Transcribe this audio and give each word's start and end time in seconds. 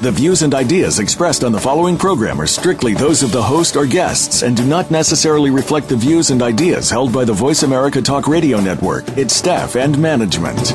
The 0.00 0.10
views 0.10 0.40
and 0.40 0.54
ideas 0.54 0.98
expressed 0.98 1.44
on 1.44 1.52
the 1.52 1.60
following 1.60 1.98
program 1.98 2.40
are 2.40 2.46
strictly 2.46 2.94
those 2.94 3.22
of 3.22 3.32
the 3.32 3.42
host 3.42 3.76
or 3.76 3.84
guests 3.84 4.42
and 4.42 4.56
do 4.56 4.64
not 4.64 4.90
necessarily 4.90 5.50
reflect 5.50 5.90
the 5.90 5.96
views 5.96 6.30
and 6.30 6.40
ideas 6.40 6.88
held 6.88 7.12
by 7.12 7.26
the 7.26 7.34
Voice 7.34 7.64
America 7.64 8.00
Talk 8.00 8.26
Radio 8.26 8.60
Network, 8.60 9.06
its 9.18 9.36
staff, 9.36 9.76
and 9.76 9.98
management. 9.98 10.70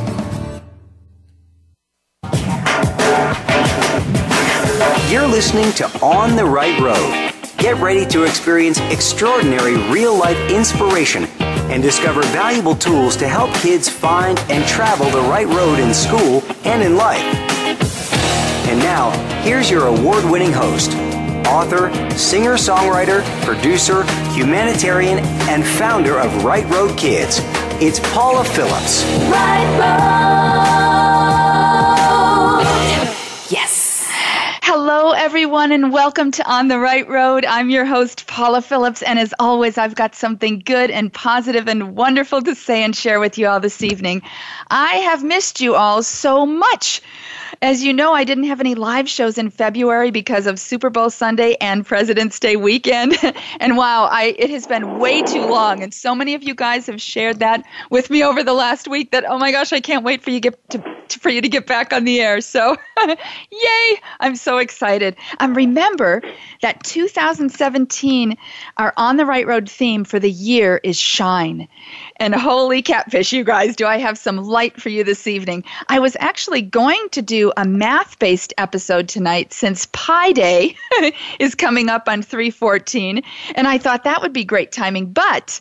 You're 5.12 5.28
listening 5.28 5.72
to 5.72 5.86
On 6.04 6.36
the 6.36 6.46
Right 6.46 6.80
Road. 6.80 7.34
Get 7.58 7.82
ready 7.82 8.06
to 8.06 8.26
experience 8.26 8.78
extraordinary 8.92 9.76
real 9.92 10.16
life 10.16 10.38
inspiration 10.52 11.24
and 11.72 11.82
discover 11.82 12.22
valuable 12.26 12.76
tools 12.76 13.16
to 13.16 13.28
help 13.28 13.52
kids 13.56 13.90
find 13.90 14.38
and 14.52 14.64
travel 14.68 15.10
the 15.10 15.28
right 15.28 15.48
road 15.48 15.80
in 15.80 15.96
school 15.96 16.44
and 16.64 16.84
in 16.84 16.96
life. 16.96 17.56
And 18.68 18.80
now, 18.80 19.12
here's 19.42 19.70
your 19.70 19.88
award 19.88 20.26
winning 20.26 20.52
host, 20.52 20.92
author, 21.48 21.94
singer 22.18 22.54
songwriter, 22.54 23.24
producer, 23.44 24.04
humanitarian, 24.34 25.20
and 25.50 25.64
founder 25.66 26.20
of 26.20 26.44
Right 26.44 26.68
Road 26.70 26.98
Kids. 26.98 27.40
It's 27.80 28.00
Paula 28.00 28.44
Phillips. 28.44 29.04
Right 29.30 30.75
everyone, 35.26 35.72
and 35.72 35.92
welcome 35.92 36.30
to 36.30 36.48
On 36.48 36.68
the 36.68 36.78
Right 36.78 37.10
Road. 37.10 37.46
I'm 37.46 37.72
your 37.72 37.84
host, 37.84 38.28
Paula 38.28 38.62
Phillips, 38.62 39.02
and 39.02 39.18
as 39.18 39.34
always, 39.40 39.76
I've 39.76 39.96
got 39.96 40.14
something 40.14 40.62
good 40.64 40.92
and 40.92 41.12
positive 41.12 41.68
and 41.68 41.96
wonderful 41.96 42.44
to 42.44 42.54
say 42.54 42.84
and 42.84 42.96
share 42.96 43.20
with 43.20 43.40
you 43.40 43.48
all 43.48 43.60
this 43.60 43.82
evening. 43.82 44.22
I 44.70 44.98
have 44.98 45.24
missed 45.24 45.62
you 45.62 45.74
all 45.74 46.04
so 46.04 46.46
much. 46.46 47.02
As 47.62 47.84
you 47.84 47.94
know, 47.94 48.14
I 48.14 48.24
didn't 48.24 48.46
have 48.46 48.60
any 48.60 48.76
live 48.76 49.10
shows 49.10 49.38
in 49.38 49.50
February 49.50 50.12
because 50.12 50.46
of 50.46 50.60
Super 50.60 50.90
Bowl 50.90 51.10
Sunday 51.10 51.56
and 51.62 51.86
President's 51.86 52.40
Day 52.40 52.56
weekend. 52.56 53.16
and 53.60 53.78
wow, 53.78 54.08
I 54.12 54.36
it 54.38 54.50
has 54.50 54.68
been 54.68 55.00
way 55.00 55.22
too 55.22 55.46
long. 55.46 55.82
And 55.82 55.94
so 55.94 56.14
many 56.16 56.36
of 56.36 56.44
you 56.44 56.54
guys 56.54 56.88
have 56.88 57.02
shared 57.02 57.40
that 57.40 57.64
with 57.90 58.10
me 58.10 58.24
over 58.24 58.44
the 58.44 58.54
last 58.54 58.88
week 58.88 59.12
that 59.12 59.26
oh 59.28 59.38
my 59.38 59.52
gosh, 59.52 59.74
I 59.74 59.80
can't 59.80 60.04
wait 60.04 60.22
for 60.22 60.32
you 60.32 60.40
get 60.40 60.70
to, 60.72 60.84
to 61.08 61.20
for 61.20 61.30
you 61.30 61.42
to 61.42 61.50
get 61.50 61.66
back 61.66 61.94
on 61.94 62.04
the 62.04 62.20
air. 62.20 62.42
So, 62.42 62.76
yay! 63.08 64.02
I'm 64.20 64.36
so 64.36 64.58
excited. 64.58 65.16
Um, 65.40 65.54
remember 65.54 66.22
that 66.62 66.84
2017, 66.84 68.38
our 68.78 68.94
On 68.98 69.18
the 69.18 69.26
Right 69.26 69.48
Road 69.48 69.70
theme 69.70 70.04
for 70.04 70.20
the 70.20 70.32
year 70.32 70.80
is 70.84 70.98
shine. 70.98 71.68
And 72.18 72.34
holy 72.34 72.82
catfish, 72.82 73.34
you 73.34 73.44
guys, 73.44 73.76
do 73.76 73.86
I 73.86 73.98
have 73.98 74.18
some 74.18 74.38
light 74.38 74.80
for 74.82 74.88
you 74.88 75.04
this 75.04 75.28
evening? 75.28 75.66
I 75.90 76.00
was 76.00 76.16
actually 76.22 76.62
going 76.62 77.10
to 77.12 77.22
do 77.22 77.52
a 77.58 77.66
math 77.66 78.20
based 78.20 78.54
episode 78.58 79.10
tonight 79.10 79.52
since 79.52 79.88
Pi 79.92 80.32
Day 80.32 80.78
is 81.40 81.56
coming 81.56 81.90
up 81.90 82.08
on 82.08 82.22
314. 82.22 83.22
And 83.56 83.68
I 83.68 83.78
thought 83.78 84.06
that 84.06 84.22
would 84.22 84.32
be 84.32 84.46
great 84.46 84.72
timing. 84.72 85.12
But 85.12 85.60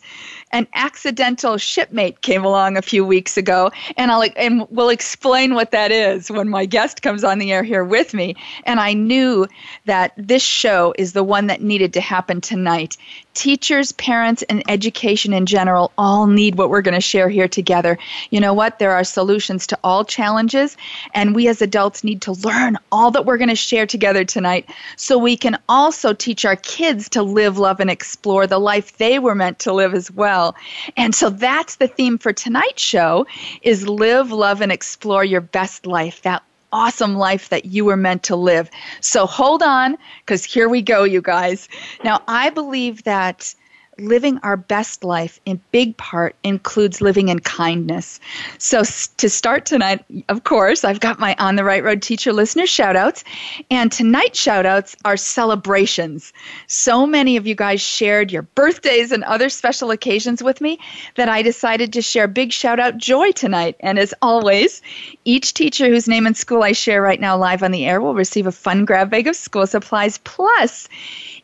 an 0.51 0.67
accidental 0.73 1.57
shipmate 1.57 2.21
came 2.21 2.45
along 2.45 2.77
a 2.77 2.81
few 2.81 3.05
weeks 3.05 3.35
ago, 3.35 3.71
and 3.97 4.09
I'll 4.09 4.23
and 4.37 4.65
we'll 4.69 4.87
explain 4.87 5.53
what 5.53 5.71
that 5.71 5.91
is 5.91 6.31
when 6.31 6.47
my 6.47 6.65
guest 6.65 7.01
comes 7.01 7.25
on 7.25 7.39
the 7.39 7.51
air 7.51 7.63
here 7.63 7.83
with 7.83 8.13
me. 8.13 8.35
And 8.63 8.79
I 8.79 8.93
knew 8.93 9.47
that 9.85 10.13
this 10.15 10.41
show 10.41 10.93
is 10.97 11.11
the 11.11 11.23
one 11.23 11.47
that 11.47 11.61
needed 11.61 11.91
to 11.93 12.01
happen 12.01 12.39
tonight. 12.39 12.95
Teachers, 13.35 13.91
parents, 13.91 14.41
and 14.43 14.63
education 14.67 15.33
in 15.33 15.45
general 15.45 15.91
all 15.97 16.25
need 16.25 16.57
what 16.57 16.69
we're 16.69 16.81
going 16.81 16.95
to 16.95 17.01
share 17.01 17.29
here 17.29 17.47
together. 17.47 17.97
You 18.31 18.39
know 18.39 18.53
what? 18.53 18.79
There 18.79 18.91
are 18.91 19.03
solutions 19.03 19.67
to 19.67 19.79
all 19.83 20.03
challenges, 20.03 20.75
and 21.13 21.35
we 21.35 21.47
as 21.47 21.61
adults 21.61 22.03
need 22.03 22.21
to 22.23 22.31
learn 22.31 22.77
all 22.91 23.11
that 23.11 23.25
we're 23.25 23.37
going 23.37 23.49
to 23.49 23.55
share 23.55 23.85
together 23.85 24.25
tonight 24.25 24.67
so 24.95 25.17
we 25.17 25.37
can 25.37 25.57
also 25.69 26.13
teach 26.13 26.45
our 26.45 26.55
kids 26.55 27.07
to 27.09 27.21
live, 27.21 27.59
love, 27.59 27.79
and 27.79 27.91
explore 27.91 28.47
the 28.47 28.59
life 28.59 28.97
they 28.97 29.19
were 29.19 29.35
meant 29.35 29.59
to 29.59 29.73
live 29.73 29.93
as 29.93 30.09
well. 30.09 30.55
And 30.97 31.13
so 31.13 31.29
that's 31.29 31.75
the 31.75 31.87
theme 31.87 32.17
for 32.17 32.33
tonight's 32.33 32.81
show 32.81 33.27
is 33.61 33.87
live, 33.87 34.31
love 34.31 34.61
and 34.61 34.71
explore 34.71 35.23
your 35.23 35.41
best 35.41 35.85
life. 35.85 36.21
That 36.21 36.41
awesome 36.75 37.15
life 37.15 37.49
that 37.49 37.65
you 37.65 37.85
were 37.85 37.95
meant 37.95 38.23
to 38.23 38.35
live. 38.35 38.69
So 38.99 39.25
hold 39.25 39.63
on 39.63 39.97
cuz 40.25 40.43
here 40.43 40.67
we 40.67 40.81
go 40.81 41.03
you 41.03 41.21
guys. 41.21 41.69
Now 42.03 42.21
I 42.27 42.49
believe 42.49 43.03
that 43.03 43.55
living 43.97 44.39
our 44.43 44.57
best 44.57 45.03
life 45.03 45.39
in 45.45 45.61
big 45.71 45.95
part 45.97 46.35
includes 46.43 47.01
living 47.01 47.29
in 47.29 47.39
kindness. 47.39 48.19
So 48.57 48.83
to 48.83 49.29
start 49.29 49.65
tonight, 49.65 50.03
of 50.29 50.43
course, 50.43 50.83
I've 50.83 50.99
got 50.99 51.19
my 51.19 51.35
On 51.39 51.55
the 51.55 51.63
Right 51.63 51.83
Road 51.83 52.01
teacher 52.01 52.33
listener 52.33 52.67
shout 52.67 52.95
outs. 52.95 53.23
And 53.71 53.91
tonight's 53.91 54.39
shout 54.39 54.65
outs 54.65 54.95
are 55.05 55.17
celebrations. 55.17 56.33
So 56.67 57.05
many 57.05 57.37
of 57.37 57.47
you 57.47 57.55
guys 57.55 57.81
shared 57.81 58.31
your 58.31 58.43
birthdays 58.43 59.11
and 59.11 59.23
other 59.23 59.49
special 59.49 59.91
occasions 59.91 60.43
with 60.43 60.61
me 60.61 60.79
that 61.15 61.29
I 61.29 61.41
decided 61.41 61.93
to 61.93 62.01
share 62.01 62.27
big 62.27 62.51
shout 62.51 62.79
out 62.79 62.97
joy 62.97 63.31
tonight. 63.31 63.75
And 63.79 63.97
as 63.99 64.13
always, 64.21 64.81
each 65.25 65.53
teacher 65.53 65.87
whose 65.87 66.07
name 66.07 66.25
and 66.25 66.35
school 66.35 66.63
I 66.63 66.71
share 66.73 67.01
right 67.01 67.19
now 67.19 67.37
live 67.37 67.63
on 67.63 67.71
the 67.71 67.85
air 67.85 68.01
will 68.01 68.15
receive 68.15 68.47
a 68.47 68.51
fun 68.51 68.85
grab 68.85 69.09
bag 69.09 69.27
of 69.27 69.35
school 69.35 69.67
supplies. 69.67 70.17
Plus, 70.19 70.87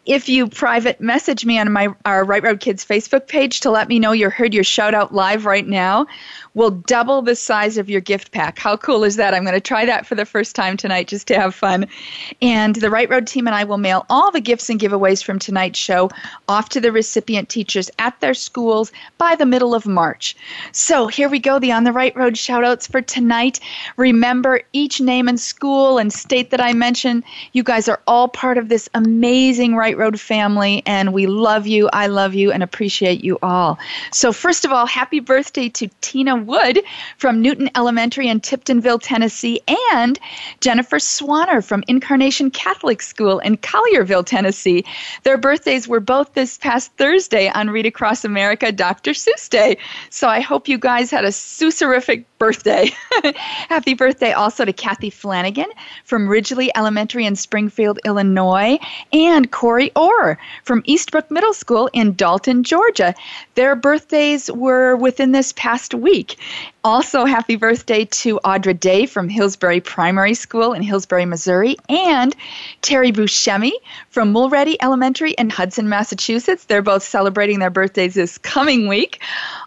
if 0.06 0.30
you 0.30 0.48
private 0.48 1.00
message 1.00 1.46
me 1.46 1.60
on 1.60 1.72
my 1.72 1.90
our 2.06 2.24
Right 2.24 2.44
Road 2.44 2.60
Kids 2.60 2.86
Facebook 2.86 3.28
page 3.28 3.62
to 3.62 3.72
let 3.72 3.88
me 3.88 4.00
know 4.00 4.12
you 4.12 4.30
heard 4.30 4.54
your 4.54 4.64
shout 4.64 4.94
out 4.94 5.14
live 5.14 5.46
right 5.46 5.66
now, 5.66 6.08
will 6.54 6.72
double 6.72 7.22
the 7.22 7.36
size 7.36 7.78
of 7.78 7.90
your 7.90 8.02
gift 8.02 8.32
pack. 8.32 8.60
How 8.60 8.76
cool 8.76 9.04
is 9.04 9.16
that? 9.16 9.34
I'm 9.34 9.44
going 9.44 9.54
to 9.54 9.62
try 9.62 9.86
that 9.86 10.06
for 10.06 10.16
the 10.16 10.26
first 10.26 10.56
time 10.56 10.76
tonight 10.76 11.08
just 11.08 11.28
to 11.28 11.40
have 11.40 11.56
fun. 11.56 11.88
And 12.42 12.76
the 12.76 12.90
Right 12.90 13.10
Road 13.10 13.28
team 13.28 13.48
and 13.48 13.56
I 13.56 13.64
will 13.64 13.78
mail 13.78 14.06
all 14.10 14.32
the 14.32 14.42
gifts 14.42 14.70
and 14.70 14.80
giveaways 14.80 15.24
from 15.24 15.40
tonight's 15.40 15.80
show 15.80 16.10
off 16.48 16.70
to 16.70 16.82
the 16.82 16.92
recipient 16.92 17.50
teachers 17.50 17.90
at 18.00 18.20
their 18.20 18.34
schools 18.34 18.92
by 19.18 19.36
the 19.36 19.46
middle 19.46 19.74
of 19.74 19.86
March. 19.86 20.36
So 20.72 21.08
here 21.08 21.30
we 21.30 21.40
go, 21.40 21.60
the 21.60 21.72
On 21.72 21.84
the 21.84 21.94
Right 21.94 22.16
Road 22.16 22.38
shout 22.38 22.66
outs 22.66 22.88
for 22.88 23.02
tonight. 23.02 23.60
Remember 23.96 24.62
each 24.74 25.00
name 25.00 25.28
and 25.28 25.40
school 25.40 25.98
and 25.98 26.12
state 26.12 26.52
that 26.52 26.62
I 26.62 26.74
mentioned. 26.74 27.24
You 27.54 27.64
guys 27.64 27.88
are 27.88 28.02
all 28.08 28.28
part 28.28 28.58
of 28.58 28.68
this 28.68 28.90
amazing 28.94 29.76
Right 29.76 29.98
Road 29.98 30.20
family, 30.20 30.84
and 30.86 31.14
we 31.14 31.28
love 31.28 31.68
you. 31.68 31.90
I 31.94 32.08
love 32.08 32.34
you 32.34 32.52
and 32.52 32.62
appreciate 32.64 33.24
you 33.24 33.38
all. 33.42 33.80
So, 34.12 34.34
first 34.34 34.66
of 34.66 34.72
all, 34.72 34.86
happy 34.86 35.20
birthday 35.20 35.70
to 35.70 35.90
Tina 36.02 36.41
Wood 36.42 36.80
from 37.18 37.42
Newton 37.42 37.70
Elementary 37.76 38.28
in 38.28 38.40
Tiptonville, 38.40 39.00
Tennessee, 39.02 39.62
and 39.94 40.20
Jennifer 40.60 40.98
Swanner 40.98 41.64
from 41.64 41.84
Incarnation 41.88 42.52
Catholic 42.52 43.02
School 43.02 43.40
in 43.40 43.58
Collierville, 43.58 44.26
Tennessee. 44.26 44.86
Their 45.24 45.38
birthdays 45.38 45.88
were 45.88 46.00
both 46.00 46.34
this 46.34 46.58
past 46.58 46.92
Thursday 46.98 47.50
on 47.50 47.70
Read 47.70 47.86
Across 47.86 48.26
America 48.26 48.72
Dr. 48.72 49.12
Seuss 49.12 49.50
Day. 49.50 49.78
So 50.10 50.28
I 50.28 50.40
hope 50.40 50.68
you 50.68 50.78
guys 50.78 51.12
had 51.12 51.26
a 51.26 51.30
Seusserific 51.30 52.26
birthday. 52.42 52.90
Happy 53.70 53.94
birthday 53.94 54.32
also 54.34 54.66
to 54.66 54.74
Kathy 54.74 55.12
Flanagan 55.12 55.68
from 56.06 56.28
Ridgely 56.28 56.76
Elementary 56.76 57.28
in 57.28 57.36
Springfield, 57.36 58.00
Illinois, 58.04 58.80
and 59.14 59.52
Corey 59.52 59.92
Orr 59.96 60.40
from 60.64 60.82
Eastbrook 60.88 61.30
Middle 61.30 61.54
School 61.54 61.88
in 61.94 62.16
Dalton, 62.16 62.64
Georgia. 62.64 63.14
Their 63.54 63.76
birthdays 63.76 64.50
were 64.50 64.96
within 64.96 65.34
this 65.34 65.54
past 65.54 65.94
week. 65.94 66.40
Also, 66.84 67.26
happy 67.26 67.58
birthday 67.58 68.06
to 68.06 68.40
Audra 68.44 68.78
Day 68.78 69.06
from 69.06 69.30
Hillsboro 69.30 69.82
Primary 69.82 70.34
School 70.34 70.74
in 70.74 70.82
Hillsboro, 70.82 71.28
Missouri, 71.28 71.76
and 71.90 72.36
Terry 72.82 73.12
Buscemi 73.12 73.74
from 74.10 74.32
Mulready 74.32 74.82
Elementary 74.82 75.34
in 75.34 75.52
Hudson, 75.52 75.90
Massachusetts. 75.90 76.66
They're 76.66 76.82
both 76.82 77.04
celebrating 77.04 77.60
their 77.60 77.70
birthdays 77.70 78.16
this 78.16 78.40
coming 78.40 78.88
week. 78.88 79.22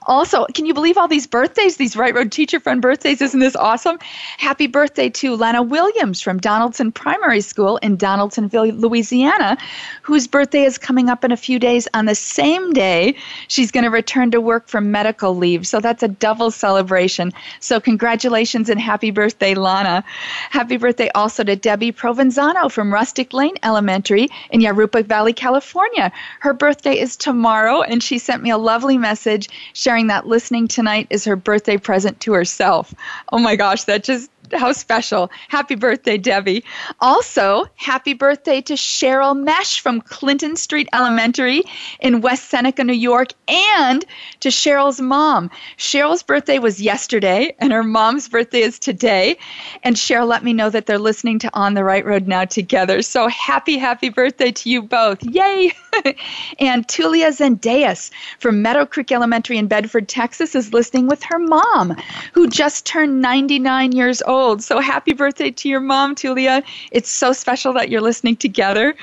Also, 0.08 0.44
can 0.54 0.66
you 0.66 0.74
believe 0.74 0.98
all 0.98 1.06
these 1.06 1.28
birthdays, 1.28 1.76
these 1.76 1.96
Right 1.96 2.12
Road 2.12 2.32
Teacher 2.32 2.58
Friend 2.58 2.82
birthdays? 2.82 3.22
Isn't 3.22 3.38
this 3.38 3.54
awesome? 3.54 4.00
Happy 4.38 4.66
birthday 4.66 5.08
to 5.10 5.36
Lana 5.36 5.62
Williams 5.62 6.20
from 6.20 6.38
Donaldson 6.38 6.90
Primary 6.90 7.42
School 7.42 7.76
in 7.76 7.96
Donaldsonville, 7.96 8.72
Louisiana, 8.72 9.56
whose 10.02 10.26
birthday 10.26 10.64
is 10.64 10.78
coming 10.78 11.08
up 11.08 11.22
in 11.22 11.30
a 11.30 11.36
few 11.36 11.60
days 11.60 11.86
on 11.94 12.06
the 12.06 12.16
same 12.16 12.72
day 12.72 13.14
she's 13.46 13.70
going 13.70 13.84
to 13.84 13.90
return 13.90 14.32
to 14.32 14.40
work 14.40 14.66
from 14.66 14.90
medical 14.90 15.36
leave. 15.36 15.64
So 15.64 15.78
that's 15.78 16.02
a 16.02 16.08
double 16.08 16.50
celebration 16.50 17.03
celebration. 17.08 17.32
So, 17.60 17.80
congratulations 17.80 18.68
and 18.68 18.80
happy 18.80 19.10
birthday, 19.10 19.54
Lana. 19.54 20.04
Happy 20.50 20.76
birthday 20.76 21.10
also 21.14 21.44
to 21.44 21.56
Debbie 21.56 21.92
Provenzano 21.92 22.70
from 22.70 22.92
Rustic 22.92 23.32
Lane 23.32 23.54
Elementary 23.62 24.28
in 24.50 24.60
Jurupa 24.60 25.04
Valley, 25.04 25.32
California. 25.32 26.12
Her 26.40 26.54
birthday 26.54 26.98
is 26.98 27.16
tomorrow, 27.16 27.82
and 27.82 28.02
she 28.02 28.18
sent 28.18 28.42
me 28.42 28.50
a 28.50 28.58
lovely 28.58 28.98
message 28.98 29.48
sharing 29.72 30.08
that 30.08 30.26
listening 30.26 30.68
tonight 30.68 31.06
is 31.10 31.24
her 31.24 31.36
birthday 31.36 31.76
present 31.76 32.20
to 32.20 32.32
herself. 32.32 32.94
Oh 33.32 33.38
my 33.38 33.56
gosh, 33.56 33.84
that 33.84 34.04
just 34.04 34.30
how 34.56 34.72
special. 34.72 35.30
Happy 35.48 35.74
birthday, 35.74 36.18
Debbie. 36.18 36.64
Also, 37.00 37.66
happy 37.76 38.14
birthday 38.14 38.60
to 38.62 38.74
Cheryl 38.74 39.36
Mesh 39.36 39.80
from 39.80 40.00
Clinton 40.00 40.56
Street 40.56 40.88
Elementary 40.92 41.62
in 42.00 42.20
West 42.20 42.50
Seneca, 42.50 42.84
New 42.84 42.92
York, 42.92 43.32
and 43.48 44.04
to 44.40 44.48
Cheryl's 44.48 45.00
mom. 45.00 45.50
Cheryl's 45.78 46.22
birthday 46.22 46.58
was 46.58 46.80
yesterday, 46.80 47.54
and 47.58 47.72
her 47.72 47.82
mom's 47.82 48.28
birthday 48.28 48.60
is 48.60 48.78
today. 48.78 49.36
And 49.82 49.96
Cheryl 49.96 50.26
let 50.26 50.44
me 50.44 50.52
know 50.52 50.70
that 50.70 50.86
they're 50.86 50.98
listening 50.98 51.38
to 51.40 51.50
On 51.54 51.74
the 51.74 51.84
Right 51.84 52.04
Road 52.04 52.26
now 52.26 52.44
together. 52.44 53.02
So 53.02 53.28
happy, 53.28 53.78
happy 53.78 54.08
birthday 54.08 54.52
to 54.52 54.70
you 54.70 54.82
both. 54.82 55.22
Yay! 55.22 55.72
and 56.58 56.86
Tulia 56.86 57.28
Zendeas 57.28 58.10
from 58.38 58.62
Meadow 58.62 58.86
Creek 58.86 59.12
Elementary 59.12 59.58
in 59.58 59.66
Bedford, 59.66 60.08
Texas 60.08 60.54
is 60.54 60.72
listening 60.72 61.06
with 61.06 61.22
her 61.24 61.38
mom, 61.38 61.96
who 62.32 62.48
just 62.48 62.86
turned 62.86 63.20
99 63.20 63.92
years 63.92 64.22
old. 64.22 64.62
So 64.62 64.80
happy 64.80 65.12
birthday 65.12 65.50
to 65.50 65.68
your 65.68 65.80
mom, 65.80 66.14
Tulia. 66.14 66.62
It's 66.90 67.10
so 67.10 67.32
special 67.32 67.72
that 67.74 67.88
you're 67.88 68.00
listening 68.00 68.36
together. 68.36 68.94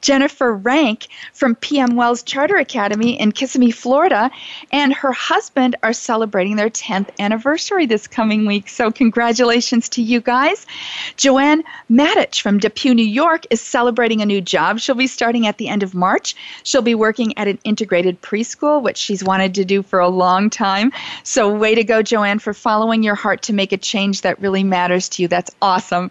Jennifer 0.00 0.52
Rank 0.54 1.08
from 1.32 1.54
PM 1.54 1.96
Wells 1.96 2.22
Charter 2.22 2.56
Academy 2.56 3.18
in 3.18 3.32
Kissimmee, 3.32 3.70
Florida, 3.70 4.30
and 4.72 4.92
her 4.92 5.12
husband 5.12 5.76
are 5.82 5.92
celebrating 5.92 6.56
their 6.56 6.70
10th 6.70 7.08
anniversary 7.18 7.86
this 7.86 8.06
coming 8.06 8.46
week. 8.46 8.68
So 8.68 8.90
congratulations 8.90 9.88
to 9.90 10.02
you 10.02 10.20
guys. 10.20 10.66
Joanne 11.16 11.64
Matich 11.90 12.40
from 12.40 12.58
Depew, 12.58 12.94
New 12.94 13.04
York 13.04 13.44
is 13.50 13.60
celebrating 13.60 14.22
a 14.22 14.26
new 14.26 14.40
job. 14.40 14.78
She'll 14.78 14.94
be 14.94 15.06
starting 15.06 15.46
at 15.46 15.58
the 15.58 15.68
end 15.68 15.82
of 15.82 15.94
March. 15.94 16.34
She'll 16.62 16.82
be 16.82 16.94
working 16.94 17.36
at 17.38 17.48
an 17.48 17.58
integrated 17.64 18.20
preschool, 18.22 18.82
which 18.82 18.96
she's 18.96 19.24
wanted 19.24 19.54
to 19.54 19.64
do 19.64 19.82
for 19.82 19.98
a 19.98 20.08
long 20.08 20.50
time. 20.50 20.92
So 21.22 21.54
way 21.54 21.74
to 21.74 21.84
go, 21.84 22.02
Joanne, 22.02 22.38
for 22.38 22.54
following 22.54 23.02
your 23.02 23.14
heart 23.14 23.42
to 23.42 23.52
make 23.52 23.72
a 23.72 23.76
change 23.76 24.22
that 24.22 24.40
really 24.40 24.64
matters 24.64 25.08
to 25.10 25.22
you. 25.22 25.28
That's 25.28 25.50
awesome. 25.62 26.10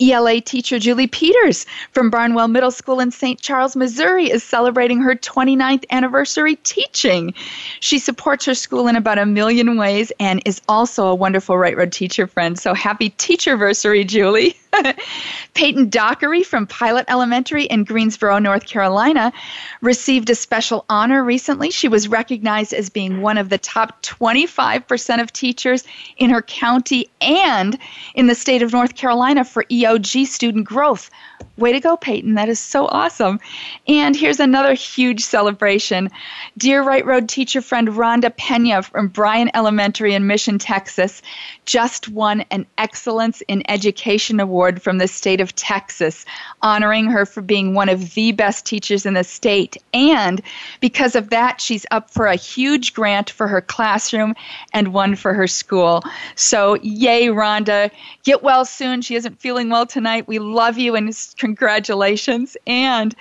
ELA 0.00 0.40
teacher 0.40 0.78
Julie 0.78 1.06
Peters 1.06 1.66
from 1.92 2.10
Barnwell 2.10 2.48
Middle 2.48 2.70
School 2.70 3.00
in 3.00 3.10
St. 3.10 3.40
Charles, 3.40 3.76
Missouri 3.76 4.30
is 4.30 4.42
celebrating 4.42 5.00
her 5.00 5.14
29th 5.14 5.84
anniversary 5.90 6.56
teaching. 6.56 7.34
She 7.80 7.98
supports 7.98 8.44
her 8.46 8.54
school 8.54 8.88
in 8.88 8.96
about 8.96 9.18
a 9.18 9.26
million 9.26 9.76
ways 9.76 10.12
and 10.18 10.42
is 10.44 10.60
also 10.68 11.06
a 11.06 11.14
wonderful 11.14 11.56
Right 11.56 11.76
Road 11.76 11.92
teacher 11.92 12.26
friend. 12.26 12.58
So 12.58 12.74
happy 12.74 13.10
teacherversary, 13.10 14.06
Julie. 14.06 14.56
Peyton 15.54 15.90
Dockery 15.90 16.42
from 16.42 16.66
Pilot 16.66 17.04
Elementary 17.08 17.64
in 17.64 17.84
Greensboro, 17.84 18.38
North 18.38 18.66
Carolina, 18.66 19.32
received 19.80 20.30
a 20.30 20.34
special 20.34 20.84
honor 20.88 21.22
recently. 21.22 21.70
She 21.70 21.88
was 21.88 22.08
recognized 22.08 22.72
as 22.72 22.90
being 22.90 23.20
one 23.20 23.38
of 23.38 23.48
the 23.48 23.58
top 23.58 24.02
25% 24.02 25.20
of 25.20 25.32
teachers 25.32 25.84
in 26.16 26.30
her 26.30 26.42
county 26.42 27.10
and 27.20 27.78
in 28.14 28.26
the 28.26 28.34
state 28.34 28.62
of 28.62 28.72
North 28.72 28.94
Carolina 28.94 29.44
for 29.44 29.64
EOG 29.64 30.26
student 30.26 30.66
growth. 30.66 31.10
Way 31.56 31.72
to 31.72 31.80
go, 31.80 31.96
Peyton. 31.96 32.34
That 32.34 32.48
is 32.48 32.58
so 32.58 32.86
awesome. 32.86 33.38
And 33.86 34.16
here's 34.16 34.40
another 34.40 34.74
huge 34.74 35.22
celebration. 35.22 36.10
Dear 36.58 36.82
Right 36.82 37.04
Road 37.04 37.28
teacher 37.28 37.60
friend 37.60 37.88
Rhonda 37.88 38.34
Pena 38.36 38.82
from 38.82 39.08
Bryan 39.08 39.50
Elementary 39.54 40.14
in 40.14 40.26
Mission, 40.26 40.58
Texas, 40.58 41.22
just 41.66 42.08
won 42.08 42.40
an 42.50 42.66
Excellence 42.78 43.42
in 43.48 43.62
Education 43.70 44.40
Award 44.40 44.82
from 44.82 44.98
the 44.98 45.08
state 45.08 45.40
of 45.40 45.54
Texas, 45.54 46.24
honoring 46.62 47.06
her 47.06 47.26
for 47.26 47.42
being 47.42 47.74
one 47.74 47.88
of 47.88 48.14
the 48.14 48.32
best 48.32 48.66
teachers 48.66 49.06
in 49.06 49.14
the 49.14 49.24
state. 49.24 49.76
And 49.92 50.42
because 50.80 51.14
of 51.14 51.30
that, 51.30 51.60
she's 51.60 51.86
up 51.90 52.10
for 52.10 52.26
a 52.26 52.36
huge 52.36 52.94
grant 52.94 53.30
for 53.30 53.46
her 53.46 53.60
classroom 53.60 54.34
and 54.72 54.92
one 54.92 55.16
for 55.16 55.34
her 55.34 55.46
school. 55.46 56.02
So, 56.34 56.74
yay, 56.82 57.26
Rhonda. 57.28 57.90
Get 58.24 58.42
well 58.42 58.64
soon. 58.64 59.02
She 59.02 59.14
isn't 59.14 59.40
feeling 59.40 59.70
well 59.70 59.86
tonight. 59.86 60.26
We 60.26 60.38
love 60.38 60.78
you 60.78 60.96
and 60.96 61.14
congratulations. 61.34 62.56
And 62.66 63.14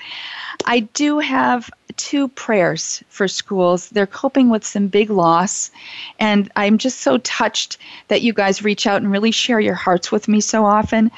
I 0.65 0.81
do 0.81 1.19
have 1.19 1.69
two 1.97 2.27
prayers 2.29 3.03
for 3.09 3.27
schools. 3.27 3.89
They're 3.89 4.07
coping 4.07 4.49
with 4.49 4.65
some 4.65 4.87
big 4.87 5.09
loss, 5.09 5.71
and 6.19 6.51
I'm 6.55 6.77
just 6.77 7.01
so 7.01 7.17
touched 7.19 7.77
that 8.07 8.21
you 8.21 8.33
guys 8.33 8.63
reach 8.63 8.87
out 8.87 9.01
and 9.01 9.11
really 9.11 9.31
share 9.31 9.59
your 9.59 9.75
hearts 9.75 10.11
with 10.11 10.27
me 10.27 10.41
so 10.41 10.65
often. 10.65 11.11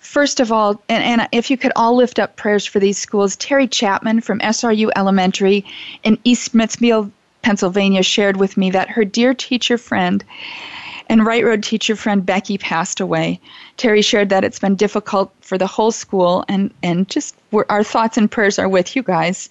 First 0.00 0.38
of 0.38 0.52
all, 0.52 0.82
and, 0.88 1.02
and 1.02 1.28
if 1.32 1.50
you 1.50 1.56
could 1.56 1.72
all 1.76 1.96
lift 1.96 2.18
up 2.18 2.36
prayers 2.36 2.66
for 2.66 2.78
these 2.78 2.98
schools, 2.98 3.36
Terry 3.36 3.66
Chapman 3.66 4.20
from 4.20 4.38
SRU 4.40 4.90
Elementary 4.94 5.64
in 6.02 6.18
East 6.24 6.52
Smithfield, 6.52 7.10
Pennsylvania, 7.42 8.02
shared 8.02 8.36
with 8.36 8.56
me 8.56 8.70
that 8.70 8.90
her 8.90 9.04
dear 9.04 9.34
teacher 9.34 9.76
friend 9.76 10.22
and 11.08 11.26
Right 11.26 11.44
Road 11.44 11.62
teacher 11.62 11.96
friend 11.96 12.24
Becky 12.24 12.58
passed 12.58 13.00
away. 13.00 13.40
Terry 13.76 14.02
shared 14.02 14.30
that 14.30 14.44
it's 14.44 14.58
been 14.58 14.76
difficult 14.76 15.32
for 15.40 15.58
the 15.58 15.66
whole 15.66 15.90
school, 15.90 16.44
and, 16.48 16.72
and 16.82 17.08
just 17.08 17.36
our 17.68 17.84
thoughts 17.84 18.16
and 18.16 18.30
prayers 18.30 18.58
are 18.58 18.68
with 18.68 18.96
you 18.96 19.02
guys. 19.02 19.48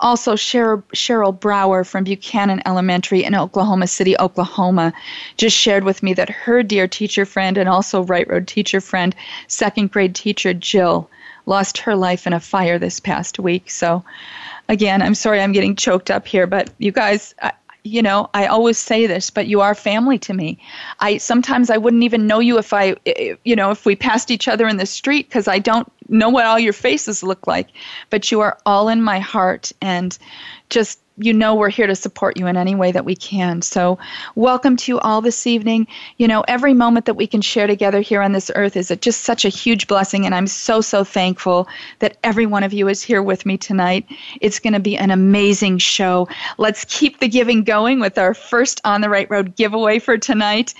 Also, 0.00 0.34
Cheryl, 0.34 0.82
Cheryl 0.94 1.38
Brower 1.38 1.84
from 1.84 2.04
Buchanan 2.04 2.62
Elementary 2.66 3.24
in 3.24 3.34
Oklahoma 3.34 3.86
City, 3.86 4.16
Oklahoma, 4.18 4.92
just 5.36 5.56
shared 5.56 5.84
with 5.84 6.02
me 6.02 6.14
that 6.14 6.30
her 6.30 6.62
dear 6.62 6.88
teacher 6.88 7.26
friend 7.26 7.58
and 7.58 7.68
also 7.68 8.02
Right 8.02 8.28
Road 8.28 8.46
teacher 8.48 8.80
friend, 8.80 9.14
second 9.48 9.92
grade 9.92 10.14
teacher 10.14 10.54
Jill, 10.54 11.10
lost 11.44 11.78
her 11.78 11.94
life 11.94 12.26
in 12.26 12.32
a 12.32 12.40
fire 12.40 12.78
this 12.78 13.00
past 13.00 13.38
week. 13.38 13.70
So, 13.70 14.04
again, 14.68 15.02
I'm 15.02 15.14
sorry 15.14 15.40
I'm 15.40 15.52
getting 15.52 15.76
choked 15.76 16.10
up 16.10 16.26
here, 16.26 16.46
but 16.46 16.70
you 16.78 16.90
guys, 16.90 17.34
you 17.86 18.02
know 18.02 18.28
i 18.34 18.46
always 18.46 18.76
say 18.76 19.06
this 19.06 19.30
but 19.30 19.46
you 19.46 19.60
are 19.60 19.74
family 19.74 20.18
to 20.18 20.34
me. 20.34 20.58
I 21.00 21.16
sometimes 21.18 21.70
i 21.70 21.76
wouldn't 21.76 22.02
even 22.02 22.26
know 22.26 22.40
you 22.40 22.58
if 22.58 22.72
i 22.72 22.96
you 23.44 23.56
know 23.56 23.70
if 23.70 23.86
we 23.86 23.96
passed 23.96 24.30
each 24.30 24.48
other 24.48 24.66
in 24.66 24.76
the 24.76 24.86
street 24.86 25.28
because 25.28 25.48
i 25.48 25.58
don't 25.58 25.90
know 26.08 26.28
what 26.28 26.46
all 26.46 26.58
your 26.58 26.72
faces 26.72 27.22
look 27.22 27.46
like 27.46 27.68
but 28.10 28.30
you 28.30 28.40
are 28.40 28.58
all 28.66 28.88
in 28.88 29.02
my 29.02 29.18
heart 29.18 29.72
and 29.80 30.18
just 30.68 31.00
you 31.18 31.32
know 31.32 31.54
we're 31.54 31.70
here 31.70 31.86
to 31.86 31.94
support 31.94 32.36
you 32.36 32.46
in 32.46 32.56
any 32.56 32.74
way 32.74 32.92
that 32.92 33.04
we 33.04 33.16
can. 33.16 33.62
So, 33.62 33.98
welcome 34.34 34.76
to 34.76 34.92
you 34.92 35.00
all 35.00 35.20
this 35.20 35.46
evening. 35.46 35.86
You 36.18 36.28
know, 36.28 36.44
every 36.46 36.74
moment 36.74 37.06
that 37.06 37.14
we 37.14 37.26
can 37.26 37.40
share 37.40 37.66
together 37.66 38.00
here 38.00 38.20
on 38.20 38.32
this 38.32 38.50
earth 38.54 38.76
is 38.76 38.92
just 39.00 39.22
such 39.22 39.44
a 39.44 39.48
huge 39.48 39.86
blessing, 39.86 40.26
and 40.26 40.34
I'm 40.34 40.46
so, 40.46 40.80
so 40.80 41.04
thankful 41.04 41.68
that 42.00 42.18
every 42.22 42.46
one 42.46 42.62
of 42.62 42.72
you 42.72 42.88
is 42.88 43.02
here 43.02 43.22
with 43.22 43.46
me 43.46 43.56
tonight. 43.56 44.06
It's 44.40 44.58
going 44.58 44.74
to 44.74 44.80
be 44.80 44.96
an 44.96 45.10
amazing 45.10 45.78
show. 45.78 46.28
Let's 46.58 46.84
keep 46.84 47.20
the 47.20 47.28
giving 47.28 47.64
going 47.64 48.00
with 48.00 48.18
our 48.18 48.34
first 48.34 48.80
On 48.84 49.00
the 49.00 49.08
Right 49.08 49.30
Road 49.30 49.56
giveaway 49.56 49.98
for 49.98 50.18
tonight 50.18 50.74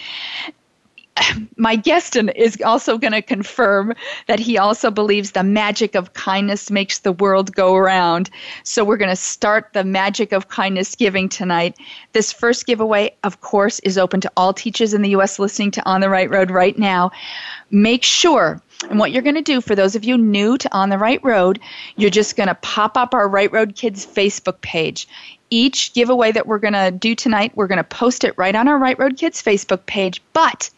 my 1.57 1.77
guest 1.77 2.17
is 2.17 2.61
also 2.65 2.99
going 2.99 3.13
to 3.13 3.23
confirm 3.23 3.95
that 4.27 4.39
he 4.39 4.59
also 4.59 4.91
believes 4.91 5.33
the 5.33 5.43
magic 5.43 5.95
of 5.95 6.13
kindness 6.15 6.71
makes 6.71 7.01
the 7.01 7.13
world 7.13 7.55
go 7.55 7.75
around. 7.75 8.31
So 8.65 8.85
we're 8.85 8.97
going 8.97 9.11
to 9.11 9.17
start 9.17 9.73
the 9.73 9.85
magic 9.85 10.33
of 10.33 10.49
kindness 10.49 10.95
giving 10.95 11.29
tonight. 11.29 11.77
This 12.13 12.33
first 12.33 12.67
giveaway, 12.67 13.15
of 13.25 13.41
course, 13.41 13.79
is 13.81 13.99
open 13.99 14.21
to 14.21 14.33
all 14.37 14.53
teachers 14.53 14.95
in 14.95 15.03
the 15.03 15.11
U.S. 15.11 15.39
listening 15.39 15.71
to 15.73 15.87
On 15.87 16.01
the 16.01 16.11
Right 16.11 16.31
Road 16.31 16.51
right 16.51 16.79
now. 16.79 17.11
Make 17.71 18.03
sure 18.03 18.61
and 18.91 18.99
what 18.99 19.11
you're 19.11 19.23
going 19.23 19.37
to 19.37 19.43
do 19.43 19.63
for 19.63 19.75
those 19.75 19.97
of 19.97 20.05
you 20.05 20.19
new 20.19 20.59
to 20.59 20.75
On 20.77 20.91
the 20.91 20.99
Right 20.99 21.23
Road, 21.25 21.59
you're 21.97 22.11
just 22.11 22.37
going 22.37 22.49
to 22.49 22.55
pop 22.57 22.99
up 22.99 23.15
our 23.15 23.27
Right 23.27 23.51
Road 23.51 23.75
Kids 23.75 24.05
Facebook 24.05 24.61
page 24.61 25.09
each 25.51 25.93
giveaway 25.93 26.33
that 26.33 26.47
we're 26.47 26.59
going 26.59 26.75
to 26.75 26.91
do 26.91 27.15
tonight, 27.15 27.53
we're 27.55 27.67
going 27.67 27.77
to 27.79 27.85
post 27.85 28.25
it 28.25 28.35
right 28.37 28.55
on 28.55 28.69
our 28.69 28.79
Right 28.79 28.99
Road 28.99 29.17
Kids 29.17 29.43
Facebook 29.43 29.87
page. 29.87 30.23
But 30.33 30.71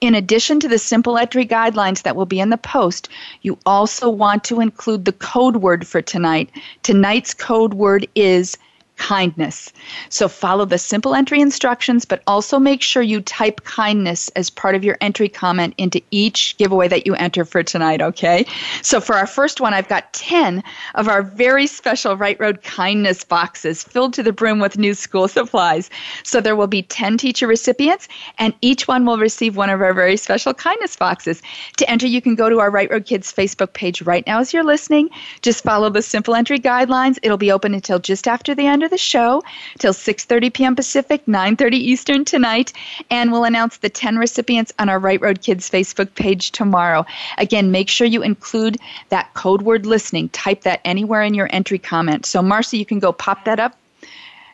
in 0.00 0.14
addition 0.14 0.60
to 0.60 0.68
the 0.68 0.78
simple 0.78 1.18
entry 1.18 1.46
guidelines 1.46 2.02
that 2.02 2.16
will 2.16 2.26
be 2.26 2.40
in 2.40 2.50
the 2.50 2.56
post, 2.56 3.08
you 3.42 3.58
also 3.66 4.08
want 4.08 4.44
to 4.44 4.60
include 4.60 5.04
the 5.04 5.12
code 5.12 5.56
word 5.56 5.86
for 5.86 6.02
tonight. 6.02 6.50
Tonight's 6.82 7.34
code 7.34 7.74
word 7.74 8.06
is 8.14 8.56
kindness. 9.02 9.72
So 10.10 10.28
follow 10.28 10.64
the 10.64 10.78
simple 10.78 11.12
entry 11.12 11.40
instructions, 11.40 12.04
but 12.04 12.22
also 12.28 12.60
make 12.60 12.82
sure 12.82 13.02
you 13.02 13.20
type 13.20 13.64
kindness 13.64 14.28
as 14.36 14.48
part 14.48 14.76
of 14.76 14.84
your 14.84 14.96
entry 15.00 15.28
comment 15.28 15.74
into 15.76 16.00
each 16.12 16.56
giveaway 16.56 16.86
that 16.86 17.04
you 17.04 17.16
enter 17.16 17.44
for 17.44 17.64
tonight, 17.64 18.00
okay? 18.00 18.46
So 18.80 19.00
for 19.00 19.16
our 19.16 19.26
first 19.26 19.60
one, 19.60 19.74
I've 19.74 19.88
got 19.88 20.12
10 20.12 20.62
of 20.94 21.08
our 21.08 21.20
very 21.20 21.66
special 21.66 22.16
Right 22.16 22.38
Road 22.38 22.62
kindness 22.62 23.24
boxes 23.24 23.82
filled 23.82 24.14
to 24.14 24.22
the 24.22 24.32
brim 24.32 24.60
with 24.60 24.78
new 24.78 24.94
school 24.94 25.26
supplies. 25.26 25.90
So 26.22 26.40
there 26.40 26.54
will 26.54 26.68
be 26.68 26.82
10 26.82 27.18
teacher 27.18 27.48
recipients, 27.48 28.06
and 28.38 28.54
each 28.60 28.86
one 28.86 29.04
will 29.04 29.18
receive 29.18 29.56
one 29.56 29.68
of 29.68 29.82
our 29.82 29.94
very 29.94 30.16
special 30.16 30.54
kindness 30.54 30.94
boxes. 30.94 31.42
To 31.78 31.90
enter, 31.90 32.06
you 32.06 32.22
can 32.22 32.36
go 32.36 32.48
to 32.48 32.60
our 32.60 32.70
Right 32.70 32.88
Road 32.88 33.06
Kids 33.06 33.32
Facebook 33.32 33.72
page 33.72 34.02
right 34.02 34.24
now 34.28 34.38
as 34.38 34.52
you're 34.52 34.62
listening. 34.62 35.10
Just 35.40 35.64
follow 35.64 35.90
the 35.90 36.02
simple 36.02 36.36
entry 36.36 36.60
guidelines. 36.60 37.18
It'll 37.24 37.36
be 37.36 37.50
open 37.50 37.74
until 37.74 37.98
just 37.98 38.28
after 38.28 38.54
the 38.54 38.66
end 38.68 38.84
of 38.84 38.91
the 38.92 38.98
show 38.98 39.42
till 39.78 39.92
6:30 39.92 40.52
p.m. 40.52 40.76
Pacific, 40.76 41.26
9:30 41.26 41.72
Eastern 41.72 42.24
tonight, 42.24 42.72
and 43.10 43.32
we'll 43.32 43.44
announce 43.44 43.78
the 43.78 43.88
10 43.88 44.18
recipients 44.18 44.72
on 44.78 44.88
our 44.88 45.00
Right 45.00 45.20
Road 45.20 45.42
Kids 45.42 45.68
Facebook 45.68 46.14
page 46.14 46.52
tomorrow. 46.52 47.04
Again, 47.38 47.72
make 47.72 47.88
sure 47.88 48.06
you 48.06 48.22
include 48.22 48.76
that 49.08 49.34
code 49.34 49.62
word 49.62 49.86
listening. 49.86 50.28
Type 50.28 50.62
that 50.62 50.80
anywhere 50.84 51.22
in 51.22 51.34
your 51.34 51.48
entry 51.50 51.78
comment. 51.78 52.26
So 52.26 52.42
Marcy, 52.42 52.78
you 52.78 52.86
can 52.86 53.00
go 53.00 53.12
pop 53.12 53.44
that 53.46 53.58
up 53.58 53.76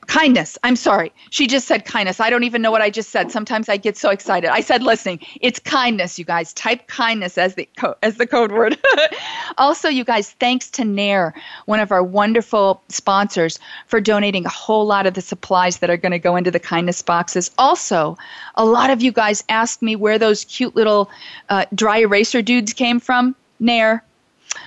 Kindness. 0.09 0.57
I'm 0.65 0.75
sorry. 0.75 1.13
She 1.29 1.47
just 1.47 1.69
said 1.69 1.85
kindness. 1.85 2.19
I 2.19 2.31
don't 2.31 2.45
even 2.45 2.63
know 2.63 2.71
what 2.71 2.81
I 2.81 2.89
just 2.89 3.11
said. 3.11 3.31
Sometimes 3.31 3.69
I 3.69 3.77
get 3.77 3.95
so 3.95 4.09
excited. 4.09 4.49
I 4.49 4.63
said 4.63 4.83
listening. 4.83 5.21
It's 5.43 5.59
kindness, 5.59 6.19
you 6.19 6.25
guys. 6.25 6.55
Type 6.55 6.87
kindness 6.87 7.37
as 7.37 7.57
the 7.57 7.69
co- 7.77 7.95
as 8.03 8.17
the 8.17 8.27
code 8.27 8.51
word. 8.51 8.79
also, 9.59 9.91
you 9.91 10.05
guys, 10.05 10.31
thanks 10.41 10.71
to 10.71 10.83
NAEIR, 10.83 11.35
one 11.67 11.79
of 11.79 11.93
our 11.93 12.03
wonderful 12.03 12.83
sponsors, 12.89 13.59
for 13.87 14.01
donating 14.01 14.47
a 14.47 14.49
whole 14.49 14.87
lot 14.87 15.07
of 15.07 15.13
the 15.13 15.21
supplies 15.21 15.79
that 15.81 15.91
are 15.91 15.99
going 15.99 16.13
to 16.13 16.19
go 16.19 16.37
into 16.37 16.51
the 16.51 16.59
kindness 16.59 17.03
boxes. 17.03 17.51
Also, 17.59 18.17
a 18.55 18.65
lot 18.65 18.89
of 18.89 19.03
you 19.03 19.13
guys 19.13 19.45
asked 19.51 19.83
me 19.83 19.95
where 19.95 20.19
those 20.19 20.47
cute 20.47 20.75
little 20.75 21.11
uh, 21.51 21.67
dry 21.75 21.99
eraser 21.99 22.41
dudes 22.41 22.73
came 22.73 22.99
from. 22.99 23.37
NAEIR, 23.61 24.01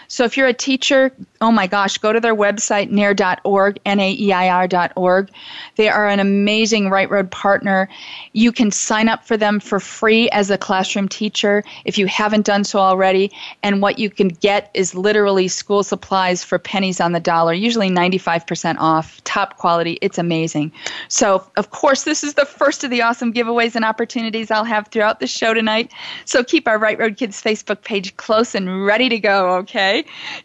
so 0.08 0.26
if 0.26 0.36
you're 0.36 0.48
a 0.48 0.54
teacher, 0.54 1.12
oh 1.40 1.52
my 1.52 1.68
gosh, 1.68 1.98
go 1.98 2.12
to 2.12 2.20
their 2.20 2.36
website, 2.36 2.92
naeir.org, 2.92 3.80
N-A-E-I-R.org. 3.86 5.32
They 5.78 5.90
are 5.90 6.08
an 6.08 6.20
amazing 6.20 6.90
Right 6.90 7.10
Road 7.10 7.32
partner. 7.32 7.88
You 8.34 8.52
can 8.52 8.72
sign 8.72 9.08
up 9.08 9.26
for 9.26 9.38
them 9.38 9.60
for 9.60 9.80
free 9.80 10.30
as 10.32 10.50
a 10.50 10.58
classroom 10.58 11.08
teacher 11.08 11.64
if 11.86 11.98
you 11.98 12.08
haven't 12.08 12.46
done 12.46 12.66
so 12.66 12.80
already. 12.80 13.32
And 13.64 13.82
what 13.82 14.00
you 14.00 14.10
can 14.10 14.28
get 14.28 14.70
is 14.74 14.94
literally 14.94 15.48
school 15.48 15.82
supplies 15.82 16.44
for 16.44 16.60
pennies 16.60 17.00
on 17.00 17.14
the 17.14 17.20
dollar, 17.20 17.54
usually 17.54 17.90
95% 17.90 18.76
off, 18.80 19.24
top 19.24 19.58
quality. 19.58 19.98
It's 20.02 20.18
amazing. 20.18 20.74
So, 21.08 21.48
of 21.56 21.72
course, 21.72 22.04
this 22.04 22.24
is 22.24 22.34
the 22.34 22.46
first 22.46 22.84
of 22.84 22.90
the 22.90 23.02
awesome 23.02 23.34
giveaways 23.34 23.76
and 23.76 23.86
opportunities 23.86 24.52
I'll 24.52 24.66
have 24.66 24.90
throughout 24.90 25.22
the 25.22 25.28
show 25.28 25.54
tonight. 25.54 25.92
So 26.26 26.44
keep 26.44 26.68
our 26.68 26.78
Right 26.78 27.00
Road 27.00 27.16
Kids 27.16 27.42
Facebook 27.42 27.84
page 27.84 28.18
close 28.18 28.54
and 28.54 28.86
ready 28.86 29.08
to 29.08 29.18
go, 29.18 29.56
okay? 29.56 29.71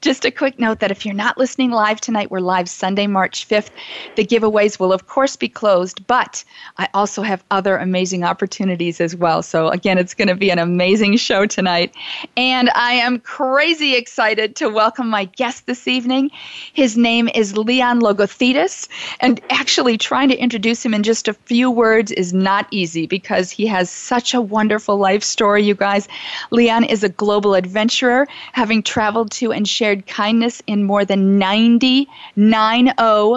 Just 0.01 0.25
a 0.25 0.31
quick 0.31 0.61
note 0.61 0.79
that 0.79 0.93
if 0.93 1.05
you're 1.05 1.13
not 1.13 1.37
listening 1.37 1.73
live 1.73 2.01
tonight, 2.01 2.31
we're 2.31 2.39
live 2.39 2.69
Sunday, 2.69 3.09
March 3.09 3.49
5th. 3.49 3.71
The 4.15 4.25
giveaways 4.25 4.79
will, 4.79 4.93
of 4.93 5.09
course, 5.09 5.35
be 5.35 5.49
closed, 5.49 6.07
but 6.07 6.45
I 6.79 6.89
also 6.95 7.23
have 7.23 7.43
other 7.51 7.77
amazing 7.77 8.23
opportunities 8.23 9.01
as 9.01 9.17
well. 9.17 9.43
So, 9.43 9.67
again, 9.69 9.99
it's 9.99 10.15
going 10.15 10.29
to 10.29 10.37
be 10.37 10.51
an 10.51 10.61
amazing 10.61 11.17
show 11.17 11.45
tonight. 11.45 11.93
And 12.37 12.71
I 12.71 12.93
am 12.93 13.19
crazy 13.19 13.97
excited 13.97 14.55
to 14.57 14.69
welcome 14.69 15.09
my 15.09 15.25
guest 15.25 15.67
this 15.67 15.89
evening. 15.89 16.31
His 16.73 16.97
name 16.97 17.29
is 17.35 17.57
Leon 17.57 18.03
Logothetis. 18.03 18.87
And 19.19 19.41
actually, 19.51 19.99
trying 19.99 20.29
to 20.29 20.37
introduce 20.37 20.85
him 20.85 20.95
in 20.95 21.03
just 21.03 21.27
a 21.27 21.35
few 21.35 21.69
words 21.69 22.13
is 22.13 22.33
not 22.33 22.69
easy 22.71 23.09
because 23.09 23.51
he 23.51 23.67
has 23.67 23.91
such 23.91 24.35
a 24.35 24.41
wonderful 24.41 24.99
life 24.99 25.25
story, 25.25 25.65
you 25.65 25.75
guys. 25.75 26.07
Leon 26.53 26.85
is 26.85 27.03
a 27.03 27.09
global 27.09 27.57
adventurer, 27.57 28.29
having 28.53 28.85
traveled 28.85 29.16
to 29.25 29.53
and 29.53 29.67
shared 29.67 30.07
kindness 30.07 30.63
in 30.67 30.85
more 30.85 31.05
than 31.05 31.39
90, 31.39 32.07
90 32.37 32.93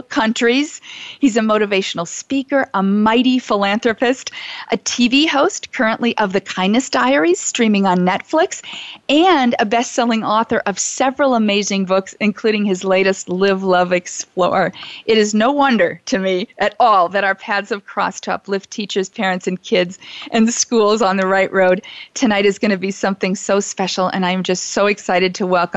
countries. 0.10 0.82
He's 1.20 1.38
a 1.38 1.42
motivational 1.42 2.08
speaker, 2.08 2.70
a 2.74 2.84
mighty 2.84 3.40
philanthropist, 3.40 4.32
a 4.72 4.78
TV 4.78 5.28
host 5.28 5.72
currently 5.72 6.18
of 6.18 6.34
The 6.34 6.42
Kindness 6.42 6.90
Diaries, 6.90 7.40
streaming 7.40 7.86
on 7.86 8.00
Netflix, 8.00 8.62
and 9.08 9.56
a 9.60 9.66
best 9.66 9.94
selling 9.94 10.24
author 10.24 10.62
of 10.66 10.78
several 10.78 11.36
amazing 11.36 11.86
books, 11.86 12.14
including 12.20 12.66
his 12.66 12.84
latest 12.84 13.30
Live, 13.30 13.64
Love, 13.64 13.94
Explore. 13.94 14.74
It 15.06 15.18
is 15.18 15.34
no 15.34 15.52
wonder 15.52 16.02
to 16.08 16.20
me 16.20 16.48
at 16.58 16.76
all 16.80 17.08
that 17.10 17.24
our 17.24 17.36
paths 17.36 17.70
have 17.70 17.86
crossed 17.86 18.24
to 18.24 18.34
uplift 18.34 18.70
teachers, 18.70 19.08
parents, 19.08 19.48
and 19.48 19.62
kids 19.62 19.98
and 20.32 20.48
the 20.48 20.52
schools 20.52 21.02
on 21.02 21.18
the 21.18 21.28
right 21.28 21.52
road. 21.54 21.82
Tonight 22.14 22.46
is 22.46 22.60
going 22.60 22.72
to 22.72 22.78
be 22.78 22.92
something 22.92 23.36
so 23.36 23.60
special, 23.60 24.08
and 24.08 24.26
I'm 24.26 24.44
just 24.44 24.68
so 24.68 24.88
excited 24.88 25.34
to 25.36 25.48
welcome 25.48 25.69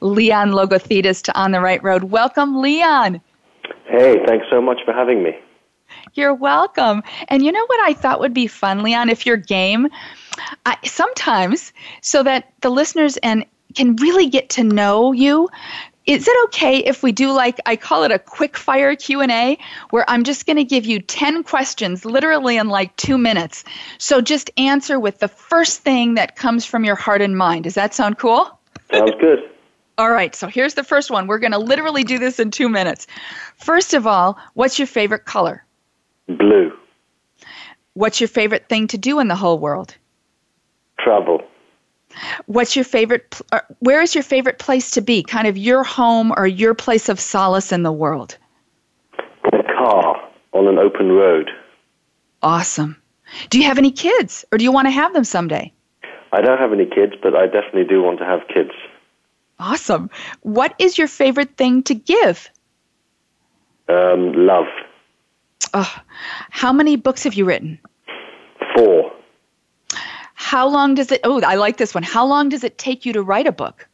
Leon 0.00 0.50
Logothetis 0.50 1.22
to 1.22 1.38
On 1.38 1.52
the 1.52 1.60
Right 1.60 1.82
Road. 1.82 2.04
Welcome, 2.04 2.60
Leon. 2.60 3.20
Hey, 3.86 4.24
thanks 4.26 4.46
so 4.50 4.60
much 4.60 4.78
for 4.84 4.92
having 4.92 5.22
me. 5.22 5.38
You're 6.14 6.34
welcome. 6.34 7.02
And 7.28 7.44
you 7.44 7.52
know 7.52 7.64
what 7.66 7.80
I 7.80 7.94
thought 7.94 8.20
would 8.20 8.34
be 8.34 8.46
fun, 8.46 8.82
Leon, 8.82 9.08
if 9.08 9.26
you're 9.26 9.36
game? 9.36 9.88
I, 10.66 10.76
sometimes, 10.84 11.72
so 12.00 12.22
that 12.22 12.52
the 12.60 12.70
listeners 12.70 13.16
and 13.18 13.44
can 13.74 13.96
really 13.96 14.26
get 14.26 14.50
to 14.50 14.64
know 14.64 15.12
you, 15.12 15.48
is 16.06 16.26
it 16.26 16.44
okay 16.44 16.78
if 16.78 17.02
we 17.02 17.12
do 17.12 17.30
like 17.30 17.60
i 17.66 17.76
call 17.76 18.04
it 18.04 18.10
a 18.10 18.18
quick 18.18 18.56
fire 18.56 18.96
q&a 18.96 19.58
where 19.90 20.04
i'm 20.08 20.24
just 20.24 20.46
going 20.46 20.56
to 20.56 20.64
give 20.64 20.86
you 20.86 20.98
10 20.98 21.42
questions 21.44 22.04
literally 22.04 22.56
in 22.56 22.68
like 22.68 22.96
two 22.96 23.18
minutes 23.18 23.64
so 23.98 24.20
just 24.20 24.50
answer 24.56 24.98
with 24.98 25.18
the 25.18 25.28
first 25.28 25.82
thing 25.82 26.14
that 26.14 26.36
comes 26.36 26.64
from 26.64 26.84
your 26.84 26.96
heart 26.96 27.20
and 27.20 27.36
mind 27.36 27.64
does 27.64 27.74
that 27.74 27.94
sound 27.94 28.18
cool 28.18 28.59
sounds 28.92 29.12
good 29.20 29.40
all 30.00 30.10
right, 30.10 30.34
so 30.34 30.46
here's 30.46 30.72
the 30.72 30.82
first 30.82 31.10
one. 31.10 31.26
We're 31.26 31.38
going 31.38 31.52
to 31.52 31.58
literally 31.58 32.04
do 32.04 32.18
this 32.18 32.40
in 32.40 32.50
two 32.50 32.70
minutes. 32.70 33.06
First 33.56 33.92
of 33.92 34.06
all, 34.06 34.38
what's 34.54 34.78
your 34.78 34.86
favorite 34.86 35.26
color? 35.26 35.62
Blue. 36.26 36.72
What's 37.92 38.18
your 38.18 38.28
favorite 38.28 38.66
thing 38.66 38.86
to 38.88 38.96
do 38.96 39.20
in 39.20 39.28
the 39.28 39.36
whole 39.36 39.58
world? 39.58 39.94
Travel. 40.98 41.42
What's 42.46 42.74
your 42.74 42.84
favorite? 42.86 43.38
Uh, 43.52 43.60
where 43.80 44.00
is 44.00 44.14
your 44.14 44.24
favorite 44.24 44.58
place 44.58 44.92
to 44.92 45.02
be? 45.02 45.22
Kind 45.22 45.46
of 45.46 45.58
your 45.58 45.84
home 45.84 46.32
or 46.34 46.46
your 46.46 46.72
place 46.72 47.10
of 47.10 47.20
solace 47.20 47.70
in 47.70 47.82
the 47.82 47.92
world? 47.92 48.38
In 49.52 49.60
a 49.60 49.64
car 49.64 50.16
on 50.52 50.66
an 50.66 50.78
open 50.78 51.12
road. 51.12 51.50
Awesome. 52.42 52.96
Do 53.50 53.58
you 53.58 53.64
have 53.64 53.76
any 53.76 53.90
kids, 53.90 54.46
or 54.50 54.56
do 54.56 54.64
you 54.64 54.72
want 54.72 54.86
to 54.86 54.92
have 54.92 55.12
them 55.12 55.24
someday? 55.24 55.74
I 56.32 56.40
don't 56.40 56.58
have 56.58 56.72
any 56.72 56.86
kids, 56.86 57.14
but 57.22 57.34
I 57.34 57.46
definitely 57.46 57.84
do 57.84 58.02
want 58.02 58.18
to 58.20 58.24
have 58.24 58.40
kids. 58.52 58.70
Awesome. 59.58 60.10
What 60.42 60.74
is 60.78 60.96
your 60.96 61.08
favorite 61.08 61.56
thing 61.56 61.82
to 61.84 61.94
give? 61.94 62.50
Um, 63.88 64.32
love. 64.32 64.66
Oh, 65.74 65.94
how 66.50 66.72
many 66.72 66.96
books 66.96 67.24
have 67.24 67.34
you 67.34 67.44
written? 67.44 67.78
Four. 68.76 69.12
How 70.34 70.68
long 70.68 70.94
does 70.94 71.12
it? 71.12 71.20
Oh, 71.24 71.40
I 71.42 71.56
like 71.56 71.76
this 71.76 71.94
one. 71.94 72.02
How 72.02 72.24
long 72.26 72.48
does 72.48 72.64
it 72.64 72.78
take 72.78 73.04
you 73.04 73.12
to 73.12 73.22
write 73.22 73.46
a 73.46 73.52
book? 73.52 73.86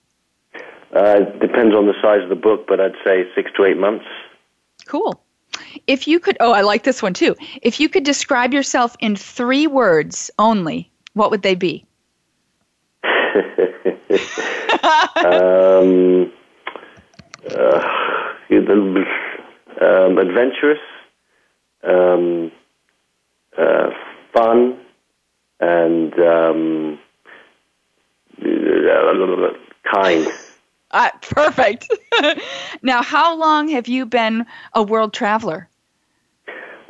Uh, 0.94 1.20
depends 1.40 1.74
on 1.74 1.86
the 1.86 1.94
size 2.00 2.22
of 2.22 2.28
the 2.28 2.36
book, 2.36 2.66
but 2.68 2.80
I'd 2.80 2.94
say 3.04 3.24
six 3.34 3.50
to 3.56 3.64
eight 3.64 3.76
months. 3.76 4.06
Cool. 4.86 5.22
If 5.86 6.06
you 6.06 6.20
could, 6.20 6.36
oh, 6.40 6.52
I 6.52 6.62
like 6.62 6.84
this 6.84 7.02
one 7.02 7.14
too. 7.14 7.34
If 7.62 7.80
you 7.80 7.88
could 7.88 8.04
describe 8.04 8.52
yourself 8.52 8.96
in 9.00 9.16
three 9.16 9.66
words 9.66 10.30
only, 10.38 10.90
what 11.14 11.30
would 11.30 11.42
they 11.42 11.54
be? 11.54 11.85
um, 15.24 16.32
uh, 17.50 17.80
um, 19.80 20.18
adventurous, 20.18 20.80
um, 21.82 22.52
uh, 23.58 23.90
fun, 24.32 24.78
and 25.60 26.12
um, 26.20 26.98
kind. 29.92 30.28
Uh, 30.92 31.10
perfect. 31.20 31.92
now, 32.82 33.02
how 33.02 33.36
long 33.36 33.68
have 33.68 33.88
you 33.88 34.06
been 34.06 34.46
a 34.72 34.82
world 34.82 35.12
traveler? 35.12 35.68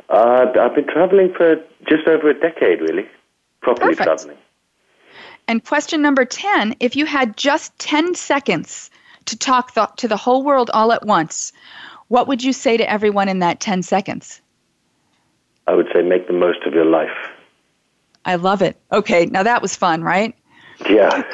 Uh, 0.07 0.45
I've 0.59 0.75
been 0.75 0.85
traveling 0.87 1.33
for 1.35 1.55
just 1.89 2.07
over 2.07 2.29
a 2.29 2.39
decade, 2.39 2.79
really. 2.79 3.07
Properly 3.61 3.95
Perfect. 3.95 4.03
traveling. 4.03 4.37
And 5.47 5.63
question 5.63 6.01
number 6.01 6.25
10 6.25 6.75
if 6.79 6.95
you 6.95 7.05
had 7.05 7.37
just 7.37 7.77
10 7.79 8.15
seconds 8.15 8.89
to 9.25 9.37
talk 9.37 9.73
th- 9.73 9.87
to 9.97 10.07
the 10.07 10.17
whole 10.17 10.43
world 10.43 10.69
all 10.73 10.91
at 10.91 11.05
once, 11.05 11.53
what 12.07 12.27
would 12.27 12.43
you 12.43 12.53
say 12.53 12.77
to 12.77 12.89
everyone 12.89 13.29
in 13.29 13.39
that 13.39 13.59
10 13.59 13.83
seconds? 13.83 14.41
I 15.67 15.73
would 15.73 15.87
say 15.93 16.01
make 16.01 16.27
the 16.27 16.33
most 16.33 16.63
of 16.65 16.73
your 16.73 16.85
life. 16.85 17.31
I 18.25 18.35
love 18.35 18.61
it. 18.61 18.77
Okay, 18.91 19.25
now 19.25 19.43
that 19.43 19.61
was 19.61 19.75
fun, 19.75 20.03
right? 20.03 20.35
Yeah. 20.89 21.23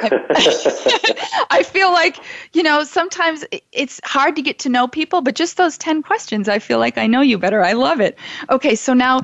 I 1.50 1.62
feel 1.62 1.92
like, 1.92 2.18
you 2.52 2.62
know, 2.62 2.84
sometimes 2.84 3.44
it's 3.72 4.00
hard 4.04 4.36
to 4.36 4.42
get 4.42 4.58
to 4.60 4.68
know 4.68 4.88
people, 4.88 5.20
but 5.20 5.34
just 5.34 5.56
those 5.56 5.76
10 5.76 6.02
questions, 6.02 6.48
I 6.48 6.58
feel 6.58 6.78
like 6.78 6.96
I 6.98 7.06
know 7.06 7.20
you 7.20 7.38
better. 7.38 7.62
I 7.62 7.72
love 7.72 8.00
it. 8.00 8.18
Okay, 8.48 8.74
so 8.74 8.94
now 8.94 9.20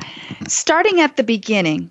starting 0.47 1.00
at 1.00 1.16
the 1.16 1.23
beginning, 1.23 1.90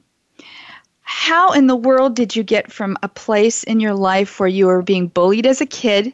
how 1.12 1.54
in 1.54 1.66
the 1.66 1.76
world 1.76 2.16
did 2.16 2.36
you 2.36 2.44
get 2.44 2.72
from 2.72 2.96
a 3.02 3.08
place 3.08 3.64
in 3.64 3.80
your 3.80 3.96
life 3.96 4.40
where 4.40 4.48
you 4.48 4.68
were 4.68 4.84
being 4.84 5.08
bullied 5.08 5.48
as 5.48 5.60
a 5.60 5.66
kid 5.66 6.14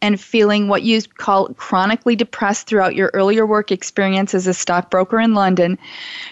and 0.00 0.20
feeling 0.20 0.68
what 0.68 0.84
you 0.84 1.02
call 1.02 1.48
chronically 1.54 2.14
depressed 2.14 2.68
throughout 2.68 2.94
your 2.94 3.10
earlier 3.14 3.44
work 3.44 3.72
experience 3.72 4.34
as 4.34 4.46
a 4.46 4.54
stockbroker 4.54 5.18
in 5.18 5.34
London 5.34 5.76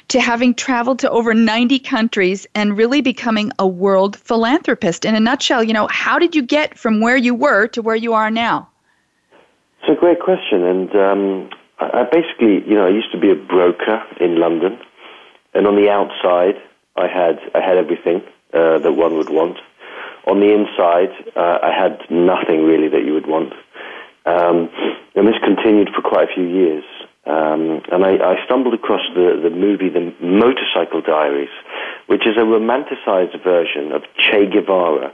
to 0.06 0.20
having 0.20 0.54
traveled 0.54 1.00
to 1.00 1.10
over 1.10 1.34
90 1.34 1.80
countries 1.80 2.46
and 2.54 2.76
really 2.76 3.00
becoming 3.00 3.50
a 3.58 3.66
world 3.66 4.14
philanthropist? 4.14 5.04
In 5.04 5.16
a 5.16 5.20
nutshell, 5.20 5.64
you 5.64 5.72
know, 5.72 5.88
how 5.90 6.20
did 6.20 6.36
you 6.36 6.42
get 6.42 6.78
from 6.78 7.00
where 7.00 7.16
you 7.16 7.34
were 7.34 7.66
to 7.66 7.82
where 7.82 7.96
you 7.96 8.12
are 8.12 8.30
now? 8.30 8.68
It's 9.82 9.98
a 9.98 10.00
great 10.00 10.20
question, 10.20 10.62
and 10.62 10.94
um, 10.94 11.50
I, 11.80 12.04
basically, 12.04 12.62
you 12.70 12.76
know, 12.76 12.86
I 12.86 12.90
used 12.90 13.10
to 13.10 13.18
be 13.18 13.32
a 13.32 13.34
broker 13.34 14.00
in 14.20 14.38
London, 14.38 14.78
and 15.54 15.66
on 15.66 15.74
the 15.74 15.90
outside, 15.90 16.54
I 16.96 17.06
had 17.06 17.38
I 17.54 17.60
had 17.60 17.76
everything 17.76 18.22
uh, 18.52 18.78
that 18.78 18.92
one 18.92 19.16
would 19.16 19.30
want. 19.30 19.58
On 20.26 20.40
the 20.40 20.52
inside, 20.52 21.12
uh, 21.36 21.58
I 21.62 21.70
had 21.70 22.00
nothing 22.10 22.64
really 22.64 22.88
that 22.88 23.04
you 23.04 23.14
would 23.14 23.26
want. 23.28 23.52
Um, 24.26 24.68
and 25.14 25.26
this 25.26 25.38
continued 25.42 25.90
for 25.94 26.02
quite 26.02 26.28
a 26.28 26.34
few 26.34 26.44
years. 26.44 26.84
Um, 27.26 27.82
and 27.90 28.04
I, 28.04 28.18
I, 28.22 28.44
stumbled 28.44 28.74
across 28.74 29.02
the, 29.14 29.40
the 29.42 29.50
movie 29.50 29.88
The 29.88 30.14
Motorcycle 30.20 31.00
Diaries, 31.00 31.50
which 32.06 32.22
is 32.24 32.36
a 32.36 32.46
romanticized 32.46 33.42
version 33.42 33.90
of 33.90 34.02
Che 34.16 34.46
Guevara 34.46 35.12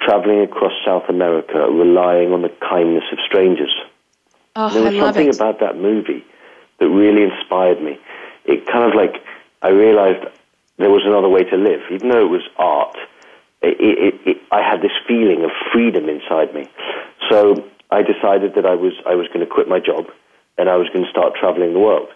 traveling 0.00 0.40
across 0.40 0.72
South 0.84 1.04
America, 1.08 1.66
relying 1.70 2.32
on 2.32 2.42
the 2.42 2.52
kindness 2.60 3.04
of 3.12 3.18
strangers. 3.26 3.74
Oh, 4.56 4.68
there 4.68 4.82
was 4.82 4.94
I 4.94 4.98
love 4.98 5.14
something 5.14 5.28
it. 5.28 5.36
about 5.36 5.60
that 5.60 5.76
movie 5.78 6.24
that 6.78 6.88
really 6.88 7.22
inspired 7.22 7.80
me. 7.80 7.98
It 8.44 8.66
kind 8.66 8.84
of 8.84 8.94
like, 8.94 9.22
I 9.62 9.68
realized 9.70 10.26
there 10.78 10.90
was 10.90 11.02
another 11.04 11.28
way 11.28 11.44
to 11.44 11.56
live. 11.56 11.80
Even 11.90 12.08
though 12.08 12.24
it 12.24 12.30
was 12.30 12.42
art, 12.56 12.96
it, 13.62 13.76
it, 13.80 14.14
it, 14.26 14.36
I 14.50 14.60
had 14.60 14.82
this 14.82 14.92
feeling 15.06 15.44
of 15.44 15.50
freedom 15.72 16.08
inside 16.08 16.54
me. 16.54 16.68
So 17.30 17.64
I 17.90 18.02
decided 18.02 18.54
that 18.56 18.66
I 18.66 18.74
was, 18.74 18.92
I 19.06 19.14
was 19.14 19.28
going 19.28 19.40
to 19.40 19.46
quit 19.46 19.68
my 19.68 19.80
job 19.80 20.06
and 20.58 20.68
I 20.68 20.76
was 20.76 20.88
going 20.88 21.04
to 21.04 21.10
start 21.10 21.34
traveling 21.38 21.72
the 21.72 21.80
world. 21.80 22.08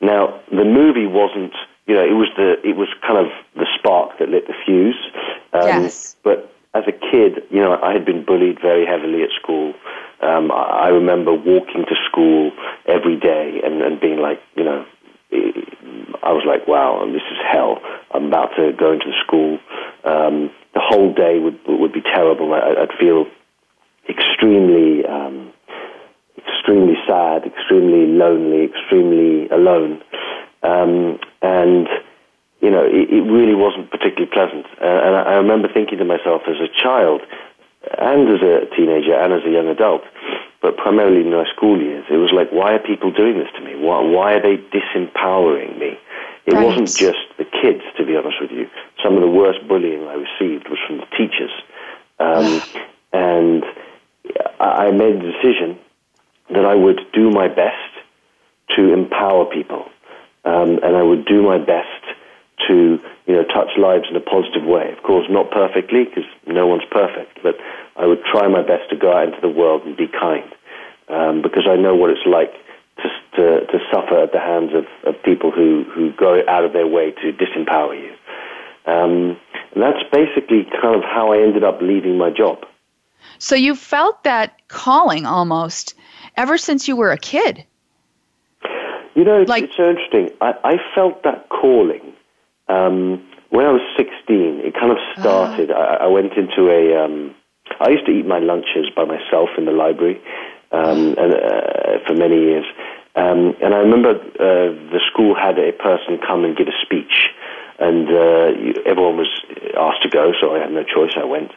Now, 0.00 0.40
the 0.50 0.64
movie 0.64 1.06
wasn't, 1.06 1.54
you 1.86 1.94
know, 1.94 2.04
it 2.04 2.14
was 2.14 2.28
the, 2.36 2.60
it 2.68 2.76
was 2.76 2.88
kind 3.06 3.18
of 3.18 3.32
the 3.54 3.66
spark 3.78 4.18
that 4.18 4.28
lit 4.28 4.46
the 4.46 4.54
fuse. 4.64 4.98
Um, 5.52 5.84
Yes. 5.84 6.16
But 6.22 6.52
as 6.74 6.84
a 6.86 6.92
kid, 6.92 7.42
you 7.50 7.60
know, 7.60 7.78
I 7.82 7.92
had 7.92 8.04
been 8.04 8.24
bullied 8.24 8.60
very 8.60 8.86
heavily 8.86 9.22
at 9.22 9.30
school. 9.40 9.74
Um, 10.20 10.50
I, 10.50 10.86
I 10.86 10.88
remember 10.88 11.32
walking 11.32 11.84
to 11.84 11.94
school 12.08 12.52
every 12.86 13.16
day 13.16 13.60
and, 13.64 13.82
and 13.82 14.00
being 14.00 14.20
like, 14.20 14.40
you 14.56 14.64
know, 14.64 14.86
I 16.22 16.32
was 16.32 16.44
like, 16.46 16.66
wow, 16.68 17.04
this 17.06 17.22
is 17.30 17.38
hell. 17.50 17.80
I'm 18.12 18.26
about 18.26 18.50
to 18.56 18.72
go 18.72 18.92
into 18.92 19.06
the 19.06 19.18
school. 19.24 19.58
Um, 20.04 20.50
the 20.74 20.80
whole 20.80 21.12
day 21.12 21.38
would 21.38 21.58
would 21.66 21.92
be 21.92 22.02
terrible. 22.02 22.54
I, 22.54 22.82
I'd 22.82 22.98
feel 22.98 23.26
extremely, 24.08 25.04
um, 25.06 25.52
extremely 26.36 26.94
sad, 27.06 27.44
extremely 27.44 28.06
lonely, 28.06 28.64
extremely 28.64 29.48
alone, 29.48 30.02
um, 30.62 31.18
and 31.40 31.88
you 32.60 32.70
know, 32.70 32.84
it, 32.86 33.10
it 33.10 33.22
really 33.26 33.54
wasn't 33.54 33.90
particularly 33.90 34.30
pleasant. 34.32 34.66
Uh, 34.80 34.86
and 34.86 35.16
I, 35.16 35.22
I 35.22 35.34
remember 35.34 35.68
thinking 35.72 35.98
to 35.98 36.04
myself 36.04 36.42
as 36.46 36.56
a 36.62 36.70
child, 36.70 37.20
and 37.98 38.28
as 38.28 38.40
a 38.40 38.70
teenager, 38.76 39.14
and 39.14 39.32
as 39.32 39.42
a 39.44 39.50
young 39.50 39.68
adult, 39.68 40.02
but 40.62 40.76
primarily 40.76 41.20
in 41.20 41.30
my 41.32 41.44
school 41.54 41.80
years, 41.82 42.06
it 42.08 42.16
was 42.16 42.32
like, 42.32 42.50
why 42.52 42.72
are 42.74 42.78
people 42.78 43.10
doing 43.10 43.36
this 43.36 43.50
to 43.56 43.60
me? 43.60 43.74
Why, 43.76 44.00
why 44.00 44.34
are 44.34 44.42
they 44.42 44.56
disempowering 44.70 45.78
me? 45.78 45.98
It 46.46 46.54
Right. 46.54 46.64
wasn't 46.64 46.96
just 46.96 47.18
the 47.38 47.44
kids, 47.44 47.82
to 47.98 48.06
be 48.06 48.16
honest 48.16 48.40
with 48.40 48.50
you. 48.50 48.68
Some 49.02 49.14
of 49.14 49.22
the 49.22 49.28
worst 49.28 49.66
bullying 49.68 50.06
I 50.06 50.14
received 50.14 50.68
was 50.68 50.78
from 50.86 50.98
the 50.98 51.06
teachers. 51.16 51.50
Um, 52.18 52.62
and 53.12 53.64
I 54.60 54.86
I 54.86 54.90
made 54.90 55.16
the 55.20 55.32
decision 55.32 55.78
that 56.50 56.64
I 56.64 56.74
would 56.74 57.00
do 57.12 57.30
my 57.30 57.48
best 57.48 57.92
to 58.76 58.92
empower 58.92 59.46
people. 59.46 59.86
Um, 60.44 60.78
and 60.82 60.96
I 60.96 61.02
would 61.02 61.24
do 61.24 61.42
my 61.42 61.58
best 61.58 62.02
to, 62.68 62.98
you 63.26 63.34
know, 63.34 63.44
touch 63.44 63.70
lives 63.78 64.06
in 64.10 64.16
a 64.16 64.20
positive 64.20 64.64
way. 64.64 64.92
Of 64.96 65.02
course, 65.02 65.26
not 65.30 65.50
perfectly, 65.50 66.04
because 66.04 66.24
no 66.46 66.66
one's 66.66 66.84
perfect, 66.90 67.38
but 67.42 67.54
I 67.96 68.06
would 68.06 68.22
try 68.24 68.48
my 68.48 68.62
best 68.62 68.90
to 68.90 68.96
go 68.96 69.12
out 69.12 69.28
into 69.28 69.40
the 69.40 69.48
world 69.48 69.82
and 69.84 69.96
be 69.96 70.08
kind. 70.08 70.50
Um, 71.08 71.42
because 71.42 71.66
I 71.68 71.76
know 71.76 71.94
what 71.94 72.10
it's 72.10 72.26
like 72.26 72.52
to, 73.02 73.08
to, 73.36 73.66
to 73.66 73.78
suffer 73.92 74.22
at 74.22 74.32
the 74.32 74.40
hands 74.40 74.72
of, 74.74 74.86
of 75.04 75.22
people 75.22 75.50
who, 75.50 75.84
who 75.94 76.12
go 76.12 76.40
out 76.48 76.64
of 76.64 76.72
their 76.72 76.86
way 76.86 77.10
to 77.10 77.32
disempower 77.32 78.00
you. 78.00 78.12
Um, 78.90 79.36
and 79.74 79.82
that's 79.82 80.02
basically 80.10 80.64
kind 80.80 80.96
of 80.96 81.02
how 81.04 81.32
I 81.32 81.42
ended 81.42 81.64
up 81.64 81.80
leaving 81.80 82.18
my 82.18 82.30
job. 82.30 82.64
So 83.38 83.54
you 83.54 83.74
felt 83.74 84.24
that 84.24 84.56
calling 84.68 85.26
almost 85.26 85.94
ever 86.36 86.58
since 86.58 86.88
you 86.88 86.96
were 86.96 87.12
a 87.12 87.18
kid. 87.18 87.64
You 89.14 89.24
know, 89.24 89.42
it's, 89.42 89.48
Like- 89.48 89.64
it's 89.64 89.76
so 89.76 89.90
interesting. 89.90 90.30
I, 90.40 90.54
I 90.64 90.76
felt 90.94 91.22
that 91.24 91.48
calling 91.48 92.11
um, 92.72 93.22
when 93.52 93.66
I 93.66 93.72
was 93.72 93.84
16. 93.96 94.64
It 94.64 94.72
kind 94.72 94.90
of 94.90 94.98
started. 95.20 95.70
I, 95.70 96.04
I 96.04 96.06
went 96.08 96.32
into 96.32 96.72
a. 96.72 97.04
Um, 97.04 97.34
I 97.80 97.90
used 97.90 98.06
to 98.06 98.12
eat 98.12 98.26
my 98.26 98.38
lunches 98.38 98.88
by 98.96 99.04
myself 99.04 99.50
in 99.58 99.66
the 99.66 99.72
library, 99.72 100.20
um, 100.72 101.14
and 101.20 101.34
uh, 101.34 102.00
for 102.06 102.14
many 102.14 102.36
years. 102.36 102.64
Um, 103.14 103.52
and 103.60 103.74
I 103.74 103.78
remember 103.84 104.16
uh, 104.16 104.72
the 104.88 105.00
school 105.12 105.34
had 105.36 105.58
a 105.58 105.72
person 105.72 106.16
come 106.26 106.44
and 106.44 106.56
give 106.56 106.66
a 106.66 106.76
speech, 106.80 107.28
and 107.78 108.08
uh, 108.08 108.80
everyone 108.88 109.20
was 109.20 109.28
asked 109.76 110.02
to 110.02 110.08
go, 110.08 110.32
so 110.40 110.56
I 110.56 110.60
had 110.64 110.72
no 110.72 110.82
choice. 110.82 111.12
I 111.16 111.24
went, 111.24 111.52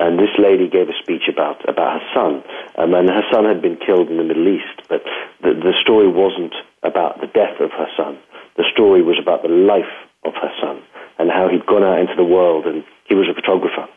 and 0.00 0.18
this 0.18 0.34
lady 0.38 0.66
gave 0.68 0.88
a 0.90 0.98
speech 0.98 1.30
about 1.30 1.62
about 1.68 2.02
her 2.02 2.06
son, 2.10 2.42
um, 2.74 2.94
and 2.94 3.08
her 3.08 3.26
son 3.30 3.44
had 3.46 3.62
been 3.62 3.78
killed 3.78 4.10
in 4.10 4.18
the 4.18 4.26
Middle 4.26 4.48
East. 4.48 4.82
But 4.88 5.06
the, 5.42 5.54
the 5.54 5.74
story 5.80 6.10
wasn't 6.10 6.54
about 6.82 7.20
the 7.20 7.30
death 7.30 7.62
of 7.62 7.70
her 7.70 7.90
son. 7.96 8.18
The 8.56 8.66
story 8.72 9.02
was 9.02 9.18
about 9.20 9.42
the 9.42 9.52
life 9.52 10.05
of 10.26 10.34
her 10.34 10.52
son 10.60 10.82
and 11.18 11.30
how 11.30 11.48
he'd 11.48 11.64
gone 11.66 11.82
out 11.82 11.98
into 11.98 12.14
the 12.16 12.24
world, 12.24 12.66
and 12.66 12.84
he 13.08 13.14
was 13.14 13.26
a 13.30 13.34
photographer 13.34 13.88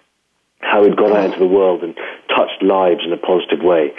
how 0.59 0.83
he'd 0.83 0.97
gone 0.97 1.15
out 1.15 1.25
into 1.25 1.39
the 1.39 1.47
world 1.47 1.83
and 1.83 1.95
touched 2.27 2.61
lives 2.61 3.01
in 3.05 3.13
a 3.13 3.17
positive 3.17 3.63
way, 3.63 3.91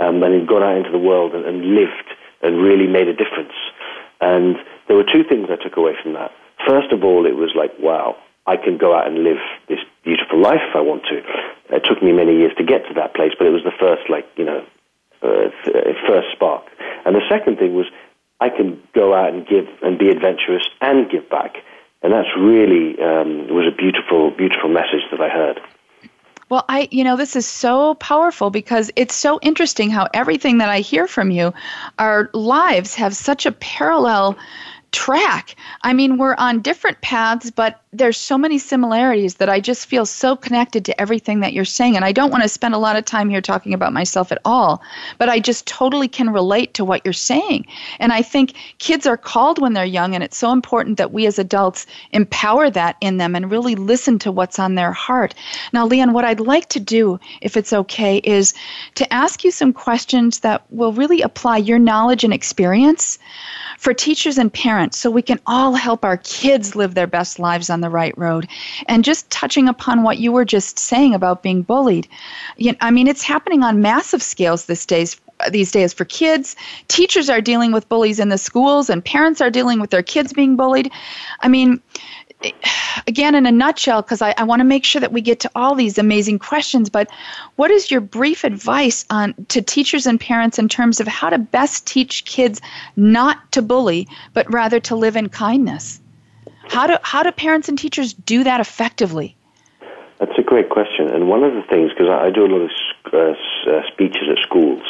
um, 0.00 0.22
and 0.22 0.34
he'd 0.34 0.48
gone 0.48 0.62
out 0.62 0.76
into 0.76 0.90
the 0.90 0.98
world 0.98 1.34
and, 1.34 1.44
and 1.46 1.74
lived 1.74 2.10
and 2.42 2.60
really 2.60 2.86
made 2.86 3.08
a 3.08 3.14
difference. 3.14 3.54
And 4.20 4.56
there 4.86 4.96
were 4.96 5.04
two 5.04 5.24
things 5.24 5.48
I 5.50 5.62
took 5.62 5.76
away 5.76 5.94
from 6.02 6.14
that. 6.14 6.32
First 6.66 6.92
of 6.92 7.04
all, 7.04 7.26
it 7.26 7.36
was 7.36 7.50
like, 7.56 7.72
wow, 7.78 8.16
I 8.46 8.56
can 8.56 8.78
go 8.78 8.94
out 8.94 9.06
and 9.06 9.22
live 9.22 9.38
this 9.68 9.78
beautiful 10.04 10.40
life 10.40 10.60
if 10.68 10.74
I 10.74 10.80
want 10.80 11.04
to. 11.04 11.22
It 11.74 11.84
took 11.84 12.02
me 12.02 12.12
many 12.12 12.36
years 12.36 12.52
to 12.58 12.64
get 12.64 12.86
to 12.88 12.94
that 12.94 13.14
place, 13.14 13.32
but 13.38 13.46
it 13.46 13.50
was 13.50 13.62
the 13.62 13.76
first, 13.78 14.10
like, 14.10 14.26
you 14.36 14.44
know, 14.44 14.64
uh, 15.22 15.50
first 16.06 16.28
spark. 16.32 16.64
And 17.04 17.14
the 17.14 17.22
second 17.28 17.58
thing 17.58 17.74
was, 17.74 17.86
I 18.40 18.50
can 18.50 18.80
go 18.94 19.14
out 19.14 19.32
and 19.32 19.46
give 19.46 19.66
and 19.82 19.98
be 19.98 20.10
adventurous 20.10 20.62
and 20.80 21.10
give 21.10 21.28
back. 21.28 21.56
And 22.02 22.12
that's 22.12 22.28
really 22.38 22.96
um, 23.02 23.48
was 23.48 23.66
a 23.66 23.76
beautiful, 23.76 24.30
beautiful 24.30 24.68
message 24.68 25.02
that 25.10 25.20
I 25.20 25.28
heard. 25.28 25.60
Well, 26.48 26.64
I, 26.68 26.88
you 26.90 27.04
know, 27.04 27.16
this 27.16 27.36
is 27.36 27.46
so 27.46 27.94
powerful 27.96 28.50
because 28.50 28.90
it's 28.96 29.14
so 29.14 29.38
interesting 29.42 29.90
how 29.90 30.08
everything 30.14 30.58
that 30.58 30.70
I 30.70 30.80
hear 30.80 31.06
from 31.06 31.30
you, 31.30 31.52
our 31.98 32.30
lives 32.32 32.94
have 32.94 33.14
such 33.14 33.44
a 33.44 33.52
parallel 33.52 34.38
track. 34.92 35.56
I 35.82 35.92
mean, 35.92 36.16
we're 36.16 36.36
on 36.36 36.62
different 36.62 37.00
paths, 37.02 37.50
but 37.50 37.82
there's 37.92 38.18
so 38.18 38.36
many 38.36 38.58
similarities 38.58 39.36
that 39.36 39.48
I 39.48 39.60
just 39.60 39.86
feel 39.86 40.04
so 40.04 40.36
connected 40.36 40.84
to 40.84 41.00
everything 41.00 41.40
that 41.40 41.54
you're 41.54 41.64
saying. 41.64 41.96
And 41.96 42.04
I 42.04 42.12
don't 42.12 42.30
want 42.30 42.42
to 42.42 42.48
spend 42.48 42.74
a 42.74 42.78
lot 42.78 42.96
of 42.96 43.04
time 43.06 43.30
here 43.30 43.40
talking 43.40 43.72
about 43.72 43.94
myself 43.94 44.30
at 44.30 44.40
all, 44.44 44.82
but 45.16 45.30
I 45.30 45.40
just 45.40 45.66
totally 45.66 46.06
can 46.06 46.30
relate 46.30 46.74
to 46.74 46.84
what 46.84 47.00
you're 47.04 47.14
saying. 47.14 47.66
And 47.98 48.12
I 48.12 48.20
think 48.20 48.54
kids 48.78 49.06
are 49.06 49.16
called 49.16 49.58
when 49.58 49.72
they're 49.72 49.86
young, 49.86 50.14
and 50.14 50.22
it's 50.22 50.36
so 50.36 50.52
important 50.52 50.98
that 50.98 51.12
we 51.12 51.26
as 51.26 51.38
adults 51.38 51.86
empower 52.12 52.68
that 52.70 52.96
in 53.00 53.16
them 53.16 53.34
and 53.34 53.50
really 53.50 53.74
listen 53.74 54.18
to 54.18 54.32
what's 54.32 54.58
on 54.58 54.74
their 54.74 54.92
heart. 54.92 55.34
Now, 55.72 55.86
Leon, 55.86 56.12
what 56.12 56.26
I'd 56.26 56.40
like 56.40 56.68
to 56.70 56.80
do, 56.80 57.18
if 57.40 57.56
it's 57.56 57.72
okay, 57.72 58.18
is 58.18 58.52
to 58.96 59.10
ask 59.12 59.44
you 59.44 59.50
some 59.50 59.72
questions 59.72 60.40
that 60.40 60.62
will 60.70 60.92
really 60.92 61.22
apply 61.22 61.56
your 61.58 61.78
knowledge 61.78 62.22
and 62.22 62.34
experience 62.34 63.18
for 63.78 63.94
teachers 63.94 64.38
and 64.38 64.52
parents 64.52 64.98
so 64.98 65.10
we 65.10 65.22
can 65.22 65.40
all 65.46 65.74
help 65.74 66.04
our 66.04 66.16
kids 66.18 66.74
live 66.74 66.94
their 66.94 67.06
best 67.06 67.38
lives 67.38 67.70
on 67.70 67.77
the 67.80 67.90
right 67.90 68.16
road. 68.16 68.48
And 68.86 69.04
just 69.04 69.28
touching 69.30 69.68
upon 69.68 70.02
what 70.02 70.18
you 70.18 70.32
were 70.32 70.44
just 70.44 70.78
saying 70.78 71.14
about 71.14 71.42
being 71.42 71.62
bullied. 71.62 72.08
You 72.56 72.74
I 72.80 72.90
mean, 72.90 73.08
it's 73.08 73.22
happening 73.22 73.62
on 73.62 73.82
massive 73.82 74.22
scales 74.22 74.66
these 74.66 74.86
days 74.86 75.20
these 75.50 75.70
days 75.70 75.92
for 75.92 76.04
kids. 76.04 76.56
Teachers 76.88 77.30
are 77.30 77.40
dealing 77.40 77.72
with 77.72 77.88
bullies 77.88 78.18
in 78.18 78.28
the 78.28 78.38
schools 78.38 78.90
and 78.90 79.04
parents 79.04 79.40
are 79.40 79.50
dealing 79.50 79.80
with 79.80 79.90
their 79.90 80.02
kids 80.02 80.32
being 80.32 80.56
bullied. 80.56 80.90
I 81.40 81.48
mean, 81.48 81.80
eh, 82.42 82.50
again, 83.06 83.34
in 83.34 83.46
a 83.46 83.52
nutshell, 83.52 84.02
because 84.02 84.22
I, 84.22 84.34
I 84.36 84.44
want 84.44 84.60
to 84.60 84.64
make 84.64 84.84
sure 84.84 85.00
that 85.00 85.12
we 85.12 85.20
get 85.20 85.40
to 85.40 85.50
all 85.54 85.74
these 85.74 85.98
amazing 85.98 86.38
questions, 86.38 86.90
but 86.90 87.08
what 87.56 87.70
is 87.70 87.90
your 87.90 88.00
brief 88.00 88.44
advice 88.44 89.04
on 89.10 89.34
to 89.48 89.62
teachers 89.62 90.06
and 90.06 90.20
parents 90.20 90.58
in 90.58 90.68
terms 90.68 91.00
of 91.00 91.06
how 91.06 91.30
to 91.30 91.38
best 91.38 91.86
teach 91.86 92.24
kids 92.24 92.60
not 92.96 93.50
to 93.52 93.62
bully, 93.62 94.08
but 94.34 94.52
rather 94.52 94.80
to 94.80 94.96
live 94.96 95.16
in 95.16 95.28
kindness? 95.28 96.00
How 96.68 96.86
do 96.86 96.96
how 97.02 97.22
do 97.22 97.32
parents 97.32 97.68
and 97.68 97.78
teachers 97.78 98.12
do 98.12 98.44
that 98.44 98.60
effectively? 98.60 99.36
That's 100.18 100.36
a 100.36 100.42
great 100.42 100.68
question. 100.68 101.08
And 101.08 101.28
one 101.28 101.44
of 101.44 101.54
the 101.54 101.62
things, 101.62 101.92
because 101.92 102.08
I, 102.08 102.26
I 102.26 102.30
do 102.30 102.44
a 102.44 102.50
lot 102.50 102.62
of 102.62 102.70
uh, 103.12 103.70
uh, 103.70 103.82
speeches 103.92 104.28
at 104.30 104.38
schools, 104.42 104.82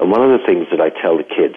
and 0.00 0.10
one 0.10 0.22
of 0.22 0.38
the 0.38 0.44
things 0.46 0.66
that 0.70 0.80
I 0.80 0.88
tell 0.88 1.16
the 1.16 1.24
kids, 1.24 1.56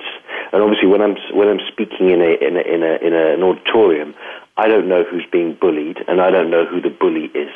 and 0.51 0.61
obviously 0.61 0.87
when 0.87 1.01
I'm 1.01 1.15
when 1.33 1.47
I'm 1.47 1.61
speaking 1.71 2.09
in 2.09 2.21
a 2.21 2.31
in 2.45 2.57
a, 2.57 2.61
in, 2.61 2.83
a, 2.83 3.07
in 3.07 3.13
a, 3.13 3.33
an 3.35 3.43
auditorium, 3.43 4.13
I 4.57 4.67
don't 4.67 4.87
know 4.87 5.03
who's 5.03 5.25
being 5.31 5.55
bullied, 5.55 5.97
and 6.07 6.21
I 6.21 6.29
don't 6.29 6.49
know 6.49 6.65
who 6.65 6.81
the 6.81 6.89
bully 6.89 7.25
is, 7.33 7.53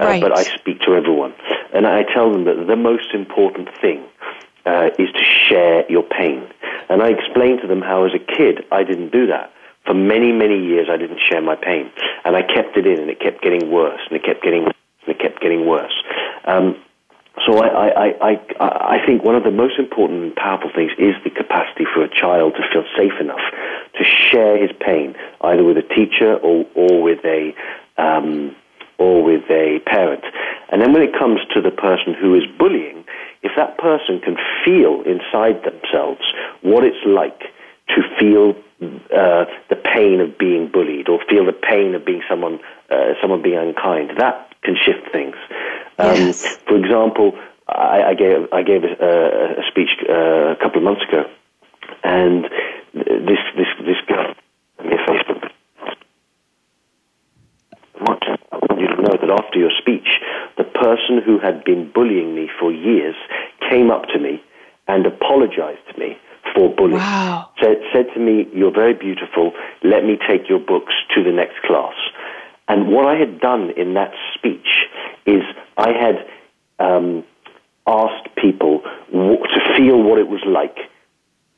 uh, 0.00 0.06
Right. 0.06 0.22
but 0.22 0.36
I 0.36 0.44
speak 0.44 0.80
to 0.82 0.94
everyone, 0.94 1.34
and 1.72 1.86
I 1.86 2.04
tell 2.04 2.32
them 2.32 2.44
that 2.44 2.66
the 2.66 2.76
most 2.76 3.12
important 3.12 3.68
thing 3.80 4.02
uh, 4.66 4.90
is 4.98 5.10
to 5.12 5.24
share 5.48 5.90
your 5.90 6.02
pain. 6.02 6.46
And 6.88 7.02
I 7.02 7.08
explain 7.08 7.60
to 7.60 7.66
them 7.66 7.80
how, 7.80 8.04
as 8.04 8.12
a 8.14 8.18
kid, 8.18 8.64
I 8.70 8.84
didn't 8.84 9.10
do 9.12 9.26
that. 9.28 9.52
For 9.86 9.94
many, 9.94 10.32
many 10.32 10.64
years, 10.64 10.88
I 10.90 10.96
didn't 10.96 11.20
share 11.28 11.42
my 11.42 11.56
pain. 11.56 11.90
And 12.24 12.36
I 12.36 12.42
kept 12.42 12.76
it 12.76 12.86
in, 12.86 13.00
and 13.00 13.10
it 13.10 13.20
kept 13.20 13.42
getting 13.42 13.70
worse, 13.70 14.00
and 14.08 14.16
it 14.16 14.24
kept 14.24 14.42
getting 14.42 14.64
worse, 14.64 14.74
and 15.06 15.16
it 15.16 15.20
kept 15.20 15.40
getting 15.40 15.66
worse. 15.66 15.94
Um, 16.44 16.76
so 17.46 17.58
I, 17.58 17.66
I, 17.66 18.06
I, 18.06 18.40
I, 18.60 18.98
I 18.98 19.06
think 19.06 19.24
one 19.24 19.34
of 19.34 19.42
the 19.42 19.50
most 19.50 19.78
important 19.78 20.22
and 20.22 20.36
powerful 20.36 20.70
things 20.74 20.92
is 20.98 21.14
the 21.24 21.30
capacity 21.30 21.84
for 21.92 22.04
a 22.04 22.08
child 22.08 22.54
to 22.54 22.62
feel 22.72 22.84
safe 22.96 23.18
enough 23.20 23.40
to 23.96 24.04
share 24.04 24.60
his 24.60 24.70
pain, 24.80 25.14
either 25.40 25.64
with 25.64 25.78
a 25.78 25.82
teacher 25.82 26.36
or, 26.36 26.66
or 26.74 27.02
with 27.02 27.24
a 27.24 27.54
um, 27.96 28.54
or 28.98 29.24
with 29.24 29.42
a 29.50 29.80
parent. 29.86 30.24
And 30.70 30.80
then 30.80 30.92
when 30.92 31.02
it 31.02 31.12
comes 31.18 31.40
to 31.54 31.60
the 31.60 31.70
person 31.70 32.14
who 32.14 32.34
is 32.34 32.44
bullying, 32.58 33.04
if 33.42 33.52
that 33.56 33.78
person 33.78 34.20
can 34.20 34.36
feel 34.64 35.02
inside 35.02 35.64
themselves 35.64 36.20
what 36.60 36.84
it's 36.84 37.04
like 37.06 37.40
to 37.88 38.02
feel 38.18 38.54
uh, 38.82 39.44
the 39.68 39.76
pain 39.76 40.20
of 40.20 40.38
being 40.38 40.68
bullied 40.72 41.08
or 41.08 41.20
feel 41.28 41.44
the 41.46 41.52
pain 41.52 41.94
of 41.94 42.04
being 42.04 42.22
someone 42.28 42.60
uh, 42.90 43.14
someone 43.20 43.42
being 43.42 43.58
unkind, 43.58 44.12
that 44.18 44.54
can 44.62 44.76
shift 44.76 45.10
things. 45.12 45.36
Um, 45.98 46.16
yes. 46.16 46.56
For 46.68 46.76
example, 46.76 47.38
I, 47.68 48.02
I, 48.10 48.14
gave 48.14 48.52
I 48.52 48.62
gave 48.62 48.84
a, 48.84 49.58
a 49.58 49.62
speech 49.70 49.90
uh, 50.08 50.52
a 50.52 50.56
couple 50.60 50.78
of 50.78 50.84
months 50.84 51.02
ago, 51.08 51.24
and 52.04 52.44
this 52.94 53.38
this 53.56 53.68
this 53.80 54.00
girl 54.06 54.34
me 54.84 54.96
Facebook. 55.08 55.48
I 58.04 58.56
want 58.68 58.80
you 58.80 58.88
to 58.88 59.02
know 59.02 59.16
that 59.20 59.30
after 59.30 59.58
your 59.58 59.70
speech, 59.78 60.08
the 60.58 60.64
person 60.64 61.22
who 61.24 61.38
had 61.38 61.64
been 61.64 61.90
bullying 61.92 62.34
me 62.34 62.50
for 62.58 62.72
years 62.72 63.14
came 63.70 63.90
up 63.90 64.04
to 64.12 64.18
me 64.18 64.42
and 64.88 65.06
apologized 65.06 65.86
to 65.92 65.98
me 65.98 66.18
for 66.54 66.74
bullying. 66.74 66.98
Wow. 66.98 67.50
Said, 67.60 67.76
said 67.92 68.06
to 68.14 68.20
me, 68.20 68.48
You're 68.52 68.72
very 68.72 68.94
beautiful. 68.94 69.52
Let 69.82 70.04
me 70.04 70.18
take 70.28 70.48
your 70.48 70.58
books 70.58 70.92
to 71.14 71.22
the 71.22 71.32
next 71.32 71.62
class. 71.62 71.94
And 72.68 72.88
what 72.88 73.06
I 73.06 73.16
had 73.16 73.40
done 73.40 73.70
in 73.76 73.94
that 73.94 74.12
speech 74.34 74.86
is 75.26 75.42
I 75.76 75.92
had 75.92 76.26
um, 76.78 77.24
asked 77.86 78.28
people 78.36 78.82
w- 79.12 79.38
to 79.38 79.76
feel 79.76 80.02
what 80.02 80.18
it 80.18 80.28
was 80.28 80.42
like 80.46 80.76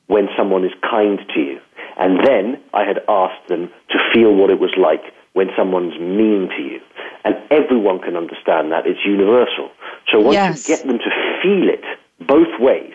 when 0.07 0.29
someone 0.37 0.64
is 0.64 0.73
kind 0.83 1.18
to 1.35 1.40
you. 1.40 1.61
And 1.97 2.25
then 2.27 2.61
I 2.73 2.85
had 2.85 3.01
asked 3.09 3.49
them 3.49 3.70
to 3.90 3.99
feel 4.12 4.35
what 4.35 4.51
it 4.51 4.59
was 4.59 4.75
like 4.77 5.03
when 5.35 5.49
someone's 5.57 5.99
mean 5.99 6.49
to 6.57 6.62
you. 6.62 6.81
And 7.25 7.37
everyone 7.51 8.01
can 8.01 8.16
understand 8.16 8.73
that. 8.73 8.87
It's 8.87 9.05
universal. 9.05 9.70
So 10.11 10.20
once 10.20 10.35
yes. 10.35 10.68
you 10.68 10.77
get 10.77 10.87
them 10.87 10.99
to 10.99 11.11
feel 11.42 11.68
it 11.68 11.85
both 12.27 12.61
ways, 12.61 12.94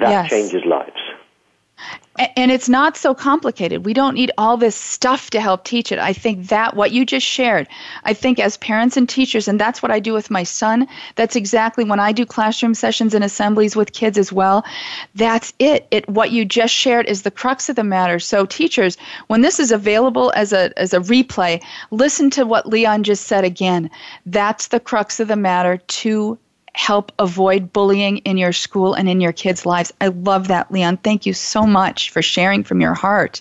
that 0.00 0.10
yes. 0.10 0.30
changes 0.30 0.64
lives. 0.64 1.00
And 2.36 2.50
it's 2.50 2.68
not 2.68 2.96
so 2.96 3.14
complicated. 3.14 3.84
We 3.84 3.94
don't 3.94 4.14
need 4.14 4.32
all 4.36 4.56
this 4.56 4.74
stuff 4.74 5.30
to 5.30 5.40
help 5.40 5.62
teach 5.62 5.92
it. 5.92 6.00
I 6.00 6.12
think 6.12 6.48
that 6.48 6.74
what 6.74 6.90
you 6.90 7.06
just 7.06 7.24
shared, 7.24 7.68
I 8.02 8.12
think 8.12 8.40
as 8.40 8.56
parents 8.56 8.96
and 8.96 9.08
teachers, 9.08 9.46
and 9.46 9.60
that's 9.60 9.80
what 9.80 9.92
I 9.92 10.00
do 10.00 10.12
with 10.14 10.28
my 10.28 10.42
son, 10.42 10.88
that's 11.14 11.36
exactly 11.36 11.84
when 11.84 12.00
I 12.00 12.10
do 12.10 12.26
classroom 12.26 12.74
sessions 12.74 13.14
and 13.14 13.22
assemblies 13.22 13.76
with 13.76 13.92
kids 13.92 14.18
as 14.18 14.32
well. 14.32 14.64
That's 15.14 15.52
it. 15.60 15.86
It 15.92 16.08
what 16.08 16.32
you 16.32 16.44
just 16.44 16.74
shared 16.74 17.06
is 17.06 17.22
the 17.22 17.30
crux 17.30 17.68
of 17.68 17.76
the 17.76 17.84
matter. 17.84 18.18
So 18.18 18.44
teachers, 18.46 18.96
when 19.28 19.42
this 19.42 19.60
is 19.60 19.70
available 19.70 20.32
as 20.34 20.52
a 20.52 20.76
as 20.76 20.92
a 20.92 20.98
replay, 20.98 21.62
listen 21.92 22.30
to 22.30 22.44
what 22.44 22.66
Leon 22.66 23.04
just 23.04 23.28
said 23.28 23.44
again. 23.44 23.90
That's 24.26 24.68
the 24.68 24.80
crux 24.80 25.20
of 25.20 25.28
the 25.28 25.36
matter 25.36 25.76
to 25.76 26.36
help 26.74 27.12
avoid 27.18 27.72
bullying 27.72 28.18
in 28.18 28.36
your 28.36 28.52
school 28.52 28.94
and 28.94 29.08
in 29.08 29.20
your 29.20 29.32
kids' 29.32 29.66
lives. 29.66 29.92
I 30.00 30.08
love 30.08 30.48
that, 30.48 30.70
Leon. 30.70 30.98
Thank 30.98 31.26
you 31.26 31.32
so 31.32 31.62
much 31.62 32.10
for 32.10 32.22
sharing 32.22 32.64
from 32.64 32.80
your 32.80 32.94
heart. 32.94 33.40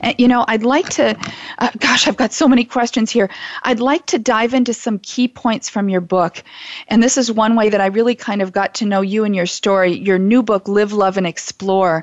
And, 0.00 0.14
you 0.18 0.28
know, 0.28 0.44
I'd 0.46 0.62
like 0.62 0.88
to, 0.90 1.18
uh, 1.58 1.70
gosh, 1.78 2.06
I've 2.06 2.16
got 2.16 2.32
so 2.32 2.48
many 2.48 2.64
questions 2.64 3.10
here. 3.10 3.30
I'd 3.62 3.80
like 3.80 4.06
to 4.06 4.18
dive 4.18 4.54
into 4.54 4.74
some 4.74 4.98
key 4.98 5.28
points 5.28 5.68
from 5.68 5.88
your 5.88 6.00
book. 6.00 6.42
And 6.88 7.02
this 7.02 7.16
is 7.16 7.30
one 7.30 7.56
way 7.56 7.68
that 7.70 7.80
I 7.80 7.86
really 7.86 8.14
kind 8.14 8.42
of 8.42 8.52
got 8.52 8.74
to 8.76 8.86
know 8.86 9.00
you 9.00 9.24
and 9.24 9.34
your 9.34 9.46
story, 9.46 9.92
your 9.96 10.18
new 10.18 10.42
book, 10.42 10.68
Live, 10.68 10.92
Love, 10.92 11.16
and 11.16 11.26
Explore. 11.26 12.02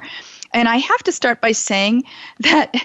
And 0.54 0.70
I 0.70 0.78
have 0.78 1.04
to 1.04 1.12
start 1.12 1.42
by 1.42 1.52
saying 1.52 2.04
that 2.40 2.76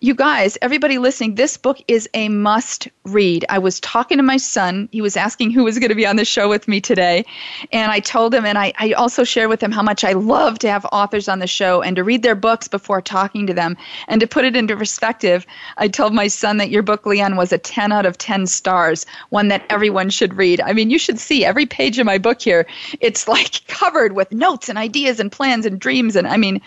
you 0.00 0.14
guys, 0.14 0.58
everybody 0.60 0.98
listening, 0.98 1.34
this 1.34 1.56
book 1.56 1.78
is 1.88 2.08
a 2.12 2.28
must 2.28 2.88
read. 3.04 3.46
I 3.48 3.58
was 3.58 3.80
talking 3.80 4.18
to 4.18 4.22
my 4.22 4.36
son. 4.36 4.88
He 4.92 5.00
was 5.00 5.16
asking 5.16 5.52
who 5.52 5.64
was 5.64 5.78
going 5.78 5.88
to 5.88 5.94
be 5.94 6.06
on 6.06 6.16
the 6.16 6.24
show 6.24 6.48
with 6.48 6.68
me 6.68 6.80
today. 6.80 7.24
And 7.72 7.90
I 7.90 8.00
told 8.00 8.34
him, 8.34 8.44
and 8.44 8.58
I, 8.58 8.74
I 8.78 8.92
also 8.92 9.24
shared 9.24 9.48
with 9.48 9.62
him 9.62 9.72
how 9.72 9.82
much 9.82 10.04
I 10.04 10.12
love 10.12 10.58
to 10.60 10.70
have 10.70 10.84
authors 10.92 11.28
on 11.28 11.38
the 11.38 11.46
show 11.46 11.80
and 11.80 11.96
to 11.96 12.04
read 12.04 12.22
their 12.22 12.34
books 12.34 12.68
before 12.68 13.00
talking 13.00 13.46
to 13.46 13.54
them. 13.54 13.76
And 14.08 14.20
to 14.20 14.26
put 14.26 14.44
it 14.44 14.54
into 14.54 14.76
perspective, 14.76 15.46
I 15.78 15.88
told 15.88 16.12
my 16.12 16.28
son 16.28 16.58
that 16.58 16.70
your 16.70 16.82
book, 16.82 17.06
Leon, 17.06 17.36
was 17.36 17.52
a 17.52 17.58
10 17.58 17.92
out 17.92 18.04
of 18.04 18.18
10 18.18 18.46
stars, 18.46 19.06
one 19.30 19.48
that 19.48 19.64
everyone 19.70 20.10
should 20.10 20.34
read. 20.34 20.60
I 20.60 20.74
mean, 20.74 20.90
you 20.90 20.98
should 20.98 21.18
see 21.18 21.44
every 21.44 21.64
page 21.64 21.98
of 21.98 22.04
my 22.04 22.18
book 22.18 22.42
here. 22.42 22.66
It's 23.00 23.26
like 23.26 23.66
covered 23.66 24.12
with 24.12 24.32
notes 24.32 24.68
and 24.68 24.76
ideas 24.76 25.20
and 25.20 25.32
plans 25.32 25.64
and 25.64 25.80
dreams. 25.80 26.16
And 26.16 26.26
I 26.26 26.36
mean, 26.36 26.60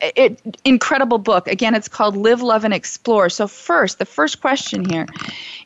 it, 0.00 0.40
incredible 0.64 1.18
book. 1.18 1.48
Again, 1.48 1.74
it's 1.74 1.88
called 1.88 2.16
Live, 2.16 2.42
Love, 2.42 2.64
and 2.64 2.74
Explore. 2.74 3.28
So, 3.28 3.46
first, 3.46 3.98
the 3.98 4.04
first 4.04 4.40
question 4.40 4.84
here 4.84 5.06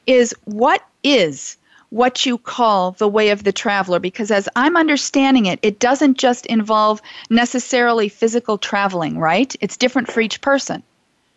is 0.06 0.34
what 0.44 0.82
is 1.02 1.56
what 1.90 2.26
you 2.26 2.36
call 2.36 2.90
the 2.92 3.06
way 3.06 3.30
of 3.30 3.44
the 3.44 3.52
traveler? 3.52 4.00
Because 4.00 4.32
as 4.32 4.48
I'm 4.56 4.76
understanding 4.76 5.46
it, 5.46 5.60
it 5.62 5.78
doesn't 5.78 6.18
just 6.18 6.44
involve 6.46 7.00
necessarily 7.30 8.08
physical 8.08 8.58
traveling, 8.58 9.16
right? 9.18 9.54
It's 9.60 9.76
different 9.76 10.10
for 10.10 10.20
each 10.20 10.40
person. 10.40 10.82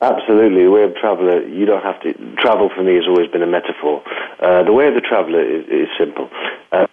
Absolutely. 0.02 0.64
The 0.64 0.72
way 0.72 0.84
of 0.84 0.96
traveler, 0.96 1.48
you 1.48 1.66
don't 1.66 1.84
have 1.84 2.02
to. 2.02 2.14
Travel 2.38 2.70
for 2.76 2.84
me 2.84 2.96
has 2.96 3.06
always 3.08 3.30
been 3.30 3.44
a 3.44 3.48
metaphor. 3.48 4.04
Uh, 4.42 4.64
the 4.64 4.74
way 4.74 4.88
of 4.88 4.96
the 4.96 5.02
traveler 5.02 5.42
is, 5.42 5.66
is 5.70 5.88
simple. 5.98 6.30
Uh, 6.72 6.88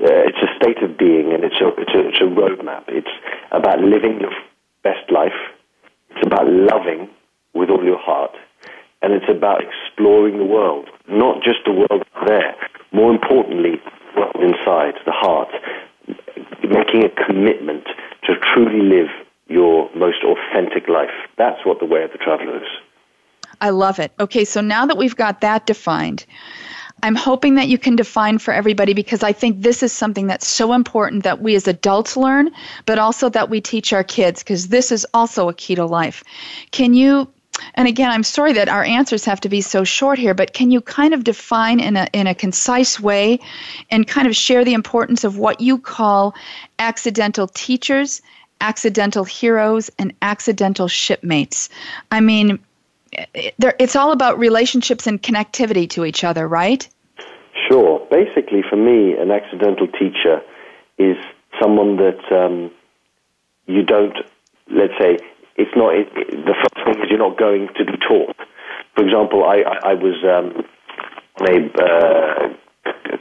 it's 0.00 0.38
a 0.38 0.50
state 0.56 0.82
of 0.82 0.98
being 0.98 1.32
and 1.32 1.44
it's 1.44 1.60
a, 1.60 1.68
it's 1.80 1.94
a, 1.94 2.08
it's 2.08 2.20
a 2.20 2.30
roadmap. 2.30 2.84
It's 2.88 3.10
about 3.50 3.80
living 3.80 4.20
your 4.20 4.32
best 4.82 5.10
life. 5.10 5.32
It's 6.10 6.26
about 6.26 6.46
loving 6.48 7.08
with 7.54 7.70
all 7.70 7.84
your 7.84 7.98
heart. 7.98 8.32
And 9.02 9.12
it's 9.12 9.28
about 9.28 9.62
exploring 9.62 10.38
the 10.38 10.44
world, 10.44 10.88
not 11.08 11.42
just 11.42 11.58
the 11.64 11.72
world 11.72 12.04
there. 12.26 12.54
More 12.92 13.10
importantly, 13.10 13.80
world 14.16 14.36
inside, 14.40 14.94
the 15.04 15.12
heart. 15.12 15.48
Making 16.62 17.04
a 17.04 17.08
commitment 17.26 17.84
to 18.24 18.34
truly 18.54 18.80
live 18.80 19.08
your 19.48 19.90
most 19.94 20.22
authentic 20.24 20.88
life. 20.88 21.10
That's 21.36 21.66
what 21.66 21.80
the 21.80 21.86
way 21.86 22.04
of 22.04 22.12
the 22.12 22.18
traveler 22.18 22.62
is. 22.62 22.68
I 23.60 23.70
love 23.70 23.98
it. 23.98 24.12
Okay, 24.18 24.44
so 24.44 24.60
now 24.60 24.86
that 24.86 24.96
we've 24.96 25.16
got 25.16 25.40
that 25.40 25.66
defined, 25.66 26.26
I'm 27.02 27.16
hoping 27.16 27.56
that 27.56 27.68
you 27.68 27.78
can 27.78 27.96
define 27.96 28.38
for 28.38 28.54
everybody 28.54 28.94
because 28.94 29.22
I 29.22 29.32
think 29.32 29.60
this 29.60 29.82
is 29.82 29.92
something 29.92 30.28
that's 30.28 30.46
so 30.46 30.72
important 30.72 31.24
that 31.24 31.42
we 31.42 31.56
as 31.56 31.66
adults 31.66 32.16
learn, 32.16 32.50
but 32.86 32.98
also 32.98 33.28
that 33.30 33.50
we 33.50 33.60
teach 33.60 33.92
our 33.92 34.04
kids 34.04 34.42
because 34.42 34.68
this 34.68 34.92
is 34.92 35.06
also 35.12 35.48
a 35.48 35.54
key 35.54 35.74
to 35.74 35.84
life. 35.84 36.22
Can 36.70 36.94
you 36.94 37.28
and 37.74 37.86
again, 37.86 38.10
I'm 38.10 38.22
sorry 38.22 38.54
that 38.54 38.68
our 38.68 38.82
answers 38.82 39.24
have 39.26 39.40
to 39.42 39.48
be 39.48 39.60
so 39.60 39.84
short 39.84 40.18
here, 40.18 40.34
but 40.34 40.54
can 40.54 40.70
you 40.70 40.80
kind 40.80 41.12
of 41.12 41.22
define 41.22 41.80
in 41.80 41.96
a, 41.96 42.08
in 42.12 42.26
a 42.26 42.34
concise 42.34 42.98
way 42.98 43.40
and 43.90 44.08
kind 44.08 44.26
of 44.26 44.34
share 44.34 44.64
the 44.64 44.72
importance 44.72 45.22
of 45.22 45.36
what 45.36 45.60
you 45.60 45.78
call 45.78 46.34
accidental 46.78 47.46
teachers, 47.48 48.22
accidental 48.62 49.24
heroes, 49.24 49.90
and 49.98 50.14
accidental 50.22 50.88
shipmates? 50.88 51.68
I 52.10 52.20
mean, 52.20 52.58
it's 53.12 53.96
all 53.96 54.12
about 54.12 54.38
relationships 54.38 55.06
and 55.06 55.22
connectivity 55.22 55.88
to 55.90 56.04
each 56.04 56.24
other, 56.24 56.48
right? 56.48 56.88
Sure. 57.68 58.06
Basically, 58.10 58.62
for 58.68 58.76
me, 58.76 59.14
an 59.14 59.30
accidental 59.30 59.86
teacher 59.86 60.40
is 60.98 61.16
someone 61.60 61.96
that 61.96 62.20
um, 62.32 62.70
you 63.66 63.82
don't, 63.82 64.16
let's 64.70 64.94
say, 64.98 65.18
it's 65.56 65.70
not, 65.76 65.94
it, 65.94 66.08
the 66.14 66.54
first 66.54 66.86
thing 66.86 67.04
is 67.04 67.10
you're 67.10 67.18
not 67.18 67.38
going 67.38 67.68
to 67.76 67.84
be 67.84 67.98
taught. 68.08 68.36
For 68.94 69.04
example, 69.04 69.44
I, 69.44 69.62
I, 69.84 69.94
was 69.94 70.16
um, 70.24 70.64
on 71.40 71.48
a 71.48 71.58
uh, 71.80 72.48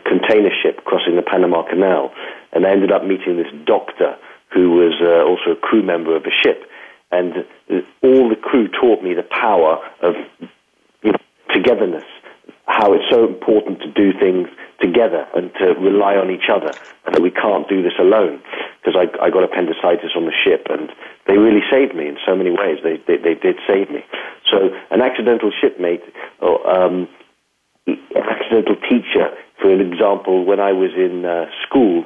container 0.08 0.50
ship 0.64 0.84
crossing 0.86 1.16
the 1.16 1.22
Panama 1.22 1.64
Canal, 1.68 2.12
and 2.54 2.66
I 2.66 2.72
ended 2.72 2.92
up 2.92 3.04
meeting 3.04 3.38
this 3.38 3.52
doctor 3.66 4.16
who 4.54 4.72
was 4.72 4.94
uh, 5.02 5.24
also 5.24 5.58
a 5.58 5.62
crew 5.62 5.84
member 5.84 6.16
of 6.16 6.24
a 6.24 6.32
ship 6.44 6.64
and 7.12 7.46
all 8.02 8.30
the 8.30 8.36
crew 8.36 8.68
taught 8.68 9.04
me 9.04 9.14
the 9.14 9.24
power 9.24 9.80
of 10.02 10.16
togetherness, 11.54 12.06
how 12.66 12.94
it's 12.94 13.04
so 13.10 13.28
important 13.28 13.82
to 13.82 13.92
do 13.92 14.18
things 14.18 14.48
together 14.80 15.28
and 15.36 15.52
to 15.56 15.76
rely 15.80 16.16
on 16.16 16.32
each 16.32 16.50
other, 16.50 16.76
and 17.06 17.16
that 17.16 17.22
we 17.22 17.32
can't 17.32 17.68
do 17.68 17.84
this 17.84 17.94
alone. 18.00 18.42
Because 18.80 18.96
I, 18.98 19.06
I 19.24 19.30
got 19.30 19.44
appendicitis 19.44 20.12
on 20.16 20.26
the 20.26 20.34
ship, 20.44 20.68
and 20.70 20.90
they 21.28 21.38
really 21.38 21.62
saved 21.70 21.96
me 21.96 22.08
in 22.08 22.18
so 22.26 22.36
many 22.36 22.50
ways. 22.50 22.80
They, 22.84 22.98
they, 23.08 23.18
they 23.22 23.36
did 23.36 23.58
save 23.68 23.92
me. 23.92 24.04
So 24.50 24.70
an 24.90 25.02
accidental 25.02 25.52
shipmate, 25.52 26.02
or 26.40 26.58
um, 26.68 27.08
an 27.86 28.00
accidental 28.16 28.76
teacher, 28.90 29.30
for 29.62 29.72
an 29.72 29.82
example, 29.82 30.46
when 30.46 30.60
I 30.60 30.72
was 30.72 30.92
in 30.96 31.26
uh, 31.26 31.46
school, 31.68 32.06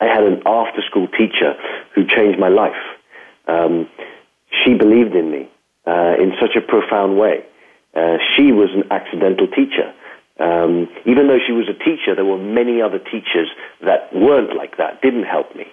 I 0.00 0.06
had 0.06 0.24
an 0.24 0.42
after-school 0.46 1.08
teacher 1.08 1.54
who 1.94 2.06
changed 2.06 2.38
my 2.38 2.48
life. 2.48 2.80
Um, 3.46 3.88
she 4.50 4.74
believed 4.74 5.14
in 5.14 5.30
me 5.30 5.48
uh, 5.86 6.14
in 6.18 6.32
such 6.40 6.56
a 6.56 6.60
profound 6.60 7.18
way. 7.18 7.44
Uh, 7.94 8.18
she 8.36 8.52
was 8.52 8.70
an 8.74 8.84
accidental 8.90 9.46
teacher. 9.48 9.92
Um, 10.38 10.88
even 11.04 11.28
though 11.28 11.38
she 11.44 11.52
was 11.52 11.68
a 11.68 11.74
teacher, 11.84 12.14
there 12.14 12.24
were 12.24 12.38
many 12.38 12.80
other 12.80 12.98
teachers 12.98 13.48
that 13.82 14.14
weren't 14.14 14.56
like 14.56 14.78
that, 14.78 15.02
didn't 15.02 15.24
help 15.24 15.54
me. 15.54 15.66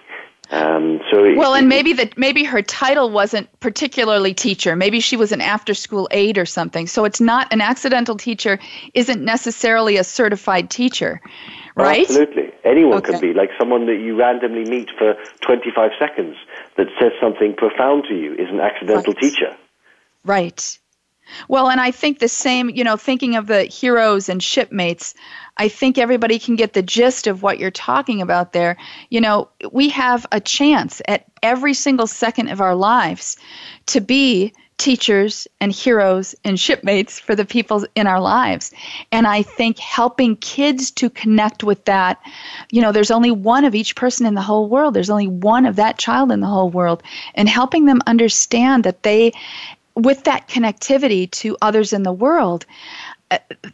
Um, 0.50 1.00
so 1.10 1.24
it, 1.24 1.36
well, 1.36 1.54
and 1.54 1.68
maybe 1.68 1.92
that 1.94 2.16
maybe 2.16 2.42
her 2.42 2.62
title 2.62 3.10
wasn't 3.10 3.48
particularly 3.60 4.32
teacher. 4.32 4.76
Maybe 4.76 4.98
she 5.00 5.16
was 5.16 5.30
an 5.30 5.42
after-school 5.42 6.08
aide 6.10 6.38
or 6.38 6.46
something. 6.46 6.86
So 6.86 7.04
it's 7.04 7.20
not 7.20 7.52
an 7.52 7.60
accidental 7.60 8.16
teacher. 8.16 8.58
Isn't 8.94 9.22
necessarily 9.22 9.98
a 9.98 10.04
certified 10.04 10.70
teacher, 10.70 11.20
right? 11.76 12.00
Absolutely, 12.08 12.50
anyone 12.64 12.98
Okay. 12.98 13.12
can 13.12 13.20
be 13.20 13.34
like 13.34 13.50
someone 13.58 13.84
that 13.86 13.96
you 13.96 14.16
randomly 14.18 14.64
meet 14.64 14.90
for 14.96 15.16
25 15.42 15.90
seconds 15.98 16.36
that 16.78 16.86
says 16.98 17.12
something 17.20 17.54
profound 17.54 18.04
to 18.08 18.14
you 18.14 18.32
is 18.34 18.48
an 18.48 18.60
accidental 18.60 19.12
Right. 19.12 19.22
teacher. 19.22 19.56
Right. 20.24 20.78
Well, 21.48 21.68
and 21.68 21.80
I 21.80 21.90
think 21.90 22.20
the 22.20 22.28
same, 22.28 22.70
you 22.70 22.82
know, 22.82 22.96
thinking 22.96 23.36
of 23.36 23.48
the 23.48 23.64
heroes 23.64 24.30
and 24.30 24.42
shipmates, 24.42 25.14
I 25.58 25.68
think 25.68 25.98
everybody 25.98 26.38
can 26.38 26.56
get 26.56 26.72
the 26.72 26.82
gist 26.82 27.26
of 27.26 27.42
what 27.42 27.58
you're 27.58 27.70
talking 27.70 28.22
about 28.22 28.54
there. 28.54 28.78
You 29.10 29.20
know, 29.20 29.50
we 29.70 29.90
have 29.90 30.24
a 30.32 30.40
chance 30.40 31.02
at 31.06 31.26
every 31.42 31.74
single 31.74 32.06
second 32.06 32.48
of 32.48 32.62
our 32.62 32.74
lives 32.74 33.36
to 33.86 34.00
be 34.00 34.54
teachers 34.78 35.46
and 35.60 35.72
heroes 35.72 36.34
and 36.44 36.58
shipmates 36.58 37.18
for 37.18 37.34
the 37.34 37.44
people 37.44 37.84
in 37.94 38.06
our 38.06 38.20
lives. 38.20 38.72
And 39.12 39.26
I 39.26 39.42
think 39.42 39.78
helping 39.78 40.36
kids 40.36 40.90
to 40.92 41.10
connect 41.10 41.64
with 41.64 41.84
that, 41.84 42.20
you 42.70 42.80
know, 42.80 42.92
there's 42.92 43.10
only 43.10 43.30
one 43.30 43.64
of 43.64 43.74
each 43.74 43.96
person 43.96 44.24
in 44.24 44.34
the 44.34 44.40
whole 44.40 44.68
world. 44.68 44.94
There's 44.94 45.10
only 45.10 45.28
one 45.28 45.66
of 45.66 45.76
that 45.76 45.98
child 45.98 46.32
in 46.32 46.40
the 46.40 46.46
whole 46.46 46.70
world. 46.70 47.02
And 47.34 47.48
helping 47.48 47.86
them 47.86 48.00
understand 48.06 48.84
that 48.84 49.02
they 49.02 49.32
with 49.98 50.24
that 50.24 50.46
connectivity 50.46 51.28
to 51.28 51.56
others 51.60 51.92
in 51.92 52.04
the 52.04 52.12
world, 52.12 52.64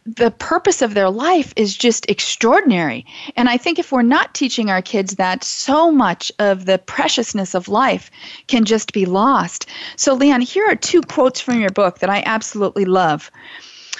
the 0.05 0.31
purpose 0.31 0.81
of 0.81 0.93
their 0.93 1.09
life 1.09 1.53
is 1.55 1.75
just 1.75 2.09
extraordinary. 2.09 3.05
And 3.35 3.47
I 3.47 3.57
think 3.57 3.79
if 3.79 3.91
we're 3.91 4.01
not 4.01 4.33
teaching 4.33 4.69
our 4.69 4.81
kids 4.81 5.15
that, 5.15 5.43
so 5.43 5.91
much 5.91 6.31
of 6.39 6.65
the 6.65 6.77
preciousness 6.77 7.55
of 7.55 7.67
life 7.67 8.11
can 8.47 8.65
just 8.65 8.93
be 8.93 9.05
lost. 9.05 9.67
So, 9.95 10.13
Leon, 10.13 10.41
here 10.41 10.65
are 10.67 10.75
two 10.75 11.01
quotes 11.01 11.39
from 11.39 11.59
your 11.59 11.69
book 11.69 11.99
that 11.99 12.09
I 12.09 12.23
absolutely 12.25 12.85
love. 12.85 13.31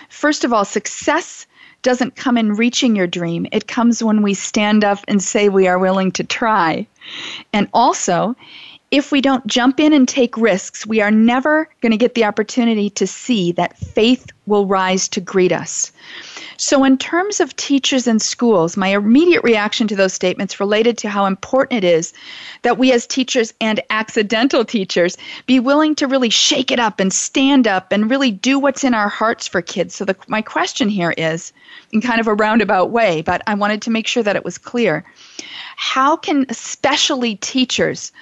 First 0.10 0.44
of 0.44 0.52
all, 0.52 0.66
success 0.66 1.48
doesn't 1.82 2.16
come 2.16 2.38
in 2.38 2.54
reaching 2.54 2.96
your 2.96 3.06
dream, 3.06 3.46
it 3.52 3.68
comes 3.68 4.02
when 4.04 4.24
we 4.24 4.34
stand 4.34 4.84
up 4.84 5.00
and 5.08 5.22
say 5.22 5.50
we 5.50 5.68
are 5.68 5.78
willing 5.78 6.12
to 6.14 6.24
try. 6.24 6.88
And 7.54 7.70
also, 7.74 8.36
if 8.96 9.12
we 9.12 9.20
don't 9.20 9.46
jump 9.46 9.78
in 9.78 9.92
and 9.92 10.08
take 10.08 10.38
risks, 10.38 10.86
we 10.86 11.02
are 11.02 11.12
never 11.12 11.70
going 11.82 11.92
to 11.92 11.98
get 11.98 12.16
the 12.16 12.24
opportunity 12.24 12.90
to 12.92 13.06
see 13.06 13.52
that 13.52 13.78
faith 13.78 14.32
will 14.46 14.66
rise 14.68 15.10
to 15.10 15.20
greet 15.20 15.52
us. 15.52 15.92
So, 16.56 16.86
in 16.86 16.98
terms 16.98 17.42
of 17.42 17.54
teachers 17.58 18.08
and 18.08 18.22
schools, 18.22 18.78
my 18.78 18.88
immediate 18.88 19.44
reaction 19.44 19.90
to 19.90 19.96
those 19.98 20.14
statements 20.14 20.62
related 20.62 20.98
to 21.00 21.10
how 21.10 21.26
important 21.26 21.84
it 21.84 21.88
is 21.88 22.14
that 22.62 22.78
we, 22.78 22.94
as 22.94 23.06
teachers 23.06 23.54
and 23.60 23.82
accidental 23.90 24.64
teachers, 24.64 25.18
be 25.46 25.60
willing 25.60 25.96
to 25.96 26.08
really 26.08 26.30
shake 26.30 26.72
it 26.72 26.80
up 26.80 27.02
and 27.02 27.12
stand 27.12 27.68
up 27.68 27.92
and 27.92 28.10
really 28.10 28.32
do 28.32 28.58
what's 28.58 28.86
in 28.86 28.94
our 28.94 29.10
hearts 29.10 29.46
for 29.46 29.62
kids. 29.62 29.94
So, 29.94 30.06
the, 30.06 30.16
my 30.30 30.42
question 30.42 30.88
here 30.88 31.14
is 31.18 31.52
in 31.92 32.00
kind 32.00 32.22
of 32.22 32.28
a 32.28 32.34
roundabout 32.34 32.92
way, 32.92 33.22
but 33.24 33.42
I 33.46 33.56
wanted 33.56 33.82
to 33.82 33.92
make 33.92 34.08
sure 34.08 34.24
that 34.24 34.38
it 34.38 34.46
was 34.46 34.58
clear. 34.58 35.04
How 35.76 36.16
can 36.16 36.46
especially 36.48 37.36
teachers 37.36 38.14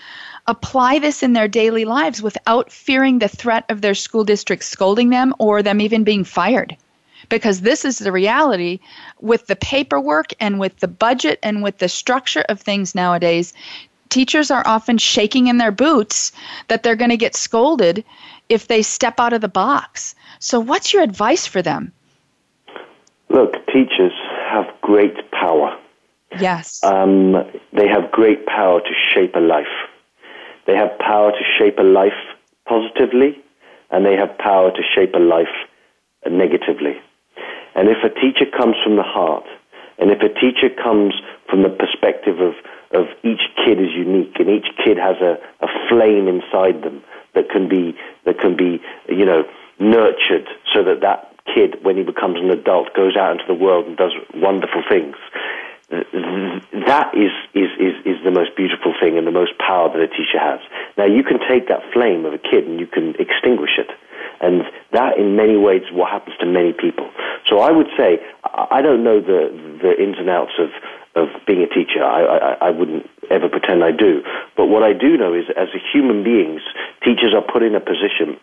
apply 0.48 1.00
this 1.00 1.24
in 1.24 1.34
their 1.34 1.48
daily 1.48 1.86
lives 1.86 2.22
without 2.22 2.72
fearing 2.72 3.20
the 3.20 3.28
threat 3.28 3.66
of 3.70 3.82
their 3.82 3.96
school 3.96 4.24
district 4.24 4.64
scolding 4.64 5.10
them 5.10 5.34
or 5.40 5.62
them 5.62 5.82
even 5.82 6.04
being 6.04 6.24
fired? 6.24 6.76
Because 7.30 7.62
this 7.62 7.86
is 7.86 8.00
the 8.00 8.12
reality 8.12 8.80
with 9.22 9.48
the 9.48 9.56
paperwork 9.56 10.32
and 10.40 10.60
with 10.60 10.78
the 10.80 10.88
budget 10.88 11.40
and 11.42 11.64
with 11.64 11.78
the 11.78 11.88
structure 11.88 12.44
of 12.50 12.60
things 12.60 12.94
nowadays. 12.94 13.54
Teachers 14.10 14.52
are 14.52 14.68
often 14.68 14.98
shaking 14.98 15.48
in 15.48 15.58
their 15.58 15.72
boots 15.72 16.32
that 16.68 16.84
they're 16.84 16.98
going 16.98 17.10
to 17.10 17.18
get 17.18 17.36
scolded 17.36 18.04
if 18.50 18.68
they 18.68 18.82
step 18.82 19.20
out 19.20 19.34
of 19.34 19.42
the 19.42 19.48
box. 19.48 20.14
So, 20.40 20.60
what's 20.60 20.94
your 20.94 21.02
advice 21.02 21.48
for 21.48 21.62
them? 21.62 21.94
Look, 23.30 23.54
teachers 23.68 24.12
have 24.52 24.66
great 24.82 25.32
power. 25.32 25.76
Yes. 26.40 26.84
Um, 26.84 27.34
they 27.72 27.88
have 27.88 28.12
great 28.12 28.46
power 28.46 28.82
to 28.82 28.94
shape 29.14 29.36
a 29.36 29.40
life. 29.40 29.66
They 30.66 30.76
have 30.76 30.98
power 31.00 31.32
to 31.32 31.44
shape 31.58 31.78
a 31.78 31.84
life 31.84 32.18
positively, 32.66 33.38
and 33.92 34.06
they 34.06 34.16
have 34.16 34.38
power 34.38 34.72
to 34.72 34.84
shape 34.96 35.14
a 35.14 35.20
life 35.20 35.54
negatively. 36.30 36.96
And 37.76 37.90
if 37.90 37.98
a 38.04 38.10
teacher 38.10 38.46
comes 38.46 38.76
from 38.84 38.96
the 38.96 39.04
heart, 39.04 39.46
and 39.98 40.10
if 40.12 40.22
a 40.22 40.30
teacher 40.30 40.70
comes 40.70 41.14
from 41.50 41.64
the 41.64 41.70
perspective 41.70 42.40
of, 42.40 42.54
of 42.92 43.08
each 43.24 43.42
kid 43.66 43.80
is 43.80 43.92
unique, 43.94 44.40
and 44.40 44.50
each 44.50 44.68
kid 44.84 44.98
has 44.98 45.18
a, 45.22 45.38
a 45.62 45.68
flame 45.90 46.28
inside 46.28 46.84
them 46.84 47.04
that 47.36 47.50
can 47.50 47.68
be 47.68 47.96
that 48.26 48.40
can 48.40 48.56
be 48.56 48.82
you 49.10 49.26
know 49.26 49.44
nurtured, 49.80 50.48
so 50.74 50.84
that 50.84 51.02
that 51.02 51.34
kid, 51.54 51.84
when 51.84 51.98
he 51.98 52.04
becomes 52.04 52.38
an 52.40 52.50
adult, 52.52 52.94
goes 52.96 53.18
out 53.18 53.34
into 53.34 53.46
the 53.48 53.54
world 53.54 53.86
and 53.86 53.98
does 53.98 54.14
wonderful 54.34 54.84
things 54.88 55.16
that 56.88 57.14
is, 57.14 57.32
is, 57.54 57.70
is, 57.80 57.96
is 58.06 58.18
the 58.24 58.32
most 58.32 58.56
beautiful 58.56 58.94
thing 59.00 59.18
and 59.18 59.28
the 59.28 59.32
most 59.32 59.58
power 59.58 59.90
that 59.90 60.02
a 60.02 60.08
teacher 60.08 60.40
has. 60.40 60.60
Now, 60.98 61.06
you 61.06 61.24
can 61.24 61.40
take 61.48 61.68
that 61.68 61.82
flame 61.94 62.26
of 62.26 62.34
a 62.34 62.42
kid 62.42 62.66
and 62.66 62.80
you 62.80 62.88
can 62.88 63.16
extinguish 63.20 63.78
it. 63.78 63.90
And 64.42 64.64
that, 64.92 65.18
in 65.18 65.36
many 65.36 65.56
ways, 65.56 65.84
what 65.92 66.12
happens 66.12 66.36
to 66.40 66.46
many 66.46 66.74
people. 66.74 67.10
So 67.48 67.60
I 67.60 67.72
would 67.72 67.88
say, 67.98 68.20
I 68.44 68.82
don't 68.82 69.04
know 69.04 69.22
the, 69.22 69.52
the 69.82 69.94
ins 70.02 70.18
and 70.18 70.30
outs 70.30 70.54
of, 70.60 70.70
of 71.16 71.30
being 71.46 71.62
a 71.62 71.70
teacher. 71.70 72.04
I, 72.04 72.24
I, 72.26 72.68
I 72.68 72.70
wouldn't 72.70 73.10
ever 73.30 73.48
pretend 73.48 73.84
I 73.84 73.92
do. 73.92 74.24
But 74.58 74.68
what 74.68 74.84
I 74.84 74.94
do 74.94 75.18
know 75.18 75.34
is, 75.34 75.46
as 75.56 75.70
human 75.94 76.24
beings, 76.24 76.62
teachers 77.04 77.34
are 77.36 77.44
put 77.46 77.64
in 77.64 77.76
a 77.76 77.80
position 77.80 78.40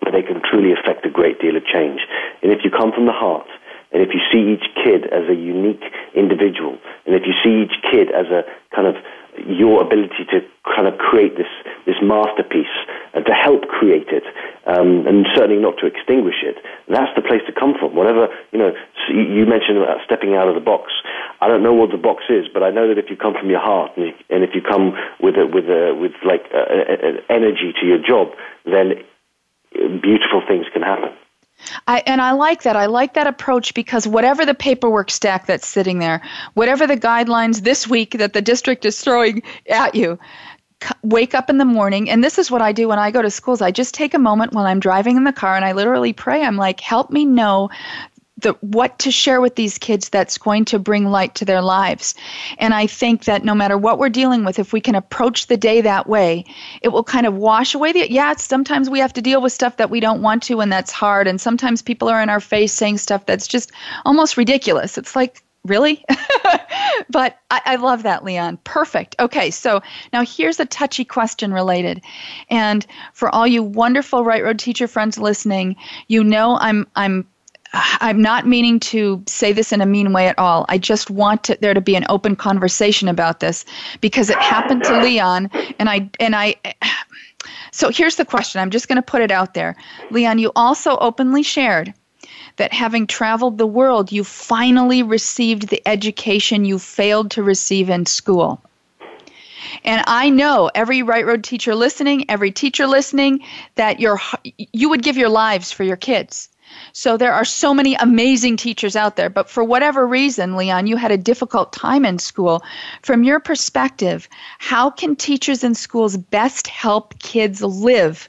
where 0.00 0.12
they 0.12 0.26
can 0.26 0.42
truly 0.42 0.72
affect 0.72 1.06
a 1.06 1.10
great 1.10 1.40
deal 1.40 1.56
of 1.56 1.64
change. 1.64 2.00
And 2.42 2.52
if 2.52 2.60
you 2.64 2.70
come 2.70 2.92
from 2.92 3.06
the 3.06 3.12
heart, 3.12 3.48
and 3.92 4.02
if 4.02 4.10
you 4.12 4.20
see 4.32 4.52
each 4.52 4.68
kid 4.84 5.06
as 5.12 5.28
a 5.28 5.34
unique 5.34 5.84
individual, 6.14 6.78
and 7.06 7.14
if 7.14 7.22
you 7.24 7.32
see 7.42 7.64
each 7.64 7.76
kid 7.90 8.10
as 8.10 8.26
a 8.26 8.44
kind 8.74 8.86
of 8.86 8.96
your 9.46 9.82
ability 9.82 10.26
to 10.30 10.40
kind 10.64 10.86
of 10.86 10.98
create 10.98 11.36
this, 11.36 11.48
this 11.86 11.96
masterpiece 12.02 12.74
and 13.14 13.24
to 13.24 13.32
help 13.32 13.62
create 13.68 14.08
it, 14.08 14.24
um, 14.66 15.06
and 15.06 15.26
certainly 15.34 15.60
not 15.60 15.78
to 15.78 15.86
extinguish 15.86 16.42
it, 16.42 16.56
that's 16.88 17.14
the 17.14 17.22
place 17.22 17.40
to 17.46 17.52
come 17.52 17.74
from. 17.78 17.94
Whatever, 17.94 18.28
you 18.52 18.58
know, 18.58 18.72
you 19.08 19.46
mentioned 19.46 19.78
about 19.78 19.98
stepping 20.04 20.34
out 20.34 20.48
of 20.48 20.54
the 20.54 20.60
box. 20.60 20.92
I 21.40 21.48
don't 21.48 21.62
know 21.62 21.72
what 21.72 21.90
the 21.90 21.98
box 21.98 22.24
is, 22.28 22.46
but 22.52 22.62
I 22.62 22.70
know 22.70 22.88
that 22.88 22.98
if 22.98 23.10
you 23.10 23.16
come 23.16 23.34
from 23.34 23.48
your 23.48 23.60
heart 23.60 23.92
and, 23.96 24.06
you, 24.06 24.12
and 24.28 24.42
if 24.42 24.50
you 24.54 24.60
come 24.60 24.92
with 25.20 25.36
a, 25.36 25.46
with 25.46 25.64
a, 25.70 25.94
with 25.94 26.12
like 26.26 26.44
a, 26.52 26.60
a, 26.60 27.32
energy 27.32 27.72
to 27.80 27.86
your 27.86 28.02
job, 28.02 28.34
then 28.64 29.04
beautiful 29.72 30.42
things 30.46 30.66
can 30.72 30.82
happen. 30.82 31.14
I, 31.86 32.02
and 32.06 32.20
I 32.20 32.32
like 32.32 32.62
that. 32.62 32.76
I 32.76 32.86
like 32.86 33.14
that 33.14 33.26
approach 33.26 33.74
because 33.74 34.06
whatever 34.06 34.46
the 34.46 34.54
paperwork 34.54 35.10
stack 35.10 35.46
that's 35.46 35.66
sitting 35.66 35.98
there, 35.98 36.22
whatever 36.54 36.86
the 36.86 36.96
guidelines 36.96 37.62
this 37.62 37.86
week 37.86 38.12
that 38.12 38.32
the 38.32 38.42
district 38.42 38.84
is 38.84 39.00
throwing 39.00 39.42
at 39.68 39.94
you, 39.94 40.18
wake 41.02 41.34
up 41.34 41.50
in 41.50 41.58
the 41.58 41.64
morning. 41.64 42.08
And 42.08 42.22
this 42.22 42.38
is 42.38 42.50
what 42.50 42.62
I 42.62 42.72
do 42.72 42.88
when 42.88 42.98
I 42.98 43.10
go 43.10 43.22
to 43.22 43.30
schools. 43.30 43.60
I 43.60 43.70
just 43.70 43.94
take 43.94 44.14
a 44.14 44.18
moment 44.18 44.52
while 44.52 44.66
I'm 44.66 44.80
driving 44.80 45.16
in 45.16 45.24
the 45.24 45.32
car 45.32 45.56
and 45.56 45.64
I 45.64 45.72
literally 45.72 46.12
pray. 46.12 46.44
I'm 46.44 46.56
like, 46.56 46.80
help 46.80 47.10
me 47.10 47.24
know 47.24 47.70
the 48.38 48.52
what 48.60 48.98
to 49.00 49.10
share 49.10 49.40
with 49.40 49.56
these 49.56 49.78
kids 49.78 50.08
that's 50.08 50.38
going 50.38 50.64
to 50.66 50.78
bring 50.78 51.06
light 51.06 51.34
to 51.36 51.44
their 51.44 51.60
lives. 51.60 52.14
And 52.58 52.72
I 52.72 52.86
think 52.86 53.24
that 53.24 53.44
no 53.44 53.54
matter 53.54 53.76
what 53.76 53.98
we're 53.98 54.08
dealing 54.08 54.44
with, 54.44 54.58
if 54.58 54.72
we 54.72 54.80
can 54.80 54.94
approach 54.94 55.46
the 55.46 55.56
day 55.56 55.80
that 55.80 56.08
way, 56.08 56.44
it 56.80 56.88
will 56.88 57.04
kind 57.04 57.26
of 57.26 57.34
wash 57.34 57.74
away 57.74 57.92
the 57.92 58.10
yeah, 58.10 58.34
sometimes 58.36 58.88
we 58.88 59.00
have 59.00 59.12
to 59.14 59.22
deal 59.22 59.42
with 59.42 59.52
stuff 59.52 59.76
that 59.78 59.90
we 59.90 60.00
don't 60.00 60.22
want 60.22 60.44
to 60.44 60.60
and 60.60 60.72
that's 60.72 60.92
hard 60.92 61.26
and 61.26 61.40
sometimes 61.40 61.82
people 61.82 62.08
are 62.08 62.22
in 62.22 62.30
our 62.30 62.40
face 62.40 62.72
saying 62.72 62.98
stuff 62.98 63.26
that's 63.26 63.48
just 63.48 63.72
almost 64.04 64.36
ridiculous. 64.36 64.96
It's 64.96 65.16
like 65.16 65.42
Really? 65.64 66.04
but 67.10 67.36
I, 67.50 67.60
I, 67.64 67.76
love 67.76 68.04
that, 68.04 68.24
Leon. 68.24 68.58
Perfect. 68.64 69.16
Okay, 69.18 69.50
so 69.50 69.82
now 70.12 70.24
here's 70.24 70.60
a 70.60 70.64
touchy 70.64 71.04
question 71.04 71.52
related. 71.52 72.00
And 72.48 72.86
for 73.12 73.28
all 73.28 73.46
you 73.46 73.62
wonderful 73.62 74.24
Right 74.24 74.42
Road 74.42 74.58
teacher 74.58 74.88
friends 74.88 75.18
listening, 75.18 75.76
you 76.06 76.22
know 76.24 76.56
I'm 76.58 76.86
I'm 76.94 77.26
I'm 77.72 78.22
not 78.22 78.46
meaning 78.46 78.80
to 78.80 79.22
say 79.26 79.52
this 79.52 79.72
in 79.72 79.80
a 79.80 79.86
mean 79.86 80.12
way 80.12 80.26
at 80.26 80.38
all. 80.38 80.64
I 80.68 80.78
just 80.78 81.10
want 81.10 81.44
to, 81.44 81.58
there 81.60 81.74
to 81.74 81.80
be 81.80 81.96
an 81.96 82.06
open 82.08 82.34
conversation 82.34 83.08
about 83.08 83.40
this 83.40 83.64
because 84.00 84.30
it 84.30 84.38
happened 84.38 84.84
to 84.84 85.02
Leon, 85.02 85.50
and 85.78 85.88
I 85.88 86.10
and 86.18 86.34
I. 86.34 86.56
So 87.70 87.90
here's 87.90 88.16
the 88.16 88.24
question. 88.24 88.60
I'm 88.60 88.70
just 88.70 88.88
going 88.88 88.96
to 88.96 89.02
put 89.02 89.22
it 89.22 89.30
out 89.30 89.54
there, 89.54 89.76
Leon. 90.10 90.38
You 90.38 90.50
also 90.56 90.96
openly 90.98 91.42
shared 91.42 91.92
that 92.56 92.72
having 92.72 93.06
traveled 93.06 93.58
the 93.58 93.66
world, 93.66 94.10
you 94.10 94.24
finally 94.24 95.02
received 95.02 95.68
the 95.68 95.86
education 95.86 96.64
you 96.64 96.78
failed 96.78 97.30
to 97.32 97.42
receive 97.42 97.90
in 97.90 98.06
school. 98.06 98.60
And 99.84 100.02
I 100.06 100.30
know 100.30 100.70
every 100.74 101.02
Right 101.02 101.26
Road 101.26 101.44
teacher 101.44 101.74
listening, 101.74 102.24
every 102.30 102.50
teacher 102.50 102.86
listening, 102.86 103.44
that 103.74 104.00
you 104.00 104.16
you 104.44 104.88
would 104.88 105.02
give 105.02 105.16
your 105.16 105.28
lives 105.28 105.70
for 105.70 105.84
your 105.84 105.96
kids. 105.96 106.48
So 106.92 107.16
there 107.16 107.32
are 107.32 107.44
so 107.44 107.74
many 107.74 107.94
amazing 107.94 108.56
teachers 108.56 108.96
out 108.96 109.16
there, 109.16 109.30
but 109.30 109.48
for 109.48 109.62
whatever 109.64 110.06
reason, 110.06 110.56
Leon, 110.56 110.86
you 110.86 110.96
had 110.96 111.10
a 111.10 111.16
difficult 111.16 111.72
time 111.72 112.04
in 112.04 112.18
school. 112.18 112.62
From 113.02 113.24
your 113.24 113.40
perspective, 113.40 114.28
how 114.58 114.90
can 114.90 115.16
teachers 115.16 115.64
in 115.64 115.74
schools 115.74 116.16
best 116.16 116.66
help 116.66 117.18
kids 117.18 117.62
live 117.62 118.28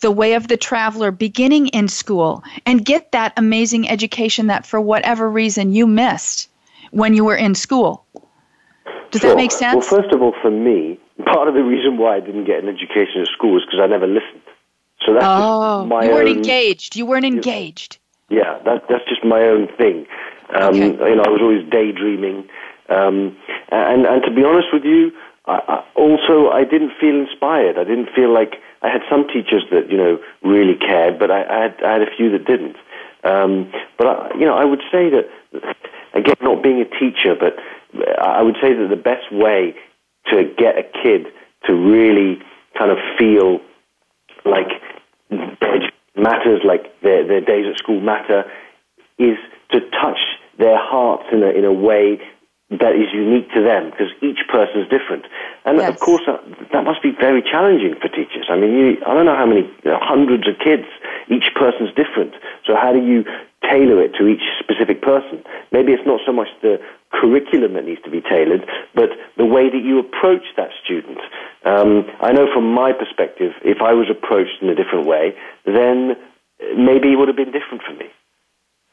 the 0.00 0.10
way 0.10 0.34
of 0.34 0.48
the 0.48 0.56
traveler 0.56 1.10
beginning 1.10 1.68
in 1.68 1.88
school 1.88 2.42
and 2.66 2.84
get 2.84 3.12
that 3.12 3.32
amazing 3.36 3.88
education 3.88 4.46
that 4.46 4.66
for 4.66 4.80
whatever 4.80 5.30
reason 5.30 5.72
you 5.72 5.86
missed 5.86 6.48
when 6.90 7.14
you 7.14 7.24
were 7.24 7.36
in 7.36 7.54
school? 7.54 8.04
Does 9.10 9.22
sure. 9.22 9.30
that 9.30 9.36
make 9.36 9.52
sense? 9.52 9.90
Well, 9.90 10.02
first 10.02 10.14
of 10.14 10.22
all, 10.22 10.34
for 10.40 10.50
me, 10.50 10.98
part 11.24 11.48
of 11.48 11.54
the 11.54 11.62
reason 11.62 11.98
why 11.98 12.16
I 12.16 12.20
didn't 12.20 12.44
get 12.44 12.62
an 12.62 12.68
education 12.68 13.22
at 13.22 13.28
school 13.28 13.56
is 13.56 13.64
because 13.64 13.80
I 13.82 13.86
never 13.86 14.06
listened. 14.06 14.39
So 15.06 15.14
that's 15.14 15.24
oh, 15.26 15.86
my 15.86 16.04
you 16.04 16.10
weren't 16.10 16.28
own, 16.28 16.36
engaged. 16.36 16.96
You 16.96 17.06
weren't 17.06 17.24
engaged. 17.24 17.98
Yeah, 18.28 18.58
that, 18.64 18.84
that's 18.88 19.08
just 19.08 19.24
my 19.24 19.40
own 19.42 19.68
thing. 19.76 20.06
Um, 20.54 20.74
okay. 20.74 21.10
You 21.10 21.16
know, 21.16 21.22
I 21.24 21.30
was 21.30 21.40
always 21.40 21.68
daydreaming, 21.70 22.48
um, 22.88 23.36
and 23.70 24.06
and 24.06 24.22
to 24.24 24.30
be 24.30 24.44
honest 24.44 24.68
with 24.72 24.84
you, 24.84 25.12
I, 25.46 25.60
I 25.68 25.84
also 25.94 26.50
I 26.50 26.64
didn't 26.64 26.92
feel 27.00 27.14
inspired. 27.14 27.78
I 27.78 27.84
didn't 27.84 28.10
feel 28.14 28.32
like 28.32 28.56
I 28.82 28.88
had 28.88 29.02
some 29.08 29.26
teachers 29.28 29.64
that 29.70 29.90
you 29.90 29.96
know 29.96 30.18
really 30.42 30.76
cared, 30.76 31.18
but 31.18 31.30
I, 31.30 31.44
I 31.44 31.62
had 31.62 31.82
I 31.82 31.92
had 31.92 32.02
a 32.02 32.16
few 32.16 32.30
that 32.32 32.44
didn't. 32.46 32.76
Um, 33.24 33.70
but 33.98 34.06
I, 34.06 34.38
you 34.38 34.46
know, 34.46 34.54
I 34.54 34.64
would 34.64 34.82
say 34.90 35.10
that 35.10 35.28
again, 36.14 36.36
not 36.40 36.62
being 36.62 36.80
a 36.80 36.88
teacher, 36.98 37.34
but 37.38 37.56
I 38.20 38.42
would 38.42 38.56
say 38.60 38.74
that 38.74 38.88
the 38.88 38.96
best 38.96 39.30
way 39.32 39.74
to 40.26 40.44
get 40.56 40.78
a 40.78 40.82
kid 40.82 41.26
to 41.66 41.74
really 41.74 42.40
kind 42.78 42.90
of 42.90 42.98
feel 43.18 43.60
like 44.44 44.68
matters, 46.16 46.62
like 46.64 47.00
their, 47.02 47.26
their 47.26 47.40
days 47.40 47.66
at 47.70 47.78
school 47.78 48.00
matter, 48.00 48.44
is 49.18 49.36
to 49.72 49.80
touch 49.90 50.18
their 50.58 50.78
hearts 50.78 51.24
in 51.32 51.42
a, 51.42 51.50
in 51.50 51.64
a 51.64 51.72
way 51.72 52.20
that 52.70 52.94
is 52.94 53.10
unique 53.12 53.50
to 53.50 53.62
them 53.62 53.90
because 53.90 54.14
each 54.22 54.46
person 54.46 54.78
is 54.80 54.88
different. 54.88 55.26
And 55.66 55.78
yes. 55.78 55.90
of 55.90 55.98
course, 55.98 56.22
that, 56.26 56.38
that, 56.70 56.84
must 56.84 57.02
be 57.02 57.10
very 57.10 57.42
challenging 57.42 57.98
for 57.98 58.06
teachers. 58.06 58.46
I 58.48 58.54
mean, 58.54 58.70
you, 58.70 58.86
I 59.06 59.14
don't 59.14 59.26
know 59.26 59.34
how 59.34 59.46
many, 59.46 59.66
you 59.66 59.90
know, 59.90 59.98
hundreds 59.98 60.46
of 60.46 60.54
kids, 60.62 60.86
each 61.26 61.50
person's 61.58 61.90
different. 61.98 62.34
So 62.64 62.78
how 62.78 62.92
do 62.92 63.02
you 63.02 63.26
tailor 63.66 64.00
it 64.02 64.14
to 64.22 64.30
each 64.30 64.46
specific 64.62 65.02
person? 65.02 65.42
Maybe 65.74 65.90
it's 65.92 66.06
not 66.06 66.20
so 66.24 66.32
much 66.32 66.46
the 66.62 66.78
curriculum 67.10 67.74
that 67.74 67.84
needs 67.84 68.02
to 68.06 68.10
be 68.10 68.22
tailored, 68.22 68.62
but 68.94 69.10
the 69.36 69.44
way 69.44 69.66
that 69.66 69.82
you 69.82 69.98
approach 69.98 70.46
that 70.56 70.70
student. 70.84 71.18
Um, 71.66 72.06
I 72.22 72.30
know 72.30 72.46
from 72.54 72.72
my 72.72 72.92
perspective, 72.92 73.50
if 73.66 73.82
I 73.82 73.98
was 73.98 74.06
approached 74.06 74.62
in 74.62 74.68
a 74.70 74.78
different 74.78 75.06
way, 75.06 75.34
then 75.66 76.14
maybe 76.78 77.10
it 77.12 77.18
would 77.18 77.26
have 77.26 77.36
been 77.36 77.50
different 77.50 77.82
for 77.82 77.94
me. 77.98 78.06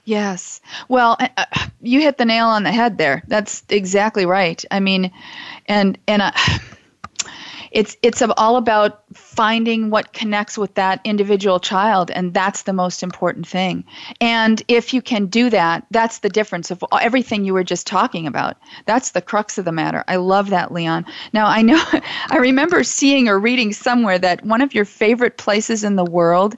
Yes. 0.07 0.61
Well, 0.87 1.17
uh, 1.19 1.43
you 1.81 1.99
hit 1.99 2.17
the 2.17 2.23
nail 2.23 2.47
on 2.47 2.63
the 2.63 2.71
head 2.71 2.97
there. 2.97 3.23
That's 3.27 3.61
exactly 3.67 4.25
right. 4.25 4.63
I 4.71 4.79
mean, 4.79 5.11
and 5.65 5.97
and 6.07 6.21
uh, 6.21 6.31
it's 7.71 7.97
it's 8.01 8.21
all 8.38 8.58
about 8.58 9.03
finding 9.13 9.89
what 9.89 10.13
connects 10.13 10.58
with 10.58 10.73
that 10.75 10.99
individual 11.03 11.60
child 11.60 12.12
and 12.12 12.34
that's 12.34 12.63
the 12.63 12.73
most 12.73 13.03
important 13.03 13.47
thing. 13.47 13.84
And 14.21 14.62
if 14.67 14.93
you 14.93 15.01
can 15.01 15.27
do 15.27 15.49
that 15.49 15.86
that's 15.91 16.19
the 16.19 16.30
difference 16.30 16.71
of 16.71 16.84
everything 16.91 17.45
you 17.45 17.53
were 17.53 17.63
just 17.63 17.88
talking 17.88 18.27
about. 18.27 18.58
That's 18.86 19.12
the 19.12 19.21
crux 19.21 19.58
of 19.58 19.65
the 19.65 19.71
matter. 19.71 20.03
I 20.08 20.17
love 20.17 20.49
that 20.49 20.71
leon. 20.71 21.06
Now 21.34 21.47
i 21.47 21.62
know 21.62 21.82
i 22.30 22.38
remember 22.38 22.84
seeing 22.84 23.27
or 23.27 23.39
reading 23.39 23.73
somewhere 23.73 24.19
that 24.19 24.45
one 24.45 24.62
of 24.62 24.73
your 24.73 24.86
favorite 24.86 25.38
places 25.38 25.84
in 25.84 25.95
the 25.95 26.06
world 26.06 26.56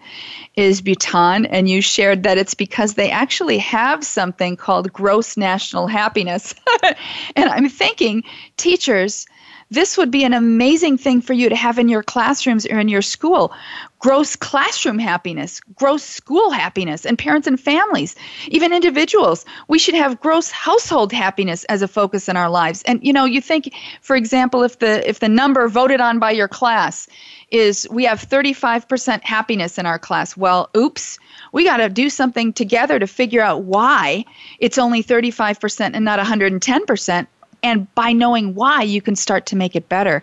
is 0.56 0.82
bhutan 0.82 1.46
and 1.46 1.70
you 1.70 1.82
shared 1.82 2.24
that 2.24 2.38
it's 2.38 2.54
because 2.54 2.94
they 2.94 3.10
actually 3.10 3.58
have 3.58 4.04
something 4.04 4.56
called 4.56 4.92
gross 4.92 5.38
national 5.38 5.88
happiness. 5.88 6.54
And 7.36 7.50
i'm 7.50 7.70
thinking 7.70 8.24
teachers 8.58 9.26
this 9.72 9.98
would 9.98 10.10
be 10.10 10.24
an 10.24 10.34
amazing 10.34 10.98
thing 10.98 11.22
for 11.22 11.34
you 11.34 11.50
to 11.50 11.56
have 11.56 11.78
in 11.78 11.90
your 11.90 12.02
classrooms 12.02 12.66
or 12.66 12.80
in 12.80 12.88
your 12.88 13.02
school. 13.02 13.54
Gross 14.00 14.36
classroom 14.36 14.98
happiness, 14.98 15.60
gross 15.76 16.04
school 16.04 16.50
happiness, 16.50 17.06
and 17.06 17.20
parents 17.20 17.48
and 17.48 17.60
families, 17.60 18.16
even 18.48 18.74
individuals. 18.74 19.46
We 19.68 19.78
should 19.78 19.96
have 19.96 20.20
gross 20.22 20.50
household 20.50 21.12
happiness 21.14 21.66
as 21.66 21.82
a 21.82 21.88
focus 21.88 22.30
in 22.30 22.38
our 22.38 22.50
lives. 22.50 22.82
And 22.84 23.04
you 23.04 23.14
know, 23.14 23.26
you 23.26 23.42
think, 23.42 23.74
for 24.02 24.16
example, 24.16 24.64
if 24.64 24.80
the 24.80 25.08
if 25.08 25.20
the 25.20 25.30
number 25.30 25.68
voted 25.68 26.02
on 26.02 26.18
by 26.18 26.32
your 26.32 26.48
class 26.48 27.08
is 27.52 27.88
we 27.90 28.06
have 28.06 28.22
35% 28.22 29.24
happiness 29.24 29.78
in 29.78 29.86
our 29.86 30.00
class. 30.00 30.38
Well, 30.38 30.70
oops, 30.78 31.18
we 31.52 31.64
got 31.64 31.78
to 31.78 31.90
do 31.90 32.10
something 32.10 32.54
together 32.54 33.00
to 33.00 33.08
figure 33.08 33.42
out 33.42 33.64
why 33.64 34.26
it's 34.60 34.78
only 34.78 35.04
35% 35.04 35.92
and 35.94 36.06
not 36.06 36.20
110% 36.20 37.28
and 37.64 37.94
by 37.96 38.14
knowing 38.14 38.56
why 38.56 38.82
you 38.82 39.02
can 39.02 39.16
start 39.16 39.46
to 39.48 39.56
make 39.56 39.76
it 39.76 39.90
better. 39.90 40.22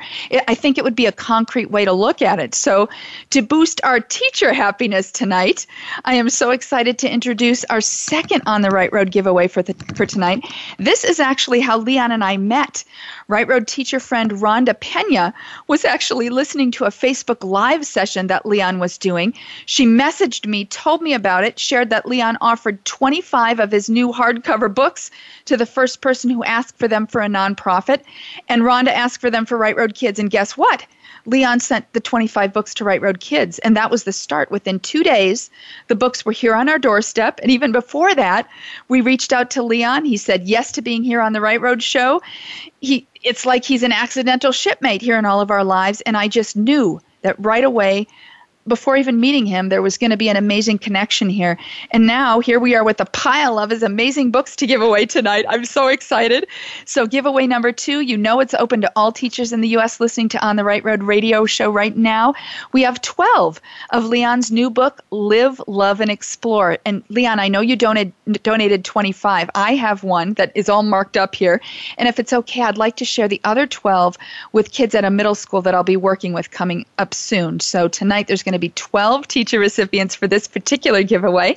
I 0.49 0.55
think 0.55 0.79
it 0.79 0.85
would 0.85 0.97
be 0.97 1.07
a 1.07 1.13
concrete 1.13 1.71
way 1.71 1.85
to 1.85 1.93
look 1.93 2.23
at 2.23 2.39
it. 2.39 2.55
So 2.55 2.89
to 3.31 3.43
boost 3.43 3.81
our 3.85 4.01
teacher 4.01 4.53
happiness 4.53 5.13
tonight 5.13 5.67
i 6.05 6.15
am 6.15 6.29
so 6.29 6.51
excited 6.51 6.99
to 6.99 7.11
introduce 7.11 7.65
our 7.65 7.81
second 7.81 8.43
on 8.47 8.63
the 8.63 8.71
right 8.71 8.93
road 8.93 9.11
giveaway 9.11 9.49
for, 9.49 9.63
the, 9.63 9.75
for 9.95 10.07
tonight. 10.07 10.45
This 10.79 11.05
is 11.05 11.21
actually 11.21 11.61
how 11.61 11.79
leon 11.79 12.13
and 12.13 12.25
i 12.25 12.37
met. 12.37 12.85
Right 13.29 13.47
road 13.47 13.67
teacher 13.67 14.01
friend 14.01 14.31
rhonda 14.33 14.79
pena 14.79 15.35
was 15.69 15.85
actually 15.85 16.31
listening 16.31 16.71
to 16.73 16.85
a 16.85 16.91
facebook 16.91 17.45
live 17.45 17.85
session 17.87 18.29
that 18.29 18.47
leon 18.47 18.79
was 18.79 18.99
doing. 18.99 19.35
She 19.67 19.87
messaged 19.87 20.47
me 20.47 20.65
told 20.65 21.03
me 21.03 21.15
about 21.15 21.45
it 21.45 21.59
shared 21.59 21.91
that 21.91 22.07
leon 22.07 22.39
offered 22.41 22.85
25 22.85 23.61
of 23.61 23.73
his 23.73 23.89
new 23.89 24.13
hardcover 24.13 24.73
books 24.73 25.11
to 25.47 25.57
the 25.57 25.67
first 25.67 26.01
person 26.01 26.31
who 26.31 26.45
asked 26.45 26.79
for 26.79 26.89
them 26.89 27.07
for 27.07 27.21
a 27.27 27.29
nonprofit. 27.29 28.03
And 28.49 28.63
Rhonda 28.63 28.89
asked 28.89 29.21
for 29.21 29.31
them 29.31 29.45
for 29.45 29.59
Right 29.59 29.77
Road 29.77 29.95
Kids. 29.95 30.19
And 30.19 30.31
guess 30.31 30.57
what? 30.57 30.87
Leon 31.27 31.59
sent 31.61 31.93
the 31.93 32.01
25 32.01 32.53
books 32.53 32.73
to 32.75 32.85
Right 32.85 33.03
Road 33.03 33.21
Kids. 33.21 33.59
And 33.61 33.77
that 33.77 33.91
was 33.91 34.05
the 34.05 34.13
start. 34.13 34.51
Within 34.51 34.79
two 34.81 35.03
days, 35.03 35.51
the 35.89 35.95
books 35.95 36.25
were 36.25 36.33
here 36.33 36.55
on 36.55 36.69
our 36.69 36.79
doorstep. 36.79 37.41
And 37.43 37.51
even 37.51 37.73
before 37.73 38.15
that, 38.15 38.49
we 38.89 39.01
reached 39.01 39.33
out 39.33 39.51
to 39.51 39.63
Leon. 39.63 40.05
He 40.05 40.17
said 40.17 40.47
yes 40.47 40.73
to 40.73 40.83
being 40.83 41.03
here 41.03 41.21
on 41.21 41.33
the 41.33 41.41
Right 41.41 41.61
Road 41.61 41.83
show. 41.83 42.23
He, 42.81 43.07
it's 43.23 43.45
like 43.45 43.65
he's 43.65 43.83
an 43.83 43.93
accidental 43.93 44.53
shipmate 44.53 45.03
here 45.03 45.19
in 45.19 45.25
all 45.25 45.41
of 45.41 45.51
our 45.51 45.65
lives. 45.65 46.01
And 46.03 46.17
I 46.17 46.29
just 46.29 46.57
knew 46.57 47.01
that 47.23 47.37
right 47.45 47.65
away 47.65 48.07
before 48.67 48.97
even 48.97 49.21
meeting 49.21 49.47
him, 49.47 49.69
there 49.69 49.83
was 49.83 49.97
going 49.97 50.11
to 50.11 50.17
be 50.17 50.29
an 50.29 50.37
amazing 50.37 50.79
connection 50.79 51.29
here. 51.29 51.59
And 51.91 52.07
now 52.07 52.41
here 52.41 52.59
we 52.59 52.75
are 52.75 52.85
with 52.85 53.01
a 53.01 53.07
pile 53.07 53.59
of 53.59 53.71
his 53.71 53.83
amazing 53.83 54.31
books 54.31 54.57
to 54.57 54.67
give 54.67 54.83
away 54.83 55.07
tonight. 55.07 55.45
I'm 55.49 55.65
so 55.65 55.89
excited. 55.89 56.47
So, 56.85 57.07
giveaway 57.07 57.47
number 57.47 57.73
two, 57.73 58.01
you 58.01 58.17
know 58.17 58.41
it's 58.41 58.55
open 58.55 58.81
to 58.81 58.93
all 58.97 59.13
teachers 59.13 59.53
in 59.53 59.61
the 59.61 59.69
U.S. 59.69 60.01
listening 60.01 60.29
to 60.31 60.47
On 60.47 60.57
the 60.57 60.65
Right 60.65 60.85
Road 60.85 61.03
radio 61.03 61.47
show 61.47 61.71
right 61.71 61.97
now. 61.97 62.35
We 62.73 62.83
have 62.83 63.01
12 63.03 63.61
of 63.91 64.05
Leon's 64.05 64.51
new 64.51 64.71
book, 64.71 65.01
Live, 65.11 65.61
Love, 65.67 66.01
and 66.01 66.11
Explore. 66.11 66.79
And 66.85 67.03
Leon, 67.09 67.39
I 67.39 67.49
know 67.49 67.61
you 67.61 67.77
donated, 67.77 68.13
donated 68.43 68.85
25. 68.85 69.51
I 69.55 69.75
have 69.75 70.03
one 70.03 70.35
that 70.35 70.53
is 70.55 70.69
all 70.69 70.83
marked 70.83 71.17
up 71.17 71.35
here. 71.35 71.61
And 71.99 72.09
if 72.09 72.19
it's 72.19 72.33
okay, 72.33 72.63
I'd 72.63 72.79
like 72.79 72.97
to 72.97 73.05
share 73.05 73.29
the 73.29 73.41
other 73.45 73.67
12 73.67 74.17
with 74.53 74.73
kids 74.73 74.95
at 74.95 75.05
a 75.05 75.11
middle 75.11 75.35
school 75.35 75.63
that 75.63 75.75
I'll 75.75 75.85
be 75.85 75.97
working 75.97 76.33
with 76.33 76.51
coming 76.51 76.87
up 76.99 77.15
soon. 77.15 77.61
So, 77.61 77.89
tonight 77.89 78.27
there's 78.27 78.43
going 78.43 78.56
to 78.57 78.61
be 78.61 78.71
12 78.71 79.29
teacher 79.29 79.59
recipients 79.59 80.15
for 80.15 80.27
this 80.27 80.49
particular 80.49 81.03
giveaway, 81.03 81.55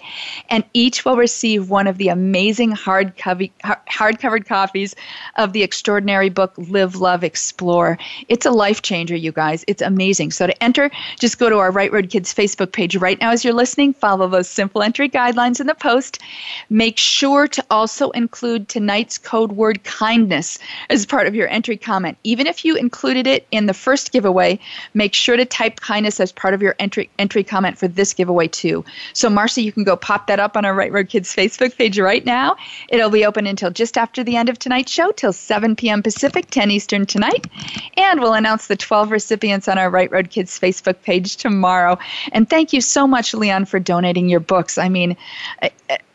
and 0.50 0.64
each 0.74 1.06
will 1.06 1.16
receive 1.16 1.70
one 1.70 1.88
of 1.88 1.98
the 1.98 2.10
amazing 2.10 2.72
hard-covered, 2.72 3.50
hard-covered 3.88 4.46
copies 4.46 4.96
of 5.38 5.54
the 5.54 5.64
extraordinary 5.64 6.30
book 6.30 6.54
Live, 6.58 6.98
Love, 6.98 7.24
Explore. 7.24 7.98
It's 8.28 8.46
a 8.46 8.52
life 8.52 8.82
changer, 8.82 9.16
you 9.16 9.32
guys. 9.32 9.64
It's 9.68 9.82
amazing. 9.82 10.32
So 10.32 10.48
to 10.48 10.64
enter, 10.64 10.92
just 11.18 11.40
go 11.40 11.50
to 11.50 11.58
our 11.58 11.72
Right 11.72 11.92
Road 11.92 12.10
Kids 12.10 12.34
Facebook 12.34 12.72
page 12.72 12.96
right 12.96 13.20
now 13.20 13.32
as 13.32 13.46
you're 13.46 13.54
listening. 13.54 13.94
Follow 13.94 14.28
those 14.28 14.50
simple 14.50 14.82
entry 14.82 15.10
guidelines 15.10 15.60
in 15.62 15.68
the 15.68 15.76
post. 15.76 16.20
Make 16.70 16.98
sure 16.98 17.48
to 17.48 17.66
also 17.70 18.10
include 18.12 18.68
tonight's 18.68 19.18
code 19.18 19.54
word 19.54 19.84
kindness 19.84 20.60
as 20.90 21.06
part 21.06 21.28
of 21.28 21.36
your 21.36 21.48
entry 21.48 21.78
comment. 21.78 22.18
Even 22.24 22.48
if 22.48 22.66
you 22.66 22.76
included 22.76 23.28
it 23.28 23.48
in 23.52 23.66
the 23.66 23.74
first 23.74 24.12
giveaway, 24.12 24.60
make 24.94 25.14
sure 25.14 25.38
to 25.38 25.46
type 25.46 25.80
kindness 25.80 26.20
as 26.20 26.32
part 26.32 26.54
of 26.54 26.62
your 26.62 26.76
entry 26.80 26.89
entry 26.90 27.10
entry 27.20 27.44
comment 27.44 27.78
for 27.78 27.88
this 27.88 28.14
giveaway 28.14 28.48
too. 28.48 28.84
So 29.14 29.30
Marcy, 29.30 29.62
you 29.62 29.72
can 29.72 29.84
go 29.84 29.96
pop 29.96 30.26
that 30.26 30.40
up 30.40 30.58
on 30.58 30.66
our 30.66 30.74
Right 30.74 30.92
Road 30.92 31.10
Kids 31.10 31.36
Facebook 31.36 31.78
page 31.78 32.00
right 32.00 32.26
now. 32.26 32.56
It'll 32.90 33.12
be 33.12 33.26
open 33.26 33.46
until 33.46 33.70
just 33.70 33.96
after 33.96 34.24
the 34.24 34.36
end 34.36 34.50
of 34.50 34.58
tonight's 34.58 34.92
show, 34.92 35.12
till 35.12 35.32
7 35.32 35.76
p.m. 35.76 36.02
Pacific, 36.02 36.50
10 36.50 36.72
Eastern 36.72 37.06
tonight, 37.06 37.46
and 37.96 38.20
we'll 38.20 38.34
announce 38.34 38.68
the 38.68 38.76
12 38.76 39.12
recipients 39.12 39.68
on 39.68 39.78
our 39.78 39.90
Right 39.92 40.12
Road 40.12 40.32
Kids 40.32 40.60
Facebook 40.60 41.02
page 41.04 41.36
tomorrow. 41.38 42.00
And 42.32 42.50
thank 42.50 42.74
you 42.74 42.82
so 42.82 43.06
much, 43.06 43.36
Leon, 43.36 43.66
for 43.66 43.80
donating 43.80 44.30
your 44.30 44.40
books. 44.40 44.80
I 44.80 44.90
mean 44.90 45.16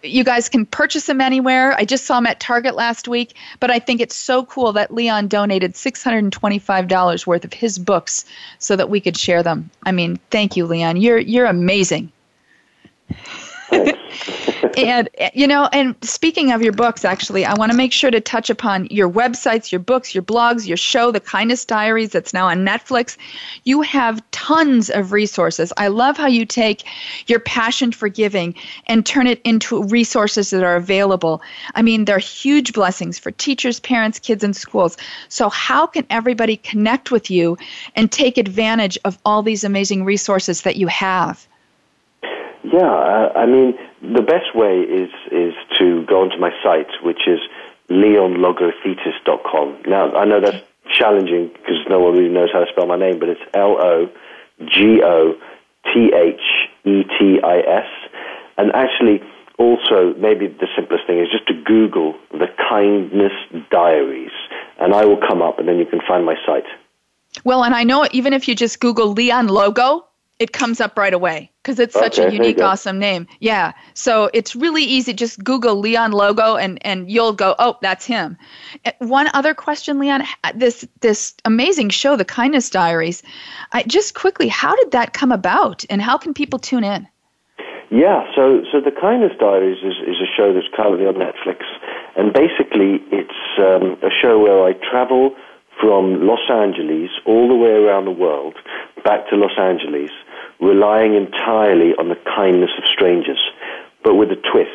you 0.04 0.24
guys 0.24 0.48
can 0.48 0.66
purchase 0.66 1.06
them 1.06 1.20
anywhere. 1.20 1.74
I 1.74 1.84
just 1.84 2.04
saw 2.04 2.16
them 2.16 2.26
at 2.26 2.40
Target 2.40 2.74
last 2.74 3.08
week, 3.08 3.34
but 3.60 3.70
I 3.70 3.78
think 3.78 4.00
it's 4.00 4.14
so 4.14 4.44
cool 4.44 4.72
that 4.72 4.92
Leon 4.92 5.28
donated 5.28 5.74
$625 5.74 7.26
worth 7.26 7.44
of 7.44 7.52
his 7.52 7.78
books 7.78 8.24
so 8.58 8.76
that 8.76 8.90
we 8.90 9.00
could 9.00 9.16
share 9.16 9.42
them. 9.42 9.70
I 9.82 9.92
mean, 9.92 10.18
thank 10.30 10.56
you, 10.56 10.66
Leon. 10.66 10.96
You're 10.98 11.18
you're 11.18 11.46
amazing. 11.46 12.12
and 14.76 15.08
you 15.34 15.46
know, 15.46 15.68
and 15.72 15.94
speaking 16.02 16.52
of 16.52 16.62
your 16.62 16.72
books, 16.72 17.04
actually, 17.04 17.44
I 17.44 17.54
want 17.54 17.72
to 17.72 17.76
make 17.76 17.92
sure 17.92 18.10
to 18.10 18.20
touch 18.20 18.50
upon 18.50 18.86
your 18.86 19.08
websites, 19.08 19.70
your 19.70 19.78
books, 19.78 20.14
your 20.14 20.22
blogs, 20.22 20.66
your 20.66 20.76
show, 20.76 21.10
The 21.10 21.20
Kindness 21.20 21.64
Diaries, 21.64 22.10
that's 22.10 22.32
now 22.32 22.46
on 22.46 22.64
Netflix. 22.64 23.16
You 23.64 23.82
have 23.82 24.22
tons 24.30 24.90
of 24.90 25.12
resources. 25.12 25.72
I 25.76 25.88
love 25.88 26.16
how 26.16 26.26
you 26.26 26.44
take 26.44 26.84
your 27.26 27.40
passion 27.40 27.92
for 27.92 28.08
giving 28.08 28.54
and 28.86 29.04
turn 29.04 29.26
it 29.26 29.40
into 29.44 29.82
resources 29.84 30.50
that 30.50 30.62
are 30.62 30.76
available. 30.76 31.42
I 31.74 31.82
mean, 31.82 32.04
they're 32.04 32.18
huge 32.18 32.72
blessings 32.72 33.18
for 33.18 33.30
teachers, 33.30 33.80
parents, 33.80 34.18
kids, 34.18 34.44
and 34.44 34.54
schools. 34.54 34.96
So, 35.28 35.48
how 35.48 35.86
can 35.86 36.06
everybody 36.10 36.56
connect 36.56 37.10
with 37.10 37.30
you 37.30 37.56
and 37.94 38.10
take 38.10 38.38
advantage 38.38 38.98
of 39.04 39.18
all 39.24 39.42
these 39.42 39.64
amazing 39.64 40.04
resources 40.04 40.62
that 40.62 40.76
you 40.76 40.86
have? 40.88 41.46
Yeah, 42.64 43.28
I 43.36 43.46
mean, 43.46 43.74
the 44.12 44.22
best 44.22 44.54
way 44.54 44.80
is 44.80 45.10
is 45.32 45.54
to 45.78 46.04
go 46.06 46.22
onto 46.22 46.38
my 46.38 46.50
site, 46.62 46.90
which 47.02 47.26
is 47.26 47.40
leonlogothetis.com. 47.90 49.82
Now, 49.86 50.12
I 50.14 50.24
know 50.24 50.40
that's 50.40 50.64
challenging 50.90 51.48
because 51.48 51.78
no 51.88 52.00
one 52.00 52.14
really 52.14 52.32
knows 52.32 52.50
how 52.52 52.60
to 52.60 52.66
spell 52.70 52.86
my 52.86 52.96
name, 52.96 53.18
but 53.18 53.28
it's 53.28 53.40
L 53.54 53.76
O 53.80 54.08
G 54.66 55.00
O 55.02 55.34
T 55.92 56.12
H 56.14 56.40
E 56.84 57.02
T 57.18 57.40
I 57.42 57.58
S. 57.60 57.88
And 58.56 58.72
actually, 58.74 59.20
also, 59.58 60.14
maybe 60.18 60.46
the 60.48 60.68
simplest 60.76 61.06
thing 61.06 61.18
is 61.18 61.28
just 61.30 61.46
to 61.48 61.54
Google 61.54 62.14
the 62.32 62.48
Kindness 62.68 63.32
Diaries, 63.70 64.32
and 64.80 64.94
I 64.94 65.04
will 65.04 65.20
come 65.28 65.42
up, 65.42 65.58
and 65.58 65.68
then 65.68 65.78
you 65.78 65.86
can 65.86 66.00
find 66.06 66.24
my 66.24 66.34
site. 66.46 66.66
Well, 67.44 67.64
and 67.64 67.74
I 67.74 67.84
know 67.84 68.06
even 68.12 68.32
if 68.32 68.48
you 68.48 68.54
just 68.54 68.80
Google 68.80 69.12
Leon 69.12 69.48
Logo, 69.48 70.06
it 70.38 70.52
comes 70.52 70.80
up 70.80 70.98
right 70.98 71.14
away 71.14 71.50
because 71.62 71.78
it's 71.78 71.94
such 71.94 72.18
Okay, 72.18 72.28
a 72.28 72.32
unique, 72.32 72.60
awesome 72.60 72.98
name. 72.98 73.26
Yeah. 73.40 73.72
So 73.94 74.30
it's 74.34 74.56
really 74.56 74.82
easy. 74.82 75.12
Just 75.12 75.42
Google 75.44 75.76
Leon 75.76 76.12
logo 76.12 76.56
and, 76.56 76.84
and 76.84 77.10
you'll 77.10 77.32
go, 77.32 77.54
oh, 77.58 77.76
that's 77.82 78.04
him. 78.04 78.36
Uh, 78.84 78.92
One 78.98 79.28
other 79.32 79.54
question, 79.54 79.98
Leon. 79.98 80.24
This 80.54 80.86
this 81.00 81.34
amazing 81.44 81.90
show, 81.90 82.16
The 82.16 82.24
Kindness 82.24 82.68
Diaries. 82.68 83.22
I, 83.72 83.84
just 83.84 84.14
quickly, 84.14 84.48
how 84.48 84.74
did 84.76 84.90
that 84.90 85.12
come 85.12 85.30
about, 85.30 85.84
and 85.88 86.02
how 86.02 86.18
can 86.18 86.34
people 86.34 86.58
tune 86.58 86.84
in? 86.84 87.06
Yeah, 87.90 88.24
so 88.34 88.62
so 88.72 88.80
the 88.80 88.90
Kindness 88.90 89.32
Diaries 89.38 89.78
is, 89.84 89.94
is 90.08 90.16
a 90.20 90.26
show 90.36 90.52
that's 90.52 90.66
currently 90.74 91.06
on 91.06 91.14
Netflix, 91.14 91.62
and 92.16 92.32
basically 92.32 92.98
it's 93.12 93.40
um, 93.58 93.96
a 94.02 94.10
show 94.10 94.40
where 94.40 94.64
I 94.64 94.72
travel 94.72 95.36
from 95.80 96.26
Los 96.26 96.50
Angeles 96.50 97.10
all 97.26 97.48
the 97.48 97.54
way 97.54 97.70
around 97.70 98.04
the 98.04 98.10
world 98.10 98.56
back 99.04 99.28
to 99.28 99.36
Los 99.36 99.58
Angeles, 99.58 100.10
relying 100.60 101.14
entirely 101.14 101.94
on 101.98 102.08
the 102.08 102.18
kindness 102.36 102.70
of 102.78 102.84
strangers, 102.92 103.40
but 104.02 104.14
with 104.14 104.30
a 104.30 104.36
twist. 104.36 104.70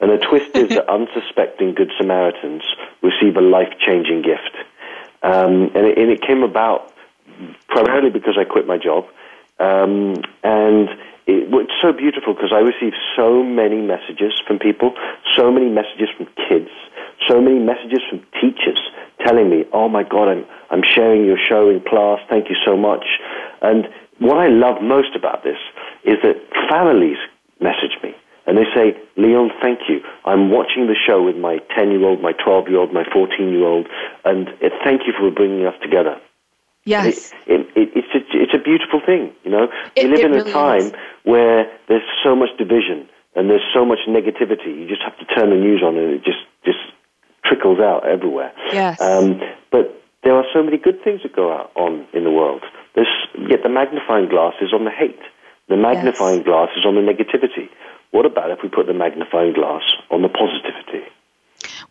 And 0.00 0.10
the 0.10 0.18
twist 0.18 0.54
is 0.56 0.68
that 0.70 0.88
unsuspecting 0.92 1.74
Good 1.74 1.92
Samaritans 1.98 2.62
receive 3.02 3.36
a 3.36 3.40
life-changing 3.40 4.22
gift, 4.22 4.56
um, 5.22 5.70
and, 5.74 5.86
it, 5.86 5.98
and 5.98 6.10
it 6.10 6.20
came 6.20 6.42
about 6.42 6.92
primarily 7.68 8.10
because 8.10 8.36
I 8.38 8.44
quit 8.44 8.66
my 8.66 8.78
job. 8.78 9.06
Um, 9.58 10.22
and 10.42 10.88
it, 11.26 11.48
it's 11.48 11.72
so 11.80 11.92
beautiful 11.92 12.34
because 12.34 12.52
I 12.52 12.60
receive 12.60 12.92
so 13.16 13.42
many 13.42 13.80
messages 13.80 14.32
from 14.46 14.58
people, 14.58 14.94
so 15.36 15.50
many 15.50 15.68
messages 15.68 16.08
from 16.16 16.26
kids, 16.48 16.70
so 17.28 17.40
many 17.40 17.58
messages 17.58 18.00
from 18.08 18.20
teachers 18.40 18.78
telling 19.24 19.48
me, 19.48 19.64
"Oh 19.72 19.88
my 19.88 20.02
God, 20.02 20.28
I'm 20.28 20.44
I'm 20.70 20.82
sharing 20.82 21.24
your 21.24 21.38
show 21.38 21.70
in 21.70 21.80
class. 21.80 22.20
Thank 22.28 22.50
you 22.50 22.56
so 22.64 22.76
much." 22.76 23.04
And 23.62 23.88
what 24.18 24.38
I 24.38 24.48
love 24.48 24.82
most 24.82 25.14
about 25.16 25.42
this 25.42 25.58
is 26.04 26.16
that 26.22 26.36
families 26.70 27.18
message 27.60 27.96
me 28.02 28.14
and 28.46 28.58
they 28.58 28.64
say, 28.74 28.96
Leon, 29.16 29.50
thank 29.60 29.80
you. 29.88 30.00
I'm 30.24 30.50
watching 30.50 30.86
the 30.86 30.94
show 30.94 31.22
with 31.22 31.36
my 31.36 31.58
10 31.74 31.90
year 31.90 32.04
old, 32.04 32.20
my 32.20 32.32
12 32.32 32.68
year 32.68 32.78
old, 32.78 32.92
my 32.92 33.04
14 33.12 33.48
year 33.48 33.64
old, 33.64 33.88
and 34.24 34.48
uh, 34.48 34.68
thank 34.84 35.02
you 35.06 35.12
for 35.18 35.30
bringing 35.30 35.64
us 35.66 35.74
together. 35.82 36.20
Yes. 36.84 37.32
It, 37.46 37.60
it, 37.74 37.90
it's, 37.96 38.14
a, 38.14 38.20
it's 38.36 38.52
a 38.54 38.58
beautiful 38.58 39.00
thing, 39.04 39.32
you 39.44 39.50
know. 39.50 39.68
It- 39.96 40.04
we 40.04 40.16
live 40.16 40.24
in 40.26 40.32
really 40.32 40.50
a 40.50 40.52
time 40.52 40.86
is. 40.88 40.92
where 41.24 41.72
there's 41.88 42.02
so 42.22 42.36
much 42.36 42.50
division 42.58 43.08
and 43.34 43.48
there's 43.48 43.64
so 43.72 43.84
much 43.86 44.00
negativity. 44.06 44.66
You 44.78 44.86
just 44.86 45.02
have 45.02 45.16
to 45.18 45.24
turn 45.24 45.50
the 45.50 45.56
news 45.56 45.82
on 45.82 45.96
and 45.96 46.12
it 46.12 46.22
just, 46.24 46.44
just 46.64 46.78
trickles 47.44 47.80
out 47.80 48.06
everywhere. 48.06 48.52
Yes. 48.72 49.00
Um, 49.00 49.40
but 49.72 50.02
there 50.22 50.34
are 50.34 50.44
so 50.52 50.62
many 50.62 50.76
good 50.76 51.02
things 51.02 51.22
that 51.22 51.34
go 51.34 51.52
out 51.52 51.72
on 51.74 52.06
in 52.12 52.24
the 52.24 52.30
world. 52.30 52.62
There's, 52.94 53.10
yet 53.50 53.62
the 53.62 53.68
magnifying 53.68 54.28
glass 54.28 54.54
is 54.60 54.72
on 54.72 54.84
the 54.84 54.90
hate. 54.90 55.20
The 55.68 55.76
magnifying 55.76 56.42
glass 56.42 56.68
is 56.76 56.84
on 56.86 56.94
the 56.94 57.00
negativity. 57.00 57.68
What 58.10 58.26
about 58.26 58.50
if 58.50 58.58
we 58.62 58.68
put 58.68 58.86
the 58.86 58.94
magnifying 58.94 59.54
glass 59.54 59.82
on 60.10 60.22
the 60.22 60.28
positivity? 60.28 61.08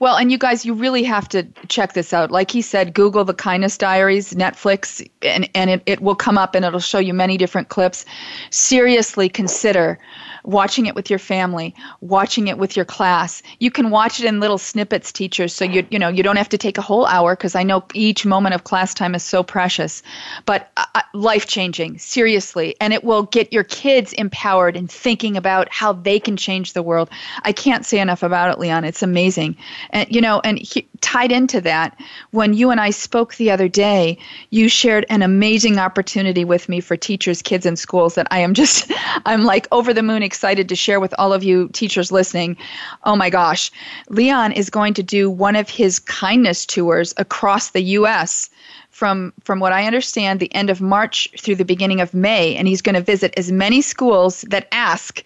Well, 0.04 0.18
and 0.18 0.30
you 0.34 0.38
guys, 0.38 0.66
you 0.66 0.74
really 0.74 1.04
have 1.04 1.30
to 1.30 1.48
check 1.70 1.94
this 1.94 2.12
out. 2.12 2.30
Like 2.30 2.52
he 2.52 2.62
said, 2.62 2.94
Google 2.94 3.24
the 3.24 3.34
Kindness 3.34 3.78
Diaries, 3.78 4.34
Netflix, 4.34 5.10
and, 5.22 5.50
and 5.56 5.70
it, 5.70 5.82
it 5.86 6.02
will 6.02 6.14
come 6.14 6.38
up 6.38 6.56
and 6.56 6.66
it'll 6.66 6.82
show 6.82 7.00
you 7.00 7.14
many 7.14 7.38
different 7.38 7.70
clips. 7.70 8.04
Seriously 8.50 9.30
consider 9.30 9.98
watching 10.44 10.86
it 10.86 10.96
with 10.96 11.10
your 11.10 11.20
family, 11.20 11.74
watching 12.02 12.48
it 12.48 12.58
with 12.58 12.76
your 12.76 12.86
class. 12.86 13.42
You 13.60 13.72
can 13.72 13.90
watch 13.90 14.20
it 14.20 14.26
in 14.26 14.40
little 14.40 14.58
snippets, 14.58 15.12
teachers, 15.12 15.54
so 15.54 15.66
you 15.66 15.86
you 15.90 16.00
know 16.00 16.10
you 16.10 16.24
don't 16.24 16.36
have 16.36 16.50
to 16.50 16.58
take 16.58 16.78
a 16.78 16.82
whole 16.82 17.06
hour 17.06 17.36
because 17.36 17.56
I 17.56 17.64
know 17.64 17.84
each 17.94 18.26
moment 18.26 18.56
of 18.56 18.64
class 18.64 18.94
time 18.94 19.16
is 19.16 19.24
so 19.24 19.44
precious, 19.44 20.04
but 20.46 20.72
uh, 20.78 21.02
life 21.14 21.48
changing, 21.48 21.98
seriously, 21.98 22.76
and 22.82 22.94
it 22.94 23.04
will 23.04 23.24
get 23.24 23.54
your 23.54 23.64
kids 23.64 24.14
empowered 24.14 24.76
and 24.76 24.92
thinking 24.92 25.38
about 25.38 25.72
how 25.72 25.94
they 25.94 26.20
can 26.20 26.38
change 26.38 26.74
the 26.74 26.84
world. 26.84 27.10
I 27.44 27.52
can't 27.52 27.86
say 27.86 28.00
enough 28.00 28.24
about 28.24 28.52
it, 28.52 28.60
Leon. 28.60 28.84
It's 28.84 29.04
amazing, 29.04 29.56
and 29.94 30.14
you 30.14 30.20
know, 30.20 30.42
and 30.44 30.60
he, 30.60 30.88
tied 31.04 31.32
into 31.32 31.62
that, 31.62 32.00
when 32.32 32.54
you 32.54 32.72
and 32.72 32.82
I 32.82 32.90
spoke 32.90 33.36
the 33.36 33.52
other 33.52 33.68
day, 33.68 34.18
you 34.50 34.68
shared 34.68 35.06
an 35.10 35.22
amazing 35.22 35.78
opportunity 35.78 36.44
with 36.44 36.68
me 36.68 36.80
for 36.80 36.98
teachers, 36.98 37.42
kids, 37.42 37.66
and 37.66 37.78
schools 37.78 38.16
that 38.16 38.28
I 38.32 38.40
am 38.40 38.54
just, 38.54 38.92
I'm 39.26 39.44
like 39.44 39.68
over 39.72 39.94
the 39.94 40.02
moon 40.02 40.24
excited 40.24 40.68
to 40.70 40.76
share 40.76 41.00
with 41.00 41.14
all 41.20 41.32
of 41.32 41.44
you 41.44 41.70
teachers 41.70 42.12
listening. 42.12 42.58
Oh 43.04 43.16
my 43.16 43.30
gosh. 43.30 43.72
Leon 44.10 44.54
is 44.54 44.70
going 44.70 44.96
to 44.96 45.04
do 45.04 45.30
one 45.30 45.56
of 45.56 45.70
his 45.70 46.00
kindness 46.00 46.66
tours 46.66 47.14
across 47.18 47.72
the 47.72 47.84
U.S. 47.84 48.50
From, 48.94 49.34
from 49.44 49.60
what 49.60 49.74
I 49.74 49.88
understand, 49.88 50.40
the 50.40 50.54
end 50.54 50.70
of 50.70 50.80
March 50.80 51.28
through 51.40 51.56
the 51.56 51.66
beginning 51.66 52.00
of 52.00 52.14
May, 52.14 52.56
and 52.56 52.68
he's 52.68 52.82
going 52.84 52.94
to 52.94 53.02
visit 53.02 53.34
as 53.36 53.52
many 53.52 53.82
schools 53.82 54.42
that 54.50 54.68
ask 54.72 55.24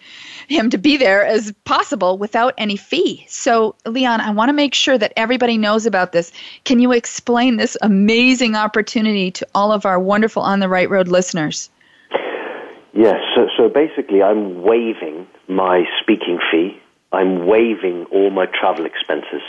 him 0.48 0.70
to 0.70 0.78
be 0.78 0.96
there 0.96 1.22
as 1.22 1.52
possible 1.64 2.16
without 2.16 2.54
any 2.56 2.76
fee. 2.76 3.26
So, 3.28 3.74
Leon, 3.84 4.22
I 4.22 4.30
want 4.30 4.48
to 4.48 4.54
make 4.54 4.72
sure 4.72 4.96
that 4.96 5.12
everybody 5.18 5.58
knows 5.58 5.84
about 5.84 6.12
this. 6.12 6.32
Can 6.64 6.80
you 6.80 6.92
explain 6.92 7.58
this 7.58 7.76
amazing 7.82 8.56
opportunity 8.56 9.30
to 9.32 9.46
all 9.54 9.70
of 9.70 9.84
our 9.84 10.00
wonderful 10.00 10.42
On 10.42 10.60
the 10.60 10.68
Right 10.68 10.88
Road 10.88 11.08
listeners? 11.08 11.68
Yes, 12.94 13.20
so, 13.36 13.48
so 13.54 13.68
basically, 13.68 14.22
I'm 14.22 14.62
waiving 14.62 15.26
my 15.46 15.84
speaking 16.00 16.38
fee. 16.50 16.80
I'm 17.12 17.46
waiving 17.46 18.06
all 18.12 18.30
my 18.30 18.46
travel 18.46 18.86
expenses, 18.86 19.42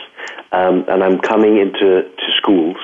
um, 0.51 0.85
and 0.89 1.03
I'm 1.03 1.19
coming 1.19 1.57
into 1.57 2.03
to 2.03 2.31
schools 2.37 2.77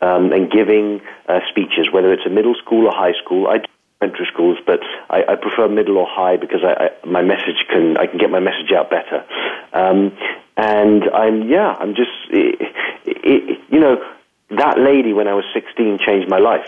um, 0.00 0.32
and 0.32 0.50
giving 0.50 1.00
uh, 1.28 1.40
speeches, 1.48 1.88
whether 1.92 2.12
it's 2.12 2.26
a 2.26 2.30
middle 2.30 2.54
school 2.54 2.86
or 2.86 2.92
high 2.92 3.14
school. 3.22 3.46
I 3.46 3.58
do 3.58 3.64
elementary 4.00 4.26
schools, 4.32 4.58
but 4.66 4.80
I, 5.10 5.24
I 5.28 5.34
prefer 5.36 5.68
middle 5.68 5.98
or 5.98 6.06
high 6.08 6.36
because 6.36 6.60
I, 6.64 6.84
I, 6.84 7.06
my 7.06 7.22
message 7.22 7.66
can 7.68 7.96
I 7.96 8.06
can 8.06 8.18
get 8.18 8.30
my 8.30 8.40
message 8.40 8.72
out 8.72 8.90
better. 8.90 9.24
Um, 9.72 10.16
and 10.56 11.04
I'm 11.14 11.48
yeah, 11.48 11.76
I'm 11.78 11.94
just 11.94 12.10
it, 12.30 12.74
it, 13.04 13.60
you 13.70 13.80
know 13.80 14.02
that 14.50 14.78
lady 14.78 15.12
when 15.12 15.28
I 15.28 15.34
was 15.34 15.44
16 15.54 15.98
changed 16.04 16.28
my 16.28 16.38
life. 16.38 16.66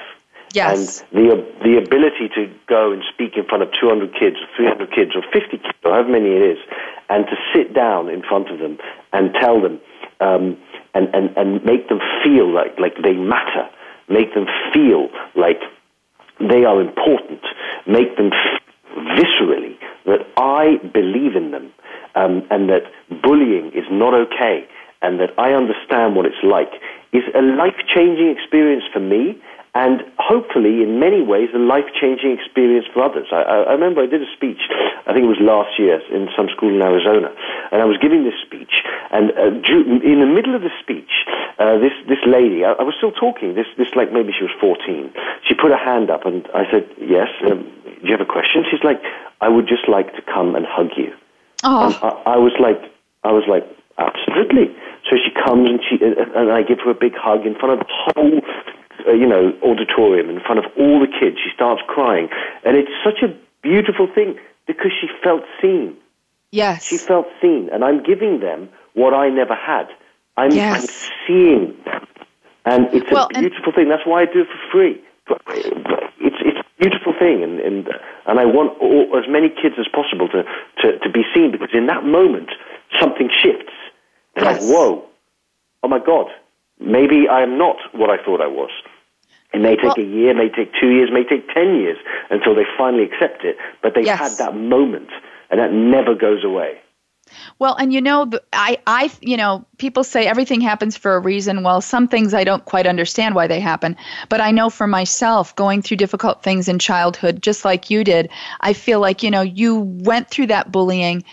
Yes. 0.54 1.02
And 1.12 1.18
the 1.18 1.46
the 1.64 1.78
ability 1.78 2.28
to 2.34 2.52
go 2.68 2.92
and 2.92 3.02
speak 3.12 3.36
in 3.36 3.44
front 3.44 3.62
of 3.62 3.70
200 3.80 4.12
kids, 4.14 4.36
or 4.36 4.48
300 4.56 4.92
kids, 4.92 5.16
or 5.16 5.22
50 5.32 5.56
kids, 5.56 5.64
or 5.84 5.92
however 5.92 6.10
many 6.10 6.28
it 6.28 6.42
is, 6.42 6.58
and 7.08 7.24
to 7.26 7.36
sit 7.54 7.74
down 7.74 8.10
in 8.10 8.22
front 8.22 8.50
of 8.50 8.58
them 8.58 8.78
and 9.12 9.32
tell 9.34 9.60
them, 9.60 9.80
um, 10.20 10.58
and, 10.94 11.08
and, 11.14 11.36
and 11.36 11.64
make 11.64 11.88
them 11.88 12.00
feel 12.22 12.52
like, 12.52 12.78
like 12.78 12.94
they 13.02 13.12
matter, 13.12 13.68
make 14.08 14.34
them 14.34 14.46
feel 14.72 15.08
like 15.34 15.60
they 16.40 16.64
are 16.64 16.80
important, 16.80 17.40
make 17.86 18.16
them 18.16 18.30
viscerally 19.16 19.76
that 20.04 20.26
I 20.36 20.76
believe 20.92 21.36
in 21.36 21.50
them, 21.50 21.72
um, 22.14 22.42
and 22.50 22.68
that 22.68 22.82
bullying 23.22 23.72
is 23.74 23.84
not 23.90 24.14
okay, 24.14 24.66
and 25.00 25.20
that 25.20 25.30
I 25.38 25.52
understand 25.52 26.16
what 26.16 26.26
it's 26.26 26.42
like, 26.42 26.70
is 27.12 27.22
a 27.34 27.42
life 27.42 27.76
changing 27.94 28.28
experience 28.30 28.84
for 28.92 29.00
me 29.00 29.40
and 29.74 30.04
hopefully, 30.18 30.82
in 30.84 31.00
many 31.00 31.22
ways, 31.22 31.48
a 31.54 31.58
life 31.58 31.88
changing 31.98 32.36
experience 32.36 32.84
for 32.92 33.02
others. 33.02 33.28
I, 33.32 33.40
I, 33.40 33.56
I 33.62 33.72
remember 33.72 34.02
I 34.02 34.06
did 34.06 34.20
a 34.20 34.28
speech, 34.36 34.60
I 35.08 35.16
think 35.16 35.24
it 35.24 35.32
was 35.32 35.40
last 35.40 35.78
year, 35.80 35.96
in 36.12 36.28
some 36.36 36.48
school 36.52 36.68
in 36.68 36.82
Arizona, 36.82 37.32
and 37.72 37.80
I 37.80 37.86
was 37.86 37.96
giving 37.96 38.24
this 38.24 38.36
speech, 38.44 38.84
and 39.10 39.32
uh, 39.32 39.48
in 39.48 40.20
the 40.20 40.28
middle 40.28 40.54
of 40.54 40.60
the 40.60 40.72
speech, 40.76 41.24
uh, 41.58 41.78
this, 41.80 41.96
this 42.04 42.20
lady, 42.28 42.64
I, 42.68 42.72
I, 42.76 42.82
was 42.84 42.92
still 43.00 43.12
talking, 43.12 43.54
this, 43.54 43.66
this 43.78 43.88
like 43.96 44.12
maybe 44.12 44.36
she 44.36 44.44
was 44.44 44.52
14, 44.60 45.08
she 45.48 45.54
put 45.54 45.72
her 45.72 45.80
hand 45.80 46.10
up, 46.10 46.26
and 46.26 46.44
I 46.52 46.68
said, 46.70 46.84
Yes, 47.00 47.32
um, 47.48 47.64
do 47.84 48.04
you 48.04 48.12
have 48.12 48.20
a 48.20 48.28
question? 48.28 48.64
She's 48.68 48.84
like, 48.84 49.00
I 49.40 49.48
would 49.48 49.66
just 49.66 49.88
like 49.88 50.12
to 50.16 50.22
come 50.22 50.54
and 50.54 50.66
hug 50.68 50.92
you. 50.96 51.16
Oh. 51.64 51.96
I, 52.02 52.34
I 52.34 52.36
was 52.36 52.52
like, 52.60 52.92
I 53.24 53.32
was 53.32 53.44
like, 53.48 53.64
absolutely. 53.96 54.74
So 55.08 55.16
she 55.16 55.30
comes 55.32 55.68
and 55.70 55.80
she 55.82 55.98
and 56.02 56.50
I 56.50 56.62
give 56.62 56.78
her 56.84 56.90
a 56.90 56.98
big 56.98 57.14
hug 57.14 57.46
in 57.46 57.54
front 57.54 57.80
of 57.80 57.86
the 57.86 57.92
whole 58.14 58.40
uh, 59.06 59.12
you 59.12 59.26
know, 59.26 59.52
auditorium 59.62 60.30
in 60.30 60.40
front 60.40 60.58
of 60.58 60.66
all 60.78 61.00
the 61.00 61.06
kids. 61.06 61.36
She 61.42 61.50
starts 61.54 61.82
crying. 61.86 62.28
And 62.64 62.76
it's 62.76 62.90
such 63.04 63.22
a 63.22 63.34
beautiful 63.62 64.08
thing 64.12 64.38
because 64.66 64.92
she 65.00 65.08
felt 65.22 65.42
seen. 65.60 65.96
Yes. 66.50 66.84
She 66.84 66.98
felt 66.98 67.26
seen. 67.40 67.68
And 67.72 67.84
I'm 67.84 68.02
giving 68.02 68.40
them 68.40 68.68
what 68.94 69.14
I 69.14 69.28
never 69.28 69.54
had. 69.54 69.88
I'm, 70.36 70.52
yes. 70.52 70.82
I'm 70.82 70.88
seeing 71.26 71.76
them. 71.84 72.06
And 72.64 72.86
it's 72.92 73.10
well, 73.10 73.28
a 73.34 73.38
beautiful 73.40 73.72
thing. 73.72 73.88
That's 73.88 74.06
why 74.06 74.22
I 74.22 74.24
do 74.26 74.42
it 74.42 74.46
for 74.46 74.70
free. 74.70 75.02
It's, 76.20 76.36
it's 76.40 76.58
a 76.60 76.80
beautiful 76.80 77.12
thing. 77.18 77.42
And, 77.42 77.58
and, 77.60 77.88
and 78.26 78.38
I 78.38 78.44
want 78.44 78.78
all, 78.80 79.18
as 79.18 79.28
many 79.28 79.48
kids 79.48 79.74
as 79.78 79.88
possible 79.88 80.28
to, 80.28 80.44
to, 80.82 80.98
to 80.98 81.10
be 81.10 81.22
seen 81.34 81.50
because 81.50 81.70
in 81.74 81.86
that 81.86 82.04
moment, 82.04 82.50
something 83.00 83.28
shifts. 83.42 83.72
And 84.36 84.44
yes. 84.44 84.62
like, 84.62 84.70
whoa, 84.70 85.04
oh 85.82 85.88
my 85.88 85.98
God, 85.98 86.26
maybe 86.80 87.28
I'm 87.28 87.58
not 87.58 87.76
what 87.92 88.10
I 88.10 88.22
thought 88.22 88.40
I 88.40 88.46
was. 88.46 88.70
It 89.52 89.60
may 89.60 89.76
take 89.76 89.96
well, 89.96 89.98
a 89.98 90.02
year, 90.02 90.34
may 90.34 90.48
take 90.48 90.72
two 90.80 90.90
years, 90.90 91.10
may 91.12 91.24
take 91.24 91.46
ten 91.52 91.76
years 91.76 91.98
until 92.30 92.54
they 92.54 92.64
finally 92.76 93.04
accept 93.04 93.44
it. 93.44 93.56
But 93.82 93.94
they've 93.94 94.06
yes. 94.06 94.18
had 94.18 94.38
that 94.38 94.56
moment, 94.56 95.10
and 95.50 95.60
that 95.60 95.72
never 95.72 96.14
goes 96.14 96.44
away. 96.44 96.80
Well, 97.58 97.74
and 97.74 97.92
you 97.92 98.00
know, 98.00 98.30
I, 98.52 98.78
I, 98.86 99.10
you 99.20 99.36
know, 99.36 99.64
people 99.78 100.04
say 100.04 100.26
everything 100.26 100.60
happens 100.60 100.96
for 100.96 101.16
a 101.16 101.20
reason. 101.20 101.62
Well, 101.62 101.80
some 101.80 102.08
things 102.08 102.34
I 102.34 102.44
don't 102.44 102.64
quite 102.64 102.86
understand 102.86 103.34
why 103.34 103.46
they 103.46 103.60
happen, 103.60 103.96
but 104.28 104.40
I 104.40 104.50
know 104.50 104.70
for 104.70 104.86
myself, 104.86 105.54
going 105.56 105.82
through 105.82 105.98
difficult 105.98 106.42
things 106.42 106.68
in 106.68 106.78
childhood, 106.78 107.42
just 107.42 107.64
like 107.64 107.90
you 107.90 108.04
did, 108.04 108.30
I 108.60 108.72
feel 108.72 109.00
like 109.00 109.22
you 109.22 109.30
know, 109.30 109.42
you 109.42 109.76
went 109.76 110.30
through 110.30 110.48
that 110.48 110.72
bullying 110.72 111.24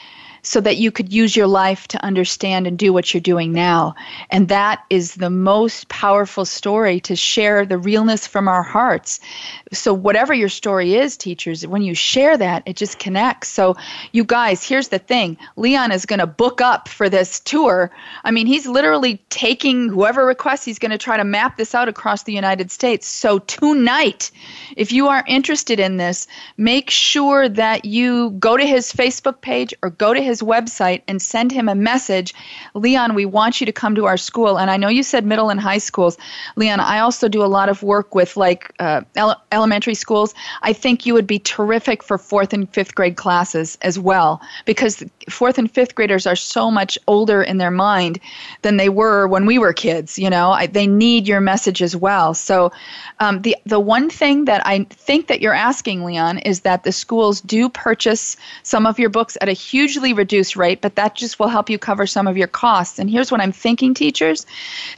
so 0.41 0.61
that 0.61 0.77
you 0.77 0.91
could 0.91 1.11
use 1.11 1.35
your 1.35 1.47
life 1.47 1.87
to 1.89 2.03
understand 2.03 2.67
and 2.67 2.77
do 2.77 2.93
what 2.93 3.13
you're 3.13 3.21
doing 3.21 3.51
now. 3.51 3.95
And 4.29 4.47
that 4.47 4.83
is 4.89 5.15
the 5.15 5.29
most 5.29 5.89
powerful 5.89 6.45
story 6.45 6.99
to 7.01 7.15
share 7.15 7.65
the 7.65 7.77
realness 7.77 8.27
from 8.27 8.47
our 8.47 8.63
hearts. 8.63 9.19
So, 9.71 9.93
whatever 9.93 10.33
your 10.33 10.49
story 10.49 10.95
is, 10.95 11.17
teachers, 11.17 11.65
when 11.65 11.81
you 11.81 11.93
share 11.93 12.37
that, 12.37 12.63
it 12.65 12.75
just 12.75 12.99
connects. 12.99 13.49
So, 13.49 13.75
you 14.11 14.23
guys, 14.23 14.67
here's 14.67 14.87
the 14.87 14.99
thing 14.99 15.37
Leon 15.55 15.91
is 15.91 16.05
going 16.05 16.19
to 16.19 16.27
book 16.27 16.61
up 16.61 16.87
for 16.87 17.09
this 17.09 17.39
tour. 17.39 17.91
I 18.23 18.31
mean, 18.31 18.47
he's 18.47 18.67
literally 18.67 19.21
taking 19.29 19.89
whoever 19.89 20.25
requests, 20.25 20.65
he's 20.65 20.79
going 20.79 20.91
to 20.91 20.97
try 20.97 21.17
to 21.17 21.23
map 21.23 21.57
this 21.57 21.75
out 21.75 21.89
across 21.89 22.23
the 22.23 22.33
United 22.33 22.71
States. 22.71 23.07
So, 23.07 23.39
tonight, 23.39 24.31
if 24.75 24.91
you 24.91 25.07
are 25.07 25.23
interested 25.27 25.79
in 25.79 25.97
this, 25.97 26.27
make 26.57 26.89
sure 26.89 27.49
that 27.49 27.85
you 27.85 28.31
go 28.31 28.57
to 28.57 28.65
his 28.65 28.91
Facebook 28.91 29.41
page 29.41 29.73
or 29.83 29.89
go 29.89 30.13
to 30.13 30.21
his 30.21 30.38
website 30.41 31.01
and 31.07 31.21
send 31.21 31.51
him 31.51 31.69
a 31.69 31.75
message. 31.75 32.33
Leon, 32.73 33.15
we 33.15 33.25
want 33.25 33.59
you 33.59 33.65
to 33.65 33.71
come 33.71 33.95
to 33.95 34.05
our 34.05 34.17
school. 34.17 34.57
And 34.57 34.69
I 34.69 34.77
know 34.77 34.87
you 34.87 35.03
said 35.03 35.25
middle 35.25 35.49
and 35.49 35.59
high 35.59 35.77
schools. 35.77 36.17
Leon, 36.55 36.79
I 36.79 36.99
also 36.99 37.27
do 37.27 37.43
a 37.43 37.47
lot 37.47 37.69
of 37.69 37.83
work 37.83 38.15
with 38.15 38.37
like 38.37 38.71
uh, 38.79 39.01
ele- 39.15 39.41
elementary 39.51 39.95
schools. 39.95 40.33
I 40.61 40.73
think 40.73 41.05
you 41.05 41.13
would 41.13 41.27
be 41.27 41.39
terrific 41.39 42.03
for 42.03 42.17
fourth 42.17 42.53
and 42.53 42.69
fifth 42.69 42.95
grade 42.95 43.15
classes 43.15 43.77
as 43.81 43.99
well 43.99 44.41
because 44.65 45.03
fourth 45.29 45.57
and 45.57 45.71
fifth 45.71 45.95
graders 45.95 46.25
are 46.27 46.35
so 46.35 46.71
much 46.71 46.97
older 47.07 47.41
in 47.41 47.57
their 47.57 47.71
mind 47.71 48.19
than 48.61 48.77
they 48.77 48.89
were 48.89 49.27
when 49.27 49.45
we 49.45 49.59
were 49.59 49.73
kids. 49.73 50.19
You 50.19 50.29
know, 50.29 50.51
I, 50.51 50.67
they 50.67 50.87
need 50.87 51.27
your 51.27 51.41
message 51.41 51.81
as 51.81 51.95
well. 51.95 52.33
So 52.33 52.71
um, 53.19 53.41
the 53.41 53.55
the 53.65 53.79
one 53.79 54.09
thing 54.09 54.45
that 54.45 54.65
I 54.65 54.83
think 54.89 55.27
that 55.27 55.41
you're 55.41 55.53
asking, 55.53 56.03
Leon, 56.03 56.39
is 56.39 56.61
that 56.61 56.83
the 56.83 56.91
schools 56.91 57.41
do 57.41 57.69
purchase 57.69 58.37
some 58.63 58.85
of 58.85 58.99
your 58.99 59.09
books 59.09 59.37
at 59.41 59.49
a 59.49 59.53
hugely 59.53 60.13
reduced 60.19 60.55
rate, 60.55 60.81
but 60.81 60.95
that 60.95 61.15
just 61.15 61.39
will 61.39 61.47
help 61.47 61.69
you 61.69 61.79
cover 61.79 62.05
some 62.05 62.27
of 62.27 62.37
your 62.37 62.47
costs. 62.47 62.99
And 62.99 63.09
here's 63.09 63.31
what 63.31 63.41
I'm 63.41 63.51
thinking, 63.51 63.95
teachers, 63.95 64.45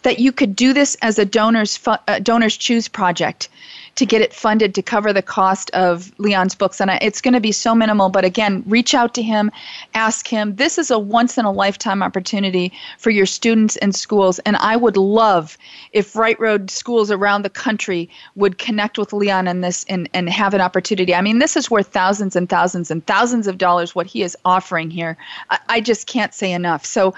that 0.01 0.19
you 0.19 0.31
could 0.33 0.53
do 0.55 0.73
this 0.73 0.97
as 1.01 1.17
a 1.17 1.25
donors 1.25 1.77
fu- 1.77 2.03
uh, 2.07 2.19
donors 2.19 2.57
choose 2.57 2.89
project 2.89 3.47
to 3.95 4.05
get 4.05 4.21
it 4.21 4.33
funded 4.33 4.73
to 4.75 4.81
cover 4.81 5.11
the 5.13 5.21
cost 5.21 5.69
of 5.71 6.11
Leon's 6.17 6.55
books. 6.55 6.79
And 6.79 6.91
it's 7.01 7.21
going 7.21 7.33
to 7.33 7.39
be 7.39 7.51
so 7.51 7.75
minimal. 7.75 8.09
But 8.09 8.25
again, 8.25 8.63
reach 8.65 8.93
out 8.93 9.13
to 9.15 9.21
him, 9.21 9.51
ask 9.93 10.27
him. 10.27 10.55
This 10.55 10.77
is 10.77 10.91
a 10.91 10.97
once 10.99 11.37
in 11.37 11.45
a 11.45 11.51
lifetime 11.51 12.01
opportunity 12.01 12.71
for 12.97 13.09
your 13.09 13.25
students 13.25 13.75
and 13.77 13.93
schools. 13.93 14.39
And 14.39 14.55
I 14.57 14.75
would 14.75 14.97
love 14.97 15.57
if 15.91 16.15
Right 16.15 16.39
Road 16.39 16.71
schools 16.71 17.11
around 17.11 17.43
the 17.43 17.49
country 17.49 18.09
would 18.35 18.57
connect 18.57 18.97
with 18.97 19.13
Leon 19.13 19.47
in 19.47 19.61
this 19.61 19.85
and, 19.89 20.09
and 20.13 20.29
have 20.29 20.53
an 20.53 20.61
opportunity. 20.61 21.13
I 21.13 21.21
mean, 21.21 21.39
this 21.39 21.57
is 21.57 21.69
worth 21.69 21.87
thousands 21.87 22.35
and 22.35 22.49
thousands 22.49 22.91
and 22.91 23.05
thousands 23.05 23.47
of 23.47 23.57
dollars 23.57 23.93
what 23.93 24.07
he 24.07 24.23
is 24.23 24.37
offering 24.45 24.89
here. 24.89 25.17
I, 25.49 25.59
I 25.69 25.81
just 25.81 26.07
can't 26.07 26.33
say 26.33 26.51
enough. 26.51 26.85
So, 26.85 27.13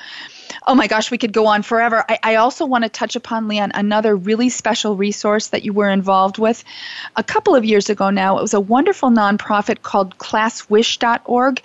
oh 0.67 0.75
my 0.75 0.87
gosh, 0.87 1.11
we 1.11 1.17
could 1.17 1.33
go 1.33 1.47
on 1.47 1.61
forever. 1.61 2.03
I, 2.07 2.19
I 2.23 2.35
also 2.35 2.65
want 2.65 2.83
to 2.83 2.89
touch 2.89 3.15
upon, 3.15 3.47
Leon, 3.47 3.71
another 3.73 4.15
really 4.15 4.49
special 4.49 4.95
resource 4.95 5.47
that 5.47 5.63
you 5.63 5.73
were 5.73 5.89
involved 5.89 6.37
with 6.37 6.63
a 7.15 7.23
couple 7.23 7.55
of 7.55 7.65
years 7.65 7.89
ago 7.89 8.09
now. 8.09 8.37
It 8.37 8.41
was 8.41 8.53
a 8.53 8.59
wonderful 8.59 9.09
nonprofit 9.09 9.81
called 9.81 10.17
classwish.org. 10.17 11.61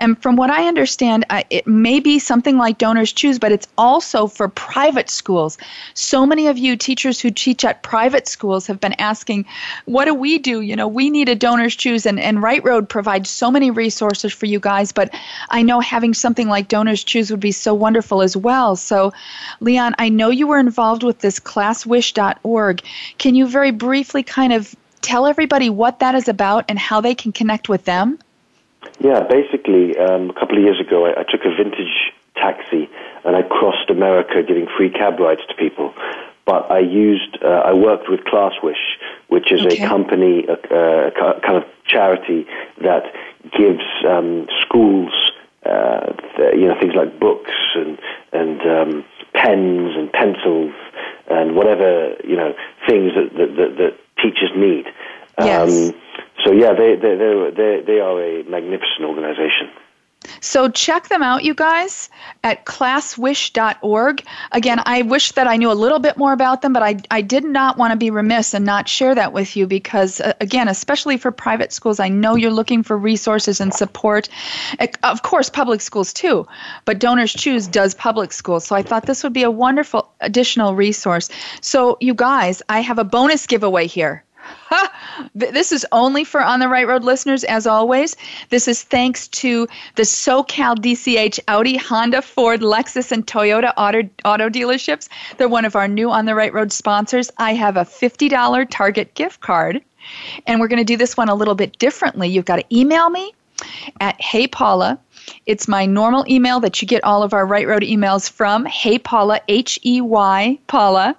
And 0.00 0.20
from 0.20 0.36
what 0.36 0.50
I 0.50 0.66
understand, 0.66 1.26
uh, 1.30 1.42
it 1.50 1.66
may 1.66 2.00
be 2.00 2.18
something 2.18 2.56
like 2.56 2.78
Donors 2.78 3.12
Choose, 3.12 3.38
but 3.38 3.52
it's 3.52 3.68
also 3.76 4.26
for 4.26 4.48
private 4.48 5.10
schools. 5.10 5.58
So 5.94 6.26
many 6.26 6.46
of 6.46 6.58
you 6.58 6.76
teachers 6.76 7.20
who 7.20 7.30
teach 7.30 7.64
at 7.64 7.82
private 7.82 8.28
schools 8.28 8.66
have 8.66 8.80
been 8.80 8.94
asking, 8.94 9.46
what 9.84 10.04
do 10.06 10.14
we 10.14 10.38
do? 10.38 10.60
You 10.60 10.76
know, 10.76 10.88
we 10.88 11.10
need 11.10 11.28
a 11.28 11.34
Donors 11.34 11.76
Choose, 11.76 12.06
and, 12.06 12.18
and 12.18 12.42
Right 12.42 12.62
Road 12.64 12.88
provides 12.88 13.30
so 13.30 13.50
many 13.50 13.70
resources 13.70 14.32
for 14.32 14.46
you 14.46 14.60
guys, 14.60 14.92
but 14.92 15.14
I 15.48 15.62
know 15.62 15.80
having 15.80 16.14
something 16.14 16.48
like 16.48 16.68
Donors 16.68 17.04
Choose 17.04 17.30
would 17.30 17.40
be 17.40 17.52
so 17.52 17.74
wonderful 17.74 18.17
as 18.20 18.36
well. 18.36 18.76
So, 18.76 19.12
Leon, 19.60 19.94
I 19.98 20.08
know 20.08 20.30
you 20.30 20.46
were 20.46 20.58
involved 20.58 21.02
with 21.02 21.20
this 21.20 21.38
classwish.org. 21.40 22.82
Can 23.18 23.34
you 23.34 23.46
very 23.46 23.70
briefly 23.70 24.22
kind 24.22 24.52
of 24.52 24.74
tell 25.00 25.26
everybody 25.26 25.70
what 25.70 26.00
that 26.00 26.14
is 26.14 26.28
about 26.28 26.64
and 26.68 26.78
how 26.78 27.00
they 27.00 27.14
can 27.14 27.32
connect 27.32 27.68
with 27.68 27.84
them? 27.84 28.18
Yeah, 29.00 29.20
basically, 29.28 29.96
um, 29.98 30.30
a 30.30 30.34
couple 30.34 30.56
of 30.58 30.64
years 30.64 30.80
ago, 30.80 31.06
I, 31.06 31.20
I 31.20 31.22
took 31.24 31.44
a 31.44 31.54
vintage 31.54 32.12
taxi 32.34 32.88
and 33.24 33.36
I 33.36 33.42
crossed 33.42 33.90
America 33.90 34.42
giving 34.42 34.66
free 34.76 34.90
cab 34.90 35.18
rides 35.20 35.42
to 35.48 35.54
people. 35.54 35.94
But 36.46 36.70
I 36.70 36.78
used, 36.78 37.36
uh, 37.44 37.48
I 37.48 37.74
worked 37.74 38.08
with 38.08 38.20
ClassWish, 38.20 38.96
which 39.28 39.52
is 39.52 39.60
Okay. 39.66 39.84
a 39.84 39.86
company, 39.86 40.46
a, 40.48 40.54
a 40.54 41.40
kind 41.42 41.56
of 41.58 41.64
charity 41.86 42.46
that 42.80 43.12
gives 43.52 43.84
um, 44.08 44.46
schools, 44.62 45.12
uh, 45.68 46.12
th- 46.36 46.54
you 46.54 46.66
know, 46.66 46.76
things 46.80 46.94
like 46.96 47.20
books 47.20 47.52
and 47.74 47.98
and 48.32 48.60
um, 48.62 49.04
pens 49.34 49.94
and 49.96 50.12
pencils 50.12 50.74
and 51.28 51.54
whatever 51.54 52.16
you 52.24 52.36
know 52.36 52.54
things 52.88 53.12
that 53.14 53.30
that, 53.36 53.50
that, 53.56 53.76
that 53.76 53.92
teachers 54.22 54.50
need. 54.56 54.86
Yes. 55.38 55.94
so 56.44 56.52
yeah, 56.52 56.72
they 56.72 56.96
they 56.96 57.14
they 57.14 57.50
they 57.54 57.82
they 57.86 58.00
are 58.00 58.18
a 58.20 58.42
magnificent 58.44 59.04
organization. 59.04 59.70
So 60.40 60.68
check 60.68 61.08
them 61.08 61.22
out, 61.22 61.44
you 61.44 61.54
guys, 61.54 62.10
at 62.44 62.64
classwish.org. 62.64 64.24
Again, 64.52 64.80
I 64.84 65.02
wish 65.02 65.32
that 65.32 65.46
I 65.46 65.56
knew 65.56 65.70
a 65.70 65.74
little 65.74 65.98
bit 65.98 66.16
more 66.16 66.32
about 66.32 66.62
them, 66.62 66.72
but 66.72 66.82
I, 66.82 66.96
I 67.10 67.20
did 67.20 67.44
not 67.44 67.78
want 67.78 67.92
to 67.92 67.96
be 67.96 68.10
remiss 68.10 68.54
and 68.54 68.64
not 68.64 68.88
share 68.88 69.14
that 69.14 69.32
with 69.32 69.56
you 69.56 69.66
because, 69.66 70.20
uh, 70.20 70.34
again, 70.40 70.68
especially 70.68 71.16
for 71.16 71.32
private 71.32 71.72
schools, 71.72 72.00
I 72.00 72.08
know 72.08 72.36
you're 72.36 72.50
looking 72.50 72.82
for 72.82 72.96
resources 72.96 73.60
and 73.60 73.72
support. 73.72 74.28
Of 75.02 75.22
course, 75.22 75.50
public 75.50 75.80
schools 75.80 76.12
too, 76.12 76.46
but 76.84 76.98
Donors 76.98 77.32
Choose 77.32 77.66
does 77.66 77.94
public 77.94 78.32
schools. 78.32 78.64
So 78.64 78.76
I 78.76 78.82
thought 78.82 79.06
this 79.06 79.22
would 79.22 79.32
be 79.32 79.42
a 79.42 79.50
wonderful 79.50 80.10
additional 80.20 80.74
resource. 80.74 81.28
So, 81.60 81.96
you 82.00 82.14
guys, 82.14 82.62
I 82.68 82.80
have 82.80 82.98
a 82.98 83.04
bonus 83.04 83.46
giveaway 83.46 83.86
here. 83.86 84.24
This 85.34 85.72
is 85.72 85.86
only 85.92 86.24
for 86.24 86.42
On 86.42 86.60
the 86.60 86.68
Right 86.68 86.86
Road 86.86 87.04
listeners, 87.04 87.44
as 87.44 87.66
always. 87.66 88.16
This 88.50 88.68
is 88.68 88.82
thanks 88.82 89.28
to 89.28 89.66
the 89.96 90.02
SoCal 90.02 90.76
DCH 90.76 91.40
Audi, 91.48 91.76
Honda, 91.76 92.22
Ford, 92.22 92.60
Lexus, 92.60 93.10
and 93.12 93.26
Toyota 93.26 93.72
auto, 93.76 94.08
auto 94.24 94.48
dealerships. 94.48 95.08
They're 95.36 95.48
one 95.48 95.64
of 95.64 95.76
our 95.76 95.88
new 95.88 96.10
On 96.10 96.24
the 96.24 96.34
Right 96.34 96.52
Road 96.52 96.72
sponsors. 96.72 97.30
I 97.38 97.54
have 97.54 97.76
a 97.76 97.84
$50 97.84 98.66
Target 98.70 99.14
gift 99.14 99.40
card, 99.40 99.82
and 100.46 100.60
we're 100.60 100.68
going 100.68 100.78
to 100.78 100.84
do 100.84 100.96
this 100.96 101.16
one 101.16 101.28
a 101.28 101.34
little 101.34 101.54
bit 101.54 101.78
differently. 101.78 102.28
You've 102.28 102.44
got 102.44 102.56
to 102.56 102.76
email 102.76 103.10
me 103.10 103.32
at 104.00 104.20
Hey 104.20 104.46
Paula. 104.46 104.98
It's 105.46 105.68
my 105.68 105.84
normal 105.84 106.24
email 106.28 106.60
that 106.60 106.80
you 106.80 106.88
get 106.88 107.04
all 107.04 107.22
of 107.22 107.34
our 107.34 107.44
Right 107.44 107.66
Road 107.66 107.82
emails 107.82 108.30
from. 108.30 108.64
Hey 108.64 108.98
Paula, 108.98 109.40
H 109.48 109.78
E 109.84 110.00
Y 110.00 110.58
Paula, 110.68 111.16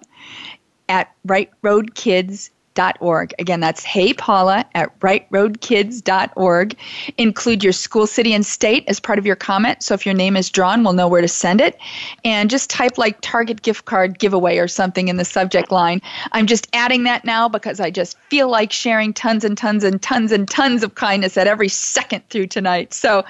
at 0.87 1.13
rightroadkids 1.27 2.49
Again, 2.75 3.59
that's 3.59 3.83
Hey 3.83 4.13
Paula 4.13 4.65
at 4.73 4.97
rightroadkids.org. 4.99 6.75
Include 7.17 7.63
your 7.63 7.73
school, 7.73 8.07
city, 8.07 8.33
and 8.33 8.45
state 8.45 8.85
as 8.87 8.99
part 8.99 9.19
of 9.19 9.25
your 9.25 9.35
comment. 9.35 9.83
So 9.83 9.93
if 9.93 10.05
your 10.05 10.15
name 10.15 10.37
is 10.37 10.49
drawn, 10.49 10.83
we'll 10.83 10.93
know 10.93 11.07
where 11.07 11.21
to 11.21 11.27
send 11.27 11.61
it. 11.61 11.77
And 12.23 12.49
just 12.49 12.69
type 12.69 12.97
like 12.97 13.19
Target 13.21 13.61
gift 13.61 13.85
card 13.85 14.19
giveaway 14.19 14.57
or 14.57 14.67
something 14.67 15.07
in 15.07 15.17
the 15.17 15.25
subject 15.25 15.71
line. 15.71 16.01
I'm 16.31 16.47
just 16.47 16.67
adding 16.73 17.03
that 17.03 17.25
now 17.25 17.49
because 17.49 17.79
I 17.79 17.91
just 17.91 18.17
feel 18.29 18.49
like 18.49 18.71
sharing 18.71 19.13
tons 19.13 19.43
and 19.43 19.57
tons 19.57 19.83
and 19.83 20.01
tons 20.01 20.31
and 20.31 20.49
tons 20.49 20.83
of 20.83 20.95
kindness 20.95 21.37
at 21.37 21.47
every 21.47 21.69
second 21.69 22.23
through 22.29 22.47
tonight. 22.47 22.93
So, 22.93 23.25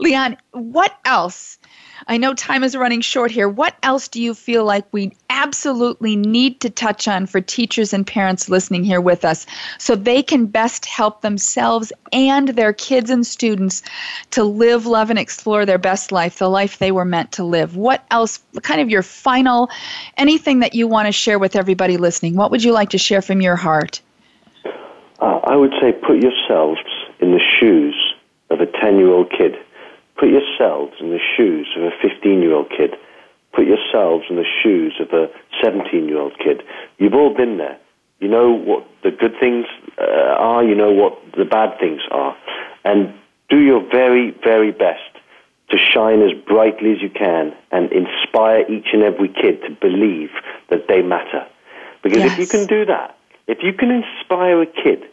Leon, 0.00 0.36
what 0.52 0.98
else? 1.04 1.57
I 2.06 2.16
know 2.16 2.34
time 2.34 2.62
is 2.62 2.76
running 2.76 3.00
short 3.00 3.30
here. 3.30 3.48
What 3.48 3.76
else 3.82 4.08
do 4.08 4.22
you 4.22 4.34
feel 4.34 4.64
like 4.64 4.86
we 4.92 5.12
absolutely 5.30 6.16
need 6.16 6.60
to 6.60 6.70
touch 6.70 7.08
on 7.08 7.26
for 7.26 7.40
teachers 7.40 7.92
and 7.92 8.06
parents 8.06 8.48
listening 8.48 8.84
here 8.84 9.00
with 9.00 9.24
us 9.24 9.46
so 9.78 9.94
they 9.94 10.22
can 10.22 10.46
best 10.46 10.86
help 10.86 11.22
themselves 11.22 11.92
and 12.12 12.48
their 12.48 12.72
kids 12.72 13.10
and 13.10 13.26
students 13.26 13.82
to 14.30 14.44
live, 14.44 14.86
love, 14.86 15.10
and 15.10 15.18
explore 15.18 15.66
their 15.66 15.78
best 15.78 16.12
life, 16.12 16.38
the 16.38 16.48
life 16.48 16.78
they 16.78 16.92
were 16.92 17.04
meant 17.04 17.32
to 17.32 17.44
live? 17.44 17.76
What 17.76 18.04
else, 18.10 18.40
kind 18.62 18.80
of 18.80 18.88
your 18.88 19.02
final, 19.02 19.70
anything 20.16 20.60
that 20.60 20.74
you 20.74 20.86
want 20.86 21.06
to 21.06 21.12
share 21.12 21.38
with 21.38 21.56
everybody 21.56 21.96
listening? 21.96 22.36
What 22.36 22.50
would 22.50 22.62
you 22.62 22.72
like 22.72 22.90
to 22.90 22.98
share 22.98 23.22
from 23.22 23.40
your 23.40 23.56
heart? 23.56 24.00
Uh, 25.20 25.40
I 25.44 25.56
would 25.56 25.72
say 25.80 25.92
put 25.92 26.22
yourselves 26.22 26.80
in 27.20 27.32
the 27.32 27.40
shoes 27.58 27.96
of 28.50 28.60
a 28.60 28.66
10 28.66 28.98
year 28.98 29.10
old 29.10 29.30
kid 29.30 29.56
Put 30.18 30.30
yourselves 30.30 30.94
in 31.00 31.10
the 31.10 31.20
shoes 31.36 31.68
of 31.76 31.84
a 31.84 31.90
15 32.02 32.42
year 32.42 32.54
old 32.54 32.70
kid. 32.70 32.94
Put 33.52 33.66
yourselves 33.66 34.24
in 34.28 34.36
the 34.36 34.46
shoes 34.62 34.94
of 35.00 35.10
a 35.12 35.30
17 35.62 36.06
year 36.06 36.18
old 36.18 36.36
kid. 36.38 36.62
You've 36.98 37.14
all 37.14 37.34
been 37.34 37.58
there. 37.58 37.78
You 38.20 38.28
know 38.28 38.50
what 38.50 38.84
the 39.04 39.10
good 39.12 39.34
things 39.38 39.66
uh, 39.96 40.04
are, 40.04 40.64
you 40.64 40.74
know 40.74 40.90
what 40.90 41.20
the 41.36 41.44
bad 41.44 41.78
things 41.78 42.00
are. 42.10 42.36
And 42.84 43.14
do 43.48 43.58
your 43.58 43.80
very, 43.90 44.34
very 44.42 44.72
best 44.72 45.00
to 45.70 45.78
shine 45.78 46.22
as 46.22 46.32
brightly 46.46 46.92
as 46.92 47.02
you 47.02 47.10
can 47.10 47.54
and 47.70 47.92
inspire 47.92 48.60
each 48.70 48.88
and 48.92 49.02
every 49.02 49.28
kid 49.28 49.60
to 49.62 49.70
believe 49.80 50.30
that 50.70 50.88
they 50.88 51.02
matter. 51.02 51.46
Because 52.02 52.18
yes. 52.18 52.32
if 52.32 52.38
you 52.38 52.46
can 52.46 52.66
do 52.66 52.86
that, 52.86 53.16
if 53.46 53.58
you 53.62 53.72
can 53.72 53.90
inspire 53.90 54.62
a 54.62 54.66
kid 54.66 55.04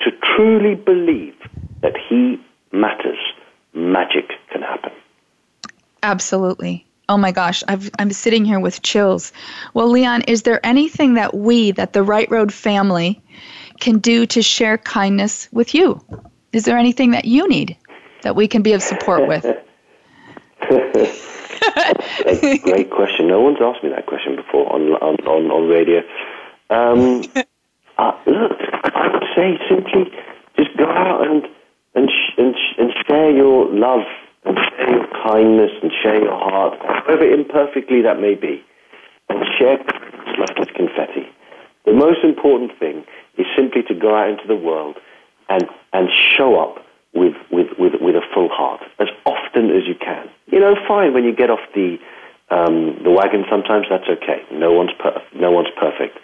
to 0.00 0.10
truly 0.34 0.74
believe 0.74 1.34
that 1.82 1.94
he 2.08 2.40
matters, 2.72 3.18
magic 3.74 4.30
can 4.50 4.62
happen. 4.62 4.92
Absolutely. 6.02 6.86
Oh 7.08 7.18
my 7.18 7.32
gosh, 7.32 7.62
i 7.68 7.78
am 7.98 8.12
sitting 8.12 8.44
here 8.46 8.60
with 8.60 8.80
chills. 8.82 9.32
Well, 9.74 9.90
Leon, 9.90 10.22
is 10.22 10.42
there 10.42 10.64
anything 10.64 11.14
that 11.14 11.34
we, 11.34 11.72
that 11.72 11.92
the 11.92 12.02
Right 12.02 12.30
Road 12.30 12.52
family, 12.52 13.20
can 13.80 13.98
do 13.98 14.24
to 14.26 14.40
share 14.40 14.78
kindness 14.78 15.48
with 15.52 15.74
you? 15.74 16.02
Is 16.52 16.64
there 16.64 16.78
anything 16.78 17.10
that 17.10 17.24
you 17.26 17.48
need 17.48 17.76
that 18.22 18.36
we 18.36 18.48
can 18.48 18.62
be 18.62 18.72
of 18.72 18.82
support 18.82 19.28
with? 19.28 19.44
a 22.26 22.58
great 22.62 22.90
question. 22.90 23.28
No 23.28 23.40
one's 23.40 23.58
asked 23.60 23.82
me 23.82 23.90
that 23.90 24.06
question 24.06 24.36
before 24.36 24.72
on 24.72 24.92
on 24.92 25.16
on, 25.26 25.50
on 25.50 25.68
radio. 25.68 26.00
Um, 26.70 27.22
uh, 27.98 28.12
look, 28.26 28.58
I 28.94 29.08
would 29.12 29.24
say 29.36 29.58
simply 29.68 30.10
just 30.56 30.76
go 30.76 30.86
out 30.86 31.26
and 31.26 31.46
and, 31.94 32.08
sh- 32.10 32.34
and, 32.38 32.54
sh- 32.54 32.74
and 32.78 32.92
share 33.06 33.30
your 33.30 33.66
love 33.72 34.02
and 34.44 34.58
share 34.58 34.90
your 34.90 35.06
kindness 35.24 35.70
and 35.82 35.90
share 36.02 36.20
your 36.22 36.36
heart, 36.38 36.78
however 36.82 37.24
imperfectly 37.24 38.02
that 38.02 38.20
may 38.20 38.34
be, 38.34 38.62
and 39.28 39.44
share 39.58 39.78
like 40.38 40.56
it's 40.58 40.70
confetti. 40.72 41.26
The 41.86 41.92
most 41.92 42.24
important 42.24 42.78
thing 42.78 43.04
is 43.38 43.46
simply 43.56 43.82
to 43.84 43.94
go 43.94 44.14
out 44.14 44.30
into 44.30 44.46
the 44.46 44.56
world 44.56 44.96
and, 45.48 45.64
and 45.92 46.08
show 46.36 46.58
up 46.58 46.84
with, 47.14 47.34
with, 47.50 47.68
with, 47.78 47.92
with 48.00 48.16
a 48.16 48.22
full 48.34 48.48
heart 48.48 48.82
as 48.98 49.08
often 49.24 49.70
as 49.70 49.86
you 49.86 49.94
can. 49.94 50.28
You 50.46 50.60
know, 50.60 50.74
fine, 50.88 51.14
when 51.14 51.24
you 51.24 51.34
get 51.34 51.50
off 51.50 51.60
the, 51.74 51.98
um, 52.50 53.00
the 53.04 53.10
wagon, 53.10 53.44
sometimes 53.50 53.86
that's 53.88 54.08
okay. 54.08 54.42
No 54.52 54.72
one's, 54.72 54.92
per- 54.98 55.22
no 55.34 55.50
one's 55.50 55.68
perfect. 55.78 56.18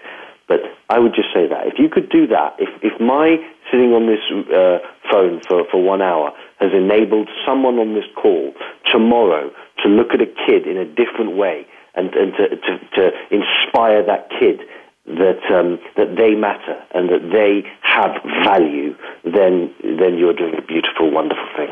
But 0.50 0.66
I 0.90 0.98
would 0.98 1.14
just 1.14 1.30
say 1.32 1.46
that 1.46 1.70
if 1.70 1.78
you 1.78 1.88
could 1.88 2.10
do 2.10 2.26
that, 2.26 2.58
if, 2.58 2.68
if 2.82 3.00
my 3.00 3.38
sitting 3.70 3.94
on 3.94 4.10
this 4.10 4.18
uh, 4.50 4.82
phone 5.06 5.40
for, 5.46 5.62
for 5.70 5.80
one 5.80 6.02
hour 6.02 6.32
has 6.58 6.74
enabled 6.74 7.30
someone 7.46 7.78
on 7.78 7.94
this 7.94 8.10
call 8.20 8.52
tomorrow 8.90 9.54
to 9.84 9.88
look 9.88 10.10
at 10.12 10.20
a 10.20 10.26
kid 10.26 10.66
in 10.66 10.76
a 10.76 10.84
different 10.84 11.36
way 11.36 11.64
and, 11.94 12.12
and 12.18 12.32
to, 12.34 12.48
to, 12.50 12.72
to 12.98 13.02
inspire 13.30 14.04
that 14.04 14.28
kid 14.40 14.58
that 15.06 15.38
um, 15.54 15.78
that 15.96 16.16
they 16.18 16.34
matter 16.34 16.82
and 16.94 17.08
that 17.08 17.30
they 17.32 17.62
have 17.82 18.10
value, 18.44 18.94
then 19.22 19.72
then 19.82 20.18
you're 20.18 20.34
doing 20.34 20.54
a 20.58 20.62
beautiful, 20.62 21.10
wonderful 21.10 21.46
thing. 21.56 21.70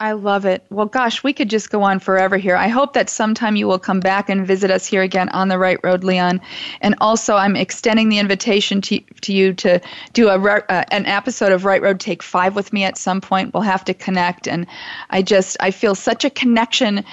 I 0.00 0.12
love 0.12 0.44
it. 0.44 0.64
Well, 0.70 0.86
gosh, 0.86 1.24
we 1.24 1.32
could 1.32 1.50
just 1.50 1.70
go 1.70 1.82
on 1.82 1.98
forever 1.98 2.36
here. 2.36 2.54
I 2.54 2.68
hope 2.68 2.92
that 2.92 3.10
sometime 3.10 3.56
you 3.56 3.66
will 3.66 3.80
come 3.80 3.98
back 3.98 4.28
and 4.28 4.46
visit 4.46 4.70
us 4.70 4.86
here 4.86 5.02
again 5.02 5.28
on 5.30 5.48
the 5.48 5.58
Right 5.58 5.78
Road, 5.82 6.04
Leon. 6.04 6.40
And 6.80 6.94
also, 7.00 7.34
I'm 7.34 7.56
extending 7.56 8.08
the 8.08 8.20
invitation 8.20 8.80
to, 8.82 9.00
to 9.22 9.32
you 9.32 9.54
to 9.54 9.80
do 10.12 10.28
a 10.28 10.38
uh, 10.38 10.84
an 10.92 11.04
episode 11.06 11.50
of 11.50 11.64
Right 11.64 11.82
Road 11.82 11.98
Take 11.98 12.22
Five 12.22 12.54
with 12.54 12.72
me 12.72 12.84
at 12.84 12.96
some 12.96 13.20
point. 13.20 13.52
We'll 13.52 13.64
have 13.64 13.84
to 13.86 13.94
connect, 13.94 14.46
and 14.46 14.68
I 15.10 15.22
just 15.22 15.56
I 15.58 15.72
feel 15.72 15.96
such 15.96 16.24
a 16.24 16.30
connection. 16.30 17.04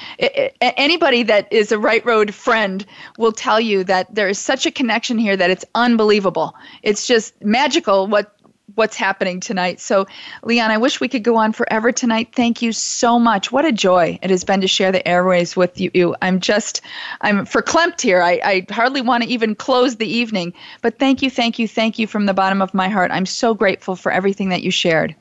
Anybody 0.62 1.24
that 1.24 1.52
is 1.52 1.72
a 1.72 1.80
Right 1.80 2.06
Road 2.06 2.36
friend 2.36 2.86
will 3.18 3.32
tell 3.32 3.60
you 3.60 3.84
that 3.86 4.14
there 4.14 4.30
is 4.30 4.38
such 4.38 4.68
a 4.68 4.72
connection 4.72 5.18
here 5.18 5.36
that 5.36 5.50
it's 5.50 5.66
unbelievable. 5.74 6.54
It's 6.84 7.08
just 7.08 7.44
magical 7.44 8.06
what 8.06 8.35
what's 8.76 8.96
happening 8.96 9.40
tonight. 9.40 9.80
So, 9.80 10.06
Leon, 10.44 10.72
I 10.72 10.78
wish 10.78 11.00
we 11.00 11.08
could 11.08 11.24
go 11.24 11.38
on 11.38 11.52
forever 11.52 11.92
tonight. 11.92 12.30
Thank 12.34 12.62
you 12.62 12.72
so 12.72 13.18
much. 13.18 13.52
What 13.52 13.66
a 13.66 13.72
joy 13.72 14.20
it 14.22 14.30
has 14.30 14.44
been 14.44 14.62
to 14.62 14.68
share 14.68 14.92
the 14.92 15.06
airways 15.08 15.56
with 15.56 15.80
you. 15.80 16.16
I'm 16.22 16.40
just, 16.40 16.82
I'm 17.22 17.46
verklempt 17.46 18.02
here. 18.02 18.22
I, 18.22 18.40
I 18.44 18.66
hardly 18.72 19.02
want 19.02 19.24
to 19.24 19.30
even 19.30 19.56
close 19.56 19.96
the 19.96 20.08
evening. 20.08 20.54
But 20.82 21.00
thank 21.00 21.22
you, 21.22 21.30
thank 21.30 21.60
you, 21.60 21.68
thank 21.68 21.98
you 21.98 22.08
from 22.08 22.26
the 22.26 22.34
bottom 22.34 22.62
of 22.62 22.74
my 22.74 22.90
heart. 22.90 23.12
I'm 23.12 23.26
so 23.26 23.54
grateful 23.54 23.96
for 23.96 24.12
everything 24.12 24.50
that 24.50 24.64
you 24.64 24.72
shared. 24.72 25.16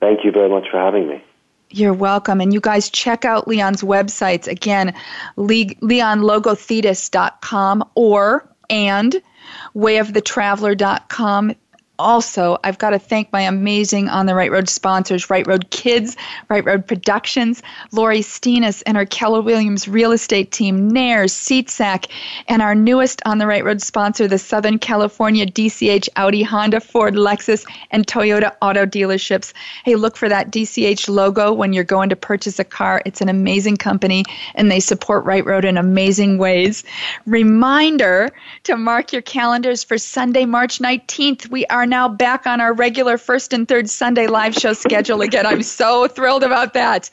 Thank 0.00 0.24
you 0.24 0.32
very 0.32 0.48
much 0.48 0.68
for 0.70 0.78
having 0.78 1.08
me. 1.08 1.22
You're 1.70 1.92
welcome. 1.92 2.40
And 2.40 2.54
you 2.54 2.60
guys 2.60 2.88
check 2.88 3.24
out 3.24 3.46
Leon's 3.46 3.82
websites. 3.82 4.48
Again, 4.48 4.94
Le- 5.36 5.66
leonlogothetis.com 5.66 7.84
or 7.94 8.48
and 8.70 9.22
wayofthetraveler.com 9.74 11.54
also, 11.98 12.58
I've 12.62 12.78
got 12.78 12.90
to 12.90 12.98
thank 12.98 13.32
my 13.32 13.40
amazing 13.40 14.08
On 14.08 14.26
the 14.26 14.34
Right 14.34 14.50
Road 14.50 14.68
sponsors, 14.68 15.30
Right 15.30 15.46
Road 15.46 15.70
Kids, 15.70 16.16
Right 16.48 16.64
Road 16.64 16.86
Productions, 16.86 17.62
Lori 17.90 18.20
Steenis 18.20 18.82
and 18.86 18.96
her 18.96 19.04
Keller 19.04 19.42
Williams 19.42 19.88
real 19.88 20.12
estate 20.12 20.52
team, 20.52 20.90
NAEIR's, 20.90 21.32
SeatSack, 21.32 22.06
and 22.46 22.62
our 22.62 22.74
newest 22.74 23.20
On 23.26 23.38
the 23.38 23.46
Right 23.46 23.64
Road 23.64 23.82
sponsor, 23.82 24.28
the 24.28 24.38
Southern 24.38 24.78
California 24.78 25.44
DCH 25.44 26.08
Audi, 26.14 26.42
Honda, 26.42 26.80
Ford, 26.80 27.14
Lexus, 27.14 27.66
and 27.90 28.06
Toyota 28.06 28.54
auto 28.62 28.86
dealerships. 28.86 29.52
Hey, 29.84 29.96
look 29.96 30.16
for 30.16 30.28
that 30.28 30.52
DCH 30.52 31.08
logo 31.08 31.52
when 31.52 31.72
you're 31.72 31.84
going 31.84 32.10
to 32.10 32.16
purchase 32.16 32.60
a 32.60 32.64
car. 32.64 33.02
It's 33.06 33.20
an 33.20 33.28
amazing 33.28 33.76
company, 33.76 34.24
and 34.54 34.70
they 34.70 34.80
support 34.80 35.24
Right 35.24 35.44
Road 35.44 35.64
in 35.64 35.76
amazing 35.76 36.38
ways. 36.38 36.84
Reminder 37.26 38.30
to 38.64 38.76
mark 38.76 39.12
your 39.12 39.22
calendars 39.22 39.82
for 39.82 39.98
Sunday, 39.98 40.44
March 40.44 40.78
19th. 40.78 41.48
We 41.50 41.66
are 41.66 41.87
now 41.88 42.08
back 42.08 42.46
on 42.46 42.60
our 42.60 42.72
regular 42.72 43.18
first 43.18 43.52
and 43.52 43.66
third 43.66 43.88
Sunday 43.90 44.26
live 44.26 44.54
show 44.54 44.72
schedule 44.72 45.20
again. 45.20 45.46
I'm 45.46 45.62
so 45.62 46.06
thrilled 46.06 46.42
about 46.42 46.74
that. 46.74 47.10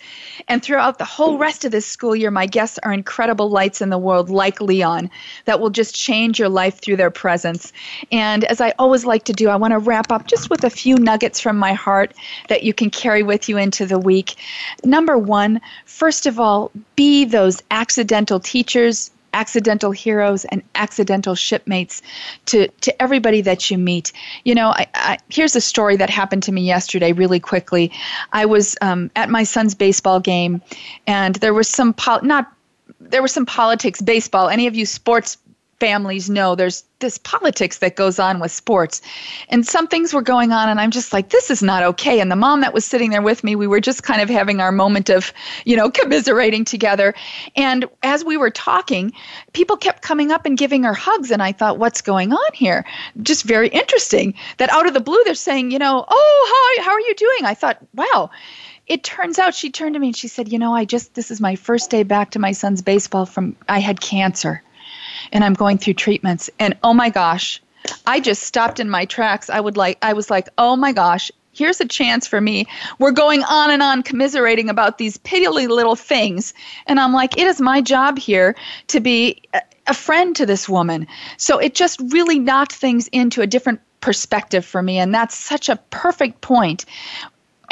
And 0.47 0.61
throughout 0.61 0.97
the 0.97 1.05
whole 1.05 1.37
rest 1.37 1.65
of 1.65 1.71
this 1.71 1.85
school 1.85 2.15
year, 2.15 2.31
my 2.31 2.45
guests 2.45 2.77
are 2.83 2.93
incredible 2.93 3.49
lights 3.49 3.81
in 3.81 3.89
the 3.89 3.97
world 3.97 4.29
like 4.29 4.61
Leon 4.61 5.09
that 5.45 5.59
will 5.59 5.69
just 5.69 5.95
change 5.95 6.39
your 6.39 6.49
life 6.49 6.79
through 6.79 6.97
their 6.97 7.11
presence. 7.11 7.73
And 8.11 8.43
as 8.45 8.61
I 8.61 8.73
always 8.77 9.05
like 9.05 9.23
to 9.25 9.33
do, 9.33 9.49
I 9.49 9.55
want 9.55 9.71
to 9.71 9.79
wrap 9.79 10.11
up 10.11 10.27
just 10.27 10.49
with 10.49 10.63
a 10.63 10.69
few 10.69 10.97
nuggets 10.97 11.39
from 11.39 11.57
my 11.57 11.73
heart 11.73 12.13
that 12.49 12.63
you 12.63 12.73
can 12.73 12.89
carry 12.89 13.23
with 13.23 13.49
you 13.49 13.57
into 13.57 13.85
the 13.85 13.99
week. 13.99 14.35
Number 14.83 15.17
one, 15.17 15.61
first 15.85 16.25
of 16.25 16.39
all, 16.39 16.71
be 16.95 17.25
those 17.25 17.61
accidental 17.71 18.39
teachers, 18.39 19.11
accidental 19.35 19.91
heroes 19.91 20.45
and 20.45 20.63
accidental 20.73 21.35
shipmates 21.35 22.01
to, 22.45 22.67
to 22.81 23.01
everybody 23.01 23.41
that 23.41 23.69
you 23.69 23.77
meet. 23.77 24.11
You 24.45 24.55
know, 24.55 24.69
I, 24.69 24.87
I, 24.95 25.17
here's 25.29 25.55
a 25.55 25.61
story 25.61 25.97
that 25.97 26.09
happened 26.09 26.43
to 26.43 26.51
me 26.51 26.65
yesterday, 26.65 27.11
really 27.11 27.39
quickly. 27.39 27.91
I 28.31 28.45
was 28.45 28.75
um, 28.81 29.11
at 29.15 29.29
my 29.29 29.43
son's 29.43 29.75
baseball 29.75 30.19
game, 30.19 30.61
and 31.05 31.35
there 31.35 31.53
was 31.53 31.67
some, 31.67 31.93
pol- 31.93 32.23
not 32.23 32.51
there 32.99 33.21
was 33.21 33.33
some 33.33 33.45
politics, 33.45 34.01
baseball. 34.01 34.49
Any 34.49 34.67
of 34.67 34.75
you 34.75 34.85
sports 34.85 35.37
families 35.79 36.29
know 36.29 36.55
there's 36.55 36.83
this 36.99 37.17
politics 37.17 37.79
that 37.79 37.95
goes 37.95 38.17
on 38.17 38.39
with 38.39 38.51
sports. 38.51 39.01
And 39.49 39.67
some 39.67 39.87
things 39.87 40.13
were 40.13 40.21
going 40.21 40.51
on 40.53 40.69
and 40.69 40.79
i'm 40.79 40.91
just 40.91 41.11
like 41.11 41.29
this 41.29 41.51
is 41.51 41.61
not 41.61 41.83
okay. 41.83 42.19
And 42.19 42.31
the 42.31 42.35
mom 42.35 42.61
that 42.61 42.73
was 42.73 42.85
sitting 42.85 43.09
there 43.09 43.21
with 43.21 43.43
me 43.43 43.55
we 43.55 43.67
were 43.67 43.81
just 43.81 44.03
kind 44.03 44.21
of 44.21 44.29
having 44.29 44.61
our 44.61 44.71
moment 44.71 45.09
of 45.09 45.33
you 45.65 45.75
know 45.75 45.89
commiserating 46.01 46.65
together. 46.65 47.13
And 47.55 47.85
as 48.03 48.23
we 48.23 48.37
were 48.37 48.49
talking 48.49 49.11
people 49.53 49.75
kept 49.75 50.01
coming 50.01 50.31
up 50.31 50.45
and 50.45 50.57
giving 50.57 50.83
her 50.83 50.93
hugs 50.93 51.31
and 51.31 51.43
i 51.43 51.51
thought 51.51 51.77
what's 51.77 52.01
going 52.01 52.31
on 52.33 52.53
here? 52.53 52.85
Just 53.21 53.43
very 53.43 53.67
interesting 53.67 54.35
that 54.57 54.69
out 54.69 54.87
of 54.87 54.93
the 54.93 54.99
blue 54.99 55.21
they're 55.25 55.35
saying 55.35 55.71
you 55.71 55.79
know 55.79 56.05
oh 56.07 56.75
how, 56.77 56.85
how 56.85 56.91
are 56.91 57.01
you 57.01 57.15
doing? 57.15 57.45
I 57.45 57.53
thought 57.53 57.77
wow. 57.93 58.31
It 58.87 59.03
turns 59.03 59.39
out 59.39 59.55
she 59.55 59.71
turned 59.71 59.95
to 59.95 59.99
me 59.99 60.09
and 60.09 60.15
she 60.15 60.27
said, 60.27 60.51
You 60.51 60.59
know, 60.59 60.71
I 60.71 60.85
just, 60.85 61.15
this 61.15 61.31
is 61.31 61.41
my 61.41 61.55
first 61.55 61.89
day 61.89 62.03
back 62.03 62.29
to 62.31 62.39
my 62.39 62.51
son's 62.51 62.83
baseball 62.83 63.25
from, 63.25 63.55
I 63.67 63.79
had 63.79 63.99
cancer 63.99 64.61
and 65.31 65.43
I'm 65.43 65.53
going 65.53 65.77
through 65.77 65.95
treatments. 65.95 66.49
And 66.59 66.77
oh 66.83 66.93
my 66.93 67.09
gosh, 67.09 67.61
I 68.07 68.19
just 68.19 68.43
stopped 68.43 68.79
in 68.79 68.89
my 68.89 69.05
tracks. 69.05 69.49
I 69.49 69.59
would 69.59 69.77
like, 69.77 69.97
I 70.01 70.13
was 70.13 70.29
like, 70.29 70.49
Oh 70.57 70.75
my 70.75 70.91
gosh, 70.91 71.31
here's 71.55 71.79
a 71.81 71.87
chance 71.87 72.27
for 72.27 72.41
me. 72.41 72.67
We're 72.99 73.11
going 73.11 73.43
on 73.43 73.71
and 73.71 73.81
on 73.81 74.03
commiserating 74.03 74.69
about 74.69 74.97
these 74.97 75.17
piddly 75.19 75.67
little 75.67 75.95
things. 75.95 76.53
And 76.87 76.99
I'm 76.99 77.13
like, 77.13 77.37
it 77.37 77.47
is 77.47 77.61
my 77.61 77.81
job 77.81 78.17
here 78.17 78.55
to 78.87 78.99
be 78.99 79.41
a 79.87 79.93
friend 79.93 80.35
to 80.35 80.45
this 80.45 80.67
woman. 80.67 81.07
So 81.37 81.57
it 81.57 81.73
just 81.75 81.99
really 82.11 82.39
knocked 82.39 82.73
things 82.73 83.07
into 83.09 83.41
a 83.41 83.47
different 83.47 83.79
perspective 84.01 84.65
for 84.65 84.81
me. 84.81 84.99
And 84.99 85.13
that's 85.13 85.35
such 85.35 85.69
a 85.69 85.77
perfect 85.89 86.41
point 86.41 86.85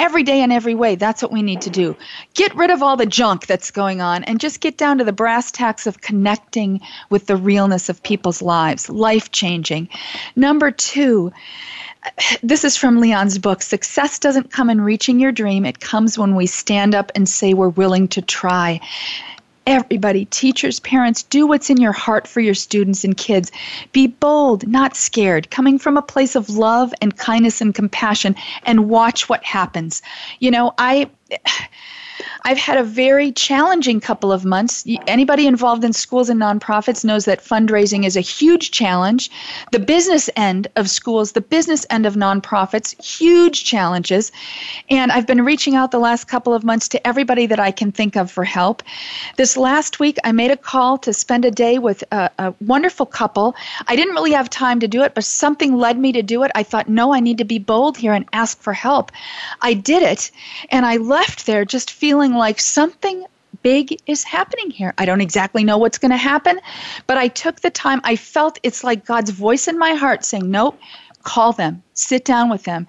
every 0.03 0.23
day 0.23 0.41
in 0.41 0.51
every 0.51 0.75
way. 0.75 0.95
That's 0.95 1.21
what 1.21 1.31
we 1.31 1.41
need 1.41 1.61
to 1.61 1.69
do. 1.69 1.95
Get 2.33 2.53
rid 2.55 2.71
of 2.71 2.83
all 2.83 2.97
the 2.97 3.05
junk 3.05 3.47
that's 3.47 3.71
going 3.71 4.01
on 4.01 4.25
and 4.25 4.37
just 4.37 4.59
get 4.59 4.77
down 4.77 4.97
to 4.97 5.05
the 5.05 5.13
brass 5.13 5.49
tacks 5.49 5.87
of 5.87 6.01
connecting 6.01 6.81
with 7.09 7.27
the 7.27 7.37
realness 7.37 7.87
of 7.87 8.03
people's 8.03 8.41
lives, 8.41 8.89
life 8.89 9.31
changing. 9.31 9.87
Number 10.35 10.71
two, 10.71 11.31
this 12.43 12.65
is 12.65 12.75
from 12.75 12.99
Leon's 12.99 13.37
book 13.37 13.61
Success 13.61 14.19
doesn't 14.19 14.51
come 14.51 14.69
in 14.69 14.81
reaching 14.81 15.21
your 15.21 15.31
dream, 15.31 15.63
it 15.63 15.79
comes 15.79 16.17
when 16.17 16.35
we 16.35 16.47
stand 16.47 16.93
up 16.93 17.09
and 17.15 17.29
say 17.29 17.53
we're 17.53 17.69
willing 17.69 18.09
to 18.09 18.21
try. 18.21 18.81
Everybody, 19.65 20.25
teachers, 20.25 20.79
parents, 20.81 21.23
do 21.23 21.47
what's 21.47 21.69
in 21.69 21.77
your 21.77 21.93
heart 21.93 22.27
for 22.27 22.41
your 22.41 22.53
students 22.53 23.03
and 23.03 23.15
kids. 23.15 23.51
Be 23.93 24.07
bold, 24.07 24.67
not 24.67 24.95
scared, 24.95 25.49
coming 25.49 25.79
from 25.79 25.95
a 25.95 26.01
place 26.01 26.35
of 26.35 26.49
love 26.49 26.93
and 27.01 27.15
kindness 27.17 27.61
and 27.61 27.73
compassion, 27.73 28.35
and 28.63 28.89
watch 28.89 29.29
what 29.29 29.43
happens. 29.43 30.01
You 30.39 30.51
know, 30.51 30.73
I. 30.77 31.09
I've 32.43 32.57
had 32.57 32.77
a 32.77 32.83
very 32.83 33.31
challenging 33.31 33.99
couple 33.99 34.31
of 34.31 34.45
months. 34.45 34.85
Anybody 35.07 35.47
involved 35.47 35.83
in 35.83 35.93
schools 35.93 36.29
and 36.29 36.39
nonprofits 36.39 37.03
knows 37.03 37.25
that 37.25 37.43
fundraising 37.43 38.05
is 38.05 38.15
a 38.15 38.21
huge 38.21 38.71
challenge. 38.71 39.29
The 39.71 39.79
business 39.79 40.29
end 40.35 40.67
of 40.75 40.89
schools, 40.89 41.33
the 41.33 41.41
business 41.41 41.85
end 41.89 42.05
of 42.05 42.15
nonprofits, 42.15 43.01
huge 43.03 43.65
challenges. 43.65 44.31
And 44.89 45.11
I've 45.11 45.27
been 45.27 45.43
reaching 45.43 45.75
out 45.75 45.91
the 45.91 45.99
last 45.99 46.27
couple 46.27 46.53
of 46.53 46.63
months 46.63 46.87
to 46.89 47.07
everybody 47.07 47.45
that 47.47 47.59
I 47.59 47.71
can 47.71 47.91
think 47.91 48.15
of 48.15 48.31
for 48.31 48.43
help. 48.43 48.83
This 49.37 49.57
last 49.57 49.99
week, 49.99 50.17
I 50.23 50.31
made 50.31 50.51
a 50.51 50.57
call 50.57 50.97
to 50.99 51.13
spend 51.13 51.45
a 51.45 51.51
day 51.51 51.79
with 51.79 52.03
a, 52.11 52.29
a 52.39 52.53
wonderful 52.61 53.05
couple. 53.05 53.55
I 53.87 53.95
didn't 53.95 54.15
really 54.15 54.31
have 54.31 54.49
time 54.49 54.79
to 54.79 54.87
do 54.87 55.03
it, 55.03 55.13
but 55.13 55.23
something 55.23 55.75
led 55.75 55.97
me 55.97 56.11
to 56.13 56.21
do 56.21 56.43
it. 56.43 56.51
I 56.55 56.63
thought, 56.63 56.87
no, 56.87 57.13
I 57.13 57.19
need 57.19 57.37
to 57.39 57.45
be 57.45 57.59
bold 57.59 57.97
here 57.97 58.13
and 58.13 58.25
ask 58.33 58.59
for 58.61 58.73
help. 58.73 59.11
I 59.61 59.73
did 59.73 60.03
it, 60.03 60.31
and 60.69 60.85
I 60.85 60.97
left 60.97 61.45
there 61.45 61.65
just 61.65 61.91
feeling 61.91 62.12
like 62.13 62.59
something 62.59 63.25
big 63.61 63.99
is 64.07 64.23
happening 64.23 64.69
here. 64.69 64.93
I 64.97 65.05
don't 65.05 65.21
exactly 65.21 65.63
know 65.63 65.77
what's 65.77 65.97
going 65.97 66.11
to 66.11 66.17
happen, 66.17 66.59
but 67.07 67.17
I 67.17 67.27
took 67.27 67.61
the 67.61 67.69
time. 67.69 68.01
I 68.03 68.15
felt 68.15 68.59
it's 68.63 68.83
like 68.83 69.05
God's 69.05 69.31
voice 69.31 69.67
in 69.67 69.77
my 69.77 69.93
heart 69.93 70.25
saying, 70.25 70.49
Nope, 70.49 70.79
call 71.23 71.53
them, 71.53 71.81
sit 71.93 72.25
down 72.25 72.49
with 72.49 72.63
them. 72.63 72.87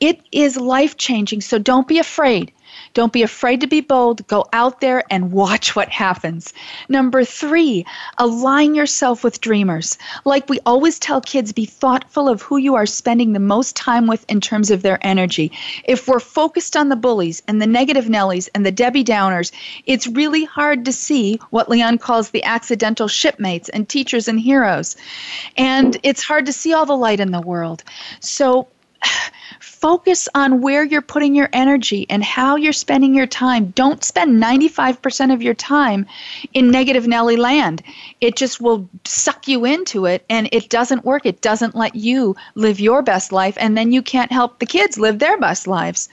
It 0.00 0.20
is 0.32 0.56
life 0.56 0.96
changing, 0.96 1.40
so 1.40 1.58
don't 1.58 1.88
be 1.88 1.98
afraid. 1.98 2.52
Don't 2.94 3.12
be 3.12 3.22
afraid 3.22 3.60
to 3.60 3.66
be 3.66 3.80
bold. 3.80 4.26
Go 4.26 4.46
out 4.52 4.80
there 4.80 5.04
and 5.10 5.32
watch 5.32 5.76
what 5.76 5.88
happens. 5.88 6.52
Number 6.88 7.24
three, 7.24 7.86
align 8.18 8.74
yourself 8.74 9.22
with 9.22 9.40
dreamers. 9.40 9.96
Like 10.24 10.48
we 10.48 10.60
always 10.66 10.98
tell 10.98 11.20
kids, 11.20 11.52
be 11.52 11.66
thoughtful 11.66 12.28
of 12.28 12.42
who 12.42 12.56
you 12.56 12.74
are 12.74 12.86
spending 12.86 13.32
the 13.32 13.40
most 13.40 13.76
time 13.76 14.06
with 14.06 14.24
in 14.28 14.40
terms 14.40 14.70
of 14.70 14.82
their 14.82 14.98
energy. 15.02 15.52
If 15.84 16.08
we're 16.08 16.20
focused 16.20 16.76
on 16.76 16.88
the 16.88 16.96
bullies 16.96 17.42
and 17.46 17.60
the 17.60 17.66
negative 17.66 18.06
Nellies 18.06 18.48
and 18.54 18.66
the 18.66 18.72
Debbie 18.72 19.04
Downers, 19.04 19.52
it's 19.86 20.06
really 20.06 20.44
hard 20.44 20.84
to 20.84 20.92
see 20.92 21.40
what 21.50 21.68
Leon 21.68 21.98
calls 21.98 22.30
the 22.30 22.44
accidental 22.44 23.08
shipmates 23.08 23.68
and 23.68 23.88
teachers 23.88 24.28
and 24.28 24.40
heroes. 24.40 24.96
And 25.56 25.96
it's 26.02 26.22
hard 26.22 26.46
to 26.46 26.52
see 26.52 26.72
all 26.72 26.86
the 26.86 26.96
light 26.96 27.20
in 27.20 27.30
the 27.30 27.40
world. 27.40 27.84
So, 28.20 28.68
focus 29.80 30.28
on 30.34 30.60
where 30.60 30.84
you're 30.84 31.00
putting 31.00 31.34
your 31.34 31.48
energy 31.54 32.06
and 32.10 32.22
how 32.22 32.56
you're 32.56 32.72
spending 32.72 33.14
your 33.14 33.26
time. 33.26 33.70
Don't 33.70 34.04
spend 34.04 34.42
95% 34.42 35.32
of 35.32 35.42
your 35.42 35.54
time 35.54 36.06
in 36.52 36.70
negative 36.70 37.06
Nelly 37.06 37.36
land. 37.36 37.82
It 38.20 38.36
just 38.36 38.60
will 38.60 38.88
suck 39.04 39.48
you 39.48 39.64
into 39.64 40.04
it 40.04 40.24
and 40.28 40.48
it 40.52 40.68
doesn't 40.68 41.04
work. 41.04 41.24
It 41.24 41.40
doesn't 41.40 41.74
let 41.74 41.94
you 41.94 42.36
live 42.54 42.78
your 42.78 43.02
best 43.02 43.32
life 43.32 43.56
and 43.58 43.76
then 43.76 43.90
you 43.90 44.02
can't 44.02 44.30
help 44.30 44.58
the 44.58 44.66
kids 44.66 44.98
live 44.98 45.18
their 45.18 45.38
best 45.38 45.66
lives. 45.66 46.10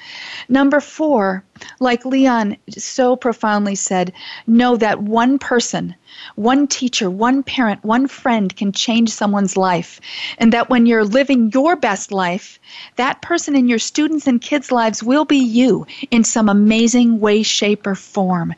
Number 0.48 0.80
four, 0.80 1.44
like 1.80 2.06
Leon 2.06 2.56
so 2.70 3.18
profoundly 3.18 3.76
said, 3.76 4.14
know 4.48 4.78
that 4.78 5.02
one 5.02 5.40
person 5.40 5.96
one 6.36 6.68
teacher, 6.68 7.10
one 7.10 7.44
parent, 7.44 7.84
one 7.84 8.08
friend 8.08 8.56
can 8.56 8.72
change 8.72 9.10
someone's 9.10 9.58
life. 9.58 10.00
And 10.38 10.54
that 10.54 10.70
when 10.70 10.86
you're 10.86 11.04
living 11.04 11.52
your 11.54 11.76
best 11.76 12.12
life, 12.12 12.60
that 12.96 13.22
person 13.22 13.56
in 13.58 13.68
your 13.68 13.80
students 13.80 14.28
and 14.28 14.40
kids' 14.40 14.72
lives 14.72 15.04
will 15.04 15.26
be 15.26 15.38
you 15.38 15.86
in 16.12 16.24
some 16.24 16.48
amazing 16.48 17.20
way, 17.20 17.44
shape, 17.44 17.86
or 17.86 17.96
form. 17.96 18.54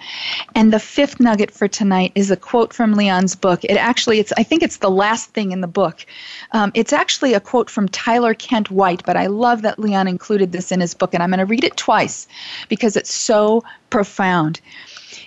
And 0.53 0.71
the 0.71 0.79
fifth 0.79 1.19
nugget 1.19 1.49
for 1.49 1.67
tonight 1.67 2.11
is 2.13 2.29
a 2.29 2.37
quote 2.37 2.73
from 2.73 2.93
Leon's 2.93 3.35
book. 3.35 3.63
It 3.63 3.77
actually, 3.77 4.19
it's 4.19 4.33
I 4.37 4.43
think 4.43 4.61
it's 4.61 4.77
the 4.77 4.91
last 4.91 5.31
thing 5.31 5.51
in 5.51 5.61
the 5.61 5.67
book. 5.67 6.05
Um, 6.51 6.71
it's 6.75 6.93
actually 6.93 7.33
a 7.33 7.39
quote 7.39 7.69
from 7.69 7.89
Tyler 7.89 8.33
Kent 8.33 8.69
White, 8.69 9.03
but 9.05 9.17
I 9.17 9.27
love 9.27 9.63
that 9.63 9.79
Leon 9.79 10.07
included 10.07 10.51
this 10.51 10.71
in 10.71 10.81
his 10.81 10.93
book, 10.93 11.13
and 11.13 11.23
I'm 11.23 11.29
going 11.29 11.39
to 11.39 11.45
read 11.45 11.63
it 11.63 11.77
twice 11.77 12.27
because 12.67 12.95
it's 12.95 13.13
so 13.13 13.63
profound. 13.89 14.61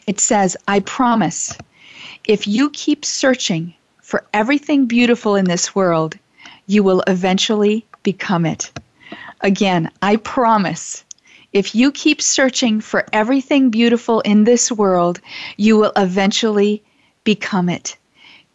It 0.06 0.20
says, 0.20 0.56
I 0.68 0.80
promise 0.80 1.56
if 2.28 2.46
you 2.46 2.70
keep 2.70 3.04
searching 3.04 3.74
for 4.00 4.24
everything 4.32 4.86
beautiful 4.86 5.34
in 5.36 5.46
this 5.46 5.74
world, 5.74 6.18
you 6.66 6.82
will 6.82 7.02
eventually 7.06 7.86
become 8.02 8.46
it. 8.46 8.70
Again, 9.42 9.90
I 10.00 10.16
promise. 10.16 11.04
If 11.52 11.74
you 11.74 11.90
keep 11.92 12.22
searching 12.22 12.80
for 12.80 13.04
everything 13.12 13.70
beautiful 13.70 14.20
in 14.20 14.44
this 14.44 14.70
world, 14.70 15.20
you 15.56 15.76
will 15.76 15.92
eventually 15.96 16.82
become 17.24 17.68
it. 17.68 17.96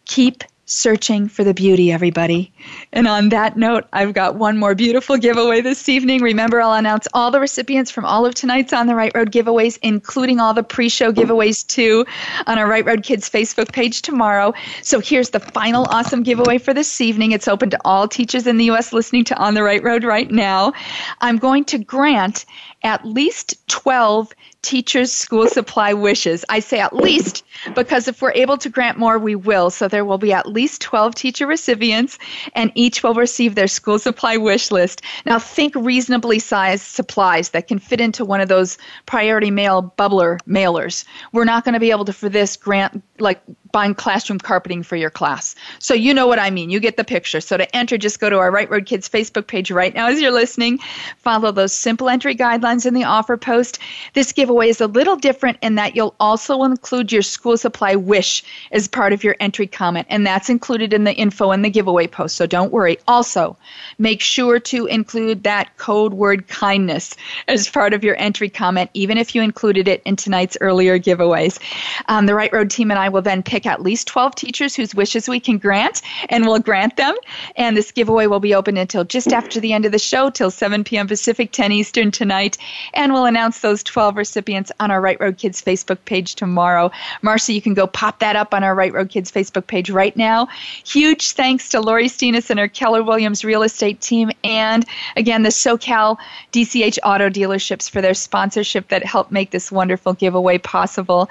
Keep 0.06 0.44
searching 0.68 1.28
for 1.28 1.42
the 1.42 1.54
beauty, 1.54 1.90
everybody. 1.90 2.52
And 2.92 3.08
on 3.08 3.30
that 3.30 3.56
note, 3.56 3.86
I've 3.92 4.12
got 4.12 4.36
one 4.36 4.58
more 4.58 4.74
beautiful 4.74 5.16
giveaway 5.16 5.62
this 5.62 5.88
evening. 5.88 6.22
Remember, 6.22 6.60
I'll 6.60 6.74
announce 6.74 7.08
all 7.14 7.30
the 7.30 7.40
recipients 7.40 7.90
from 7.90 8.04
all 8.04 8.26
of 8.26 8.34
tonight's 8.34 8.74
On 8.74 8.86
the 8.86 8.94
Right 8.94 9.10
Road 9.14 9.32
giveaways, 9.32 9.78
including 9.82 10.40
all 10.40 10.52
the 10.52 10.62
pre 10.62 10.90
show 10.90 11.10
giveaways, 11.10 11.66
too, 11.66 12.04
on 12.46 12.58
our 12.58 12.68
Right 12.68 12.84
Road 12.84 13.02
Kids 13.02 13.30
Facebook 13.30 13.72
page 13.72 14.02
tomorrow. 14.02 14.52
So 14.82 15.00
here's 15.00 15.30
the 15.30 15.40
final 15.40 15.86
awesome 15.86 16.22
giveaway 16.22 16.58
for 16.58 16.74
this 16.74 17.00
evening. 17.00 17.32
It's 17.32 17.48
open 17.48 17.70
to 17.70 17.78
all 17.84 18.06
teachers 18.06 18.46
in 18.46 18.58
the 18.58 18.66
U.S. 18.66 18.92
listening 18.92 19.24
to 19.24 19.38
On 19.38 19.54
the 19.54 19.62
Right 19.62 19.82
Road 19.82 20.04
right 20.04 20.30
now. 20.30 20.74
I'm 21.22 21.38
going 21.38 21.64
to 21.66 21.78
grant 21.78 22.44
at 22.82 23.04
least 23.04 23.56
12 23.68 24.32
teachers' 24.62 25.12
school 25.12 25.46
supply 25.46 25.92
wishes. 25.94 26.44
I 26.48 26.60
say 26.60 26.80
at 26.80 26.94
least 26.94 27.44
because 27.74 28.08
if 28.08 28.20
we're 28.20 28.32
able 28.32 28.58
to 28.58 28.68
grant 28.68 28.98
more, 28.98 29.18
we 29.18 29.34
will. 29.34 29.70
So 29.70 29.88
there 29.88 30.04
will 30.04 30.18
be 30.18 30.32
at 30.32 30.46
least 30.46 30.80
12 30.82 31.14
teacher 31.14 31.46
recipients, 31.46 32.18
and 32.54 32.72
each 32.74 33.02
will 33.02 33.14
receive 33.14 33.54
their 33.54 33.68
school 33.68 33.98
supply 33.98 34.36
wish 34.36 34.70
list. 34.70 35.02
Now, 35.24 35.38
think 35.38 35.74
reasonably 35.74 36.38
sized 36.38 36.84
supplies 36.84 37.50
that 37.50 37.68
can 37.68 37.78
fit 37.78 38.00
into 38.00 38.24
one 38.24 38.40
of 38.40 38.48
those 38.48 38.78
priority 39.06 39.50
mail 39.50 39.94
bubbler 39.96 40.38
mailers. 40.42 41.04
We're 41.32 41.44
not 41.44 41.64
going 41.64 41.74
to 41.74 41.80
be 41.80 41.90
able 41.90 42.04
to, 42.06 42.12
for 42.12 42.28
this, 42.28 42.56
grant 42.56 43.02
like 43.18 43.40
buying 43.72 43.94
classroom 43.94 44.38
carpeting 44.38 44.82
for 44.82 44.96
your 44.96 45.10
class. 45.10 45.54
So 45.78 45.94
you 45.94 46.14
know 46.14 46.26
what 46.26 46.38
I 46.38 46.50
mean. 46.50 46.70
You 46.70 46.80
get 46.80 46.96
the 46.96 47.04
picture. 47.04 47.40
So 47.40 47.56
to 47.56 47.76
enter, 47.76 47.98
just 47.98 48.20
go 48.20 48.30
to 48.30 48.38
our 48.38 48.50
Right 48.50 48.70
Road 48.70 48.86
Kids 48.86 49.08
Facebook 49.08 49.46
page 49.46 49.70
right 49.70 49.94
now 49.94 50.08
as 50.08 50.20
you're 50.20 50.30
listening. 50.30 50.78
Follow 51.18 51.52
those 51.52 51.72
simple 51.72 52.08
entry 52.08 52.34
guidelines 52.34 52.86
in 52.86 52.94
the 52.94 53.04
offer 53.04 53.36
post. 53.36 53.78
This 54.14 54.32
giveaway 54.32 54.68
is 54.68 54.80
a 54.80 54.86
little 54.86 55.16
different 55.16 55.58
in 55.62 55.74
that 55.76 55.96
you'll 55.96 56.14
also 56.20 56.62
include 56.62 57.12
your 57.12 57.22
school 57.22 57.56
supply 57.56 57.94
wish 57.94 58.42
as 58.72 58.88
part 58.88 59.12
of 59.12 59.24
your 59.24 59.36
entry 59.40 59.66
comment, 59.66 60.06
and 60.10 60.26
that's 60.26 60.48
included 60.48 60.92
in 60.92 61.04
the 61.04 61.14
info 61.14 61.52
in 61.52 61.62
the 61.62 61.70
giveaway 61.70 62.06
post. 62.06 62.36
So 62.36 62.46
don't 62.46 62.72
worry. 62.72 62.98
Also, 63.06 63.56
make 63.98 64.20
sure 64.20 64.58
to 64.60 64.86
include 64.86 65.42
that 65.42 65.76
code 65.76 66.14
word 66.14 66.48
kindness 66.48 67.14
as 67.46 67.68
part 67.68 67.94
of 67.94 68.04
your 68.04 68.16
entry 68.16 68.48
comment, 68.48 68.90
even 68.94 69.18
if 69.18 69.34
you 69.34 69.42
included 69.42 69.88
it 69.88 70.02
in 70.04 70.16
tonight's 70.16 70.56
earlier 70.60 70.98
giveaways. 70.98 71.58
Um, 72.06 72.26
the 72.26 72.34
Right 72.34 72.52
Road 72.52 72.70
team 72.70 72.90
and 72.90 72.98
I 72.98 73.08
will 73.08 73.22
then 73.22 73.42
pick 73.42 73.57
pick 73.58 73.66
at 73.66 73.82
least 73.82 74.06
12 74.06 74.36
teachers 74.36 74.76
whose 74.76 74.94
wishes 74.94 75.28
we 75.28 75.40
can 75.40 75.58
grant, 75.58 76.00
and 76.28 76.46
we'll 76.46 76.60
grant 76.60 76.96
them. 76.96 77.16
And 77.56 77.76
this 77.76 77.90
giveaway 77.90 78.28
will 78.28 78.38
be 78.38 78.54
open 78.54 78.76
until 78.76 79.04
just 79.04 79.32
after 79.32 79.58
the 79.58 79.72
end 79.72 79.84
of 79.84 79.90
the 79.90 79.98
show, 79.98 80.30
till 80.30 80.50
7 80.50 80.84
p.m. 80.84 81.08
Pacific, 81.08 81.50
10 81.50 81.72
Eastern 81.72 82.12
tonight. 82.12 82.56
And 82.94 83.12
we'll 83.12 83.24
announce 83.24 83.60
those 83.60 83.82
12 83.82 84.16
recipients 84.16 84.70
on 84.78 84.92
our 84.92 85.00
Right 85.00 85.20
Road 85.20 85.38
Kids 85.38 85.60
Facebook 85.60 85.98
page 86.04 86.36
tomorrow. 86.36 86.92
Marcy, 87.22 87.52
you 87.52 87.60
can 87.60 87.74
go 87.74 87.88
pop 87.88 88.20
that 88.20 88.36
up 88.36 88.54
on 88.54 88.62
our 88.62 88.76
Right 88.76 88.92
Road 88.92 89.08
Kids 89.08 89.32
Facebook 89.32 89.66
page 89.66 89.90
right 89.90 90.16
now. 90.16 90.46
Huge 90.86 91.32
thanks 91.32 91.68
to 91.70 91.80
Lori 91.80 92.08
Steenis 92.08 92.50
and 92.50 92.60
her 92.60 92.68
Keller 92.68 93.02
Williams 93.02 93.44
real 93.44 93.64
estate 93.64 94.00
team, 94.00 94.30
and 94.44 94.84
again, 95.16 95.42
the 95.42 95.48
SoCal 95.48 96.16
DCH 96.52 96.98
auto 97.02 97.28
dealerships 97.28 97.90
for 97.90 98.00
their 98.00 98.14
sponsorship 98.14 98.88
that 98.88 99.04
helped 99.04 99.32
make 99.32 99.50
this 99.50 99.72
wonderful 99.72 100.12
giveaway 100.12 100.58
possible. 100.58 101.28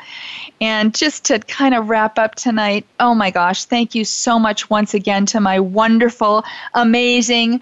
And 0.60 0.94
just 0.94 1.26
to 1.26 1.40
kind 1.40 1.74
of 1.76 1.90
up 2.18 2.36
tonight, 2.36 2.86
oh 3.00 3.14
my 3.14 3.32
gosh, 3.32 3.66
thank 3.66 3.96
you 3.96 4.06
so 4.06 4.40
much 4.40 4.70
once 4.70 4.94
again 4.94 5.26
to 5.28 5.40
my 5.40 5.60
wonderful, 5.60 6.44
amazing, 6.74 7.62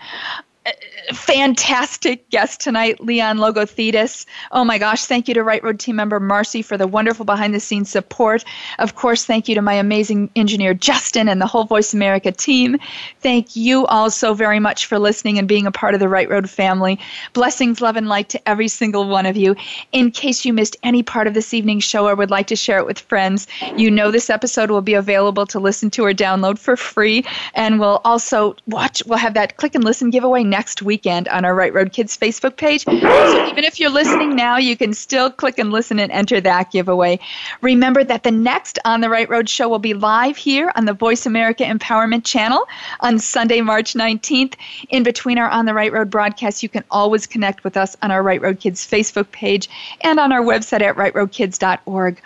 fantastic 1.13 2.30
guest 2.30 2.59
tonight, 2.59 2.99
Leon 2.99 3.38
Logothetis. 3.38 4.26
Oh 4.51 4.63
my 4.63 4.78
gosh, 4.78 5.05
thank 5.05 5.28
you 5.28 5.34
to 5.36 5.43
Right 5.43 5.63
Road 5.63 5.80
team 5.80 5.95
member 5.95 6.20
Marcy 6.20 6.61
for 6.61 6.78
the 6.78 6.88
wonderful 6.88 7.26
behind 7.26 7.53
the 7.53 7.59
scenes 7.59 7.89
support. 7.89 8.43
Of 8.80 8.95
course, 8.95 9.26
thank 9.26 9.47
you 9.47 9.55
to 9.55 9.61
my 9.61 9.74
amazing 9.74 10.30
engineer 10.36 10.74
Justin 10.74 11.30
and 11.30 11.39
the 11.39 11.45
whole 11.45 11.66
Voice 11.66 11.93
America 11.93 12.32
team. 12.32 12.78
Thank 13.22 13.55
you 13.55 13.86
all 13.88 14.09
so 14.09 14.34
very 14.34 14.59
much 14.59 14.88
for 14.88 14.97
listening 14.97 15.38
and 15.38 15.47
being 15.47 15.68
a 15.68 15.72
part 15.72 15.93
of 15.93 15.99
the 15.99 16.09
Right 16.09 16.30
Road 16.30 16.49
family. 16.49 16.99
Blessings, 17.34 17.82
love, 17.82 17.95
and 17.95 18.07
light 18.07 18.30
to 18.30 18.49
every 18.49 18.68
single 18.68 19.07
one 19.07 19.26
of 19.26 19.38
you. 19.38 19.55
In 19.91 20.09
case 20.11 20.45
you 20.45 20.53
missed 20.53 20.78
any 20.82 21.03
part 21.03 21.28
of 21.28 21.34
this 21.36 21.53
evening's 21.53 21.84
show 21.84 22.07
or 22.07 22.16
would 22.16 22.32
like 22.32 22.47
to 22.47 22.55
share 22.55 22.80
it 22.80 22.86
with 22.86 22.99
friends, 22.99 23.47
you 23.78 23.91
know 23.91 24.09
this 24.09 24.30
episode 24.30 24.72
will 24.72 24.82
be 24.82 24.95
available 24.95 25.45
to 25.47 25.59
listen 25.59 25.91
to 25.91 26.05
or 26.05 26.13
download 26.13 26.57
for 26.57 26.76
free. 26.76 27.24
And 27.53 27.80
we'll 27.80 28.01
also 28.03 28.55
watch, 28.68 29.03
we'll 29.05 29.20
have 29.20 29.36
that 29.36 29.57
click 29.57 29.76
and 29.76 29.84
listen 29.84 30.09
giveaway 30.09 30.43
next 30.56 30.82
weekend 30.82 31.28
on 31.28 31.43
our 31.43 31.53
Right 31.53 31.74
Road 31.74 31.91
Kids 31.91 32.18
Facebook 32.18 32.56
page. 32.56 32.86
So 32.86 32.93
even 32.93 33.66
if 33.66 33.78
you're 33.78 33.89
listening 33.89 34.38
now, 34.38 34.56
you 34.56 34.78
can 34.78 34.93
still 34.93 35.30
click 35.30 35.60
and 35.60 35.70
listen 35.70 35.99
and 35.99 36.10
enter 36.14 36.39
that 36.39 36.72
giveaway. 36.72 37.20
Remember 37.62 38.06
that 38.06 38.24
the 38.24 38.32
next 38.32 38.80
On 38.86 39.01
the 39.01 39.10
Right 39.10 39.30
Road 39.30 39.49
show 39.49 39.68
will 39.68 39.80
be 39.80 39.93
live 39.93 40.38
here 40.38 40.72
on 40.78 40.86
the 40.86 40.93
Voice 40.93 41.26
America 41.26 41.66
Empowerment 41.66 42.24
channel 42.24 42.66
on 43.01 43.20
Sunday, 43.20 43.60
March 43.60 43.95
19th. 43.95 44.53
In 44.88 45.03
between 45.03 45.38
our 45.38 45.49
On 45.49 45.66
the 45.66 45.74
Right 45.74 45.91
Road 45.91 46.10
broadcasts, 46.10 46.64
you 46.64 46.70
can 46.70 46.86
always 46.89 47.28
connect 47.28 47.66
with 47.66 47.76
us 47.76 47.97
on 48.01 48.12
our 48.12 48.24
Right 48.24 48.41
Road 48.41 48.62
Kids 48.62 48.88
Facebook 48.88 49.30
page 49.32 49.68
and 49.99 50.22
on 50.22 50.32
our 50.32 50.41
website 50.41 50.80
at 50.80 50.95
rightroadkids.org 50.95 52.22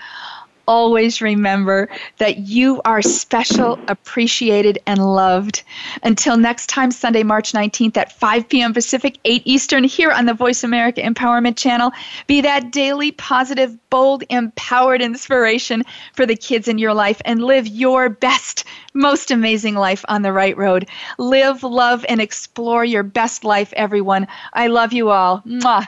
always 0.69 1.19
remember 1.19 1.89
that 2.19 2.37
you 2.37 2.79
are 2.85 3.01
special, 3.01 3.79
appreciated, 3.87 4.77
and 4.85 4.99
loved. 4.99 5.63
Until 6.03 6.37
next 6.37 6.67
time, 6.67 6.91
Sunday, 6.91 7.23
March 7.23 7.53
19th 7.53 7.97
at 7.97 8.11
5 8.11 8.47
p.m. 8.47 8.71
Pacific, 8.71 9.17
8 9.25 9.41
Eastern, 9.45 9.83
here 9.83 10.11
on 10.11 10.27
the 10.27 10.33
Voice 10.35 10.63
America 10.63 11.01
Empowerment 11.01 11.57
Channel. 11.57 11.91
Be 12.27 12.41
that 12.41 12.71
daily, 12.71 13.11
positive, 13.11 13.75
bold, 13.89 14.23
empowered 14.29 15.01
inspiration 15.01 15.81
for 16.13 16.27
the 16.27 16.35
kids 16.35 16.67
in 16.67 16.77
your 16.77 16.93
life 16.93 17.19
and 17.25 17.43
live 17.43 17.65
your 17.65 18.07
best, 18.07 18.63
most 18.93 19.31
amazing 19.31 19.73
life 19.73 20.05
on 20.07 20.21
the 20.21 20.31
right 20.31 20.55
road. 20.55 20.87
Live, 21.17 21.63
love, 21.63 22.05
and 22.07 22.21
explore 22.21 22.85
your 22.85 23.03
best 23.03 23.43
life, 23.43 23.73
everyone. 23.75 24.27
I 24.53 24.67
love 24.67 24.93
you 24.93 25.09
all. 25.09 25.41
Mwah. 25.47 25.87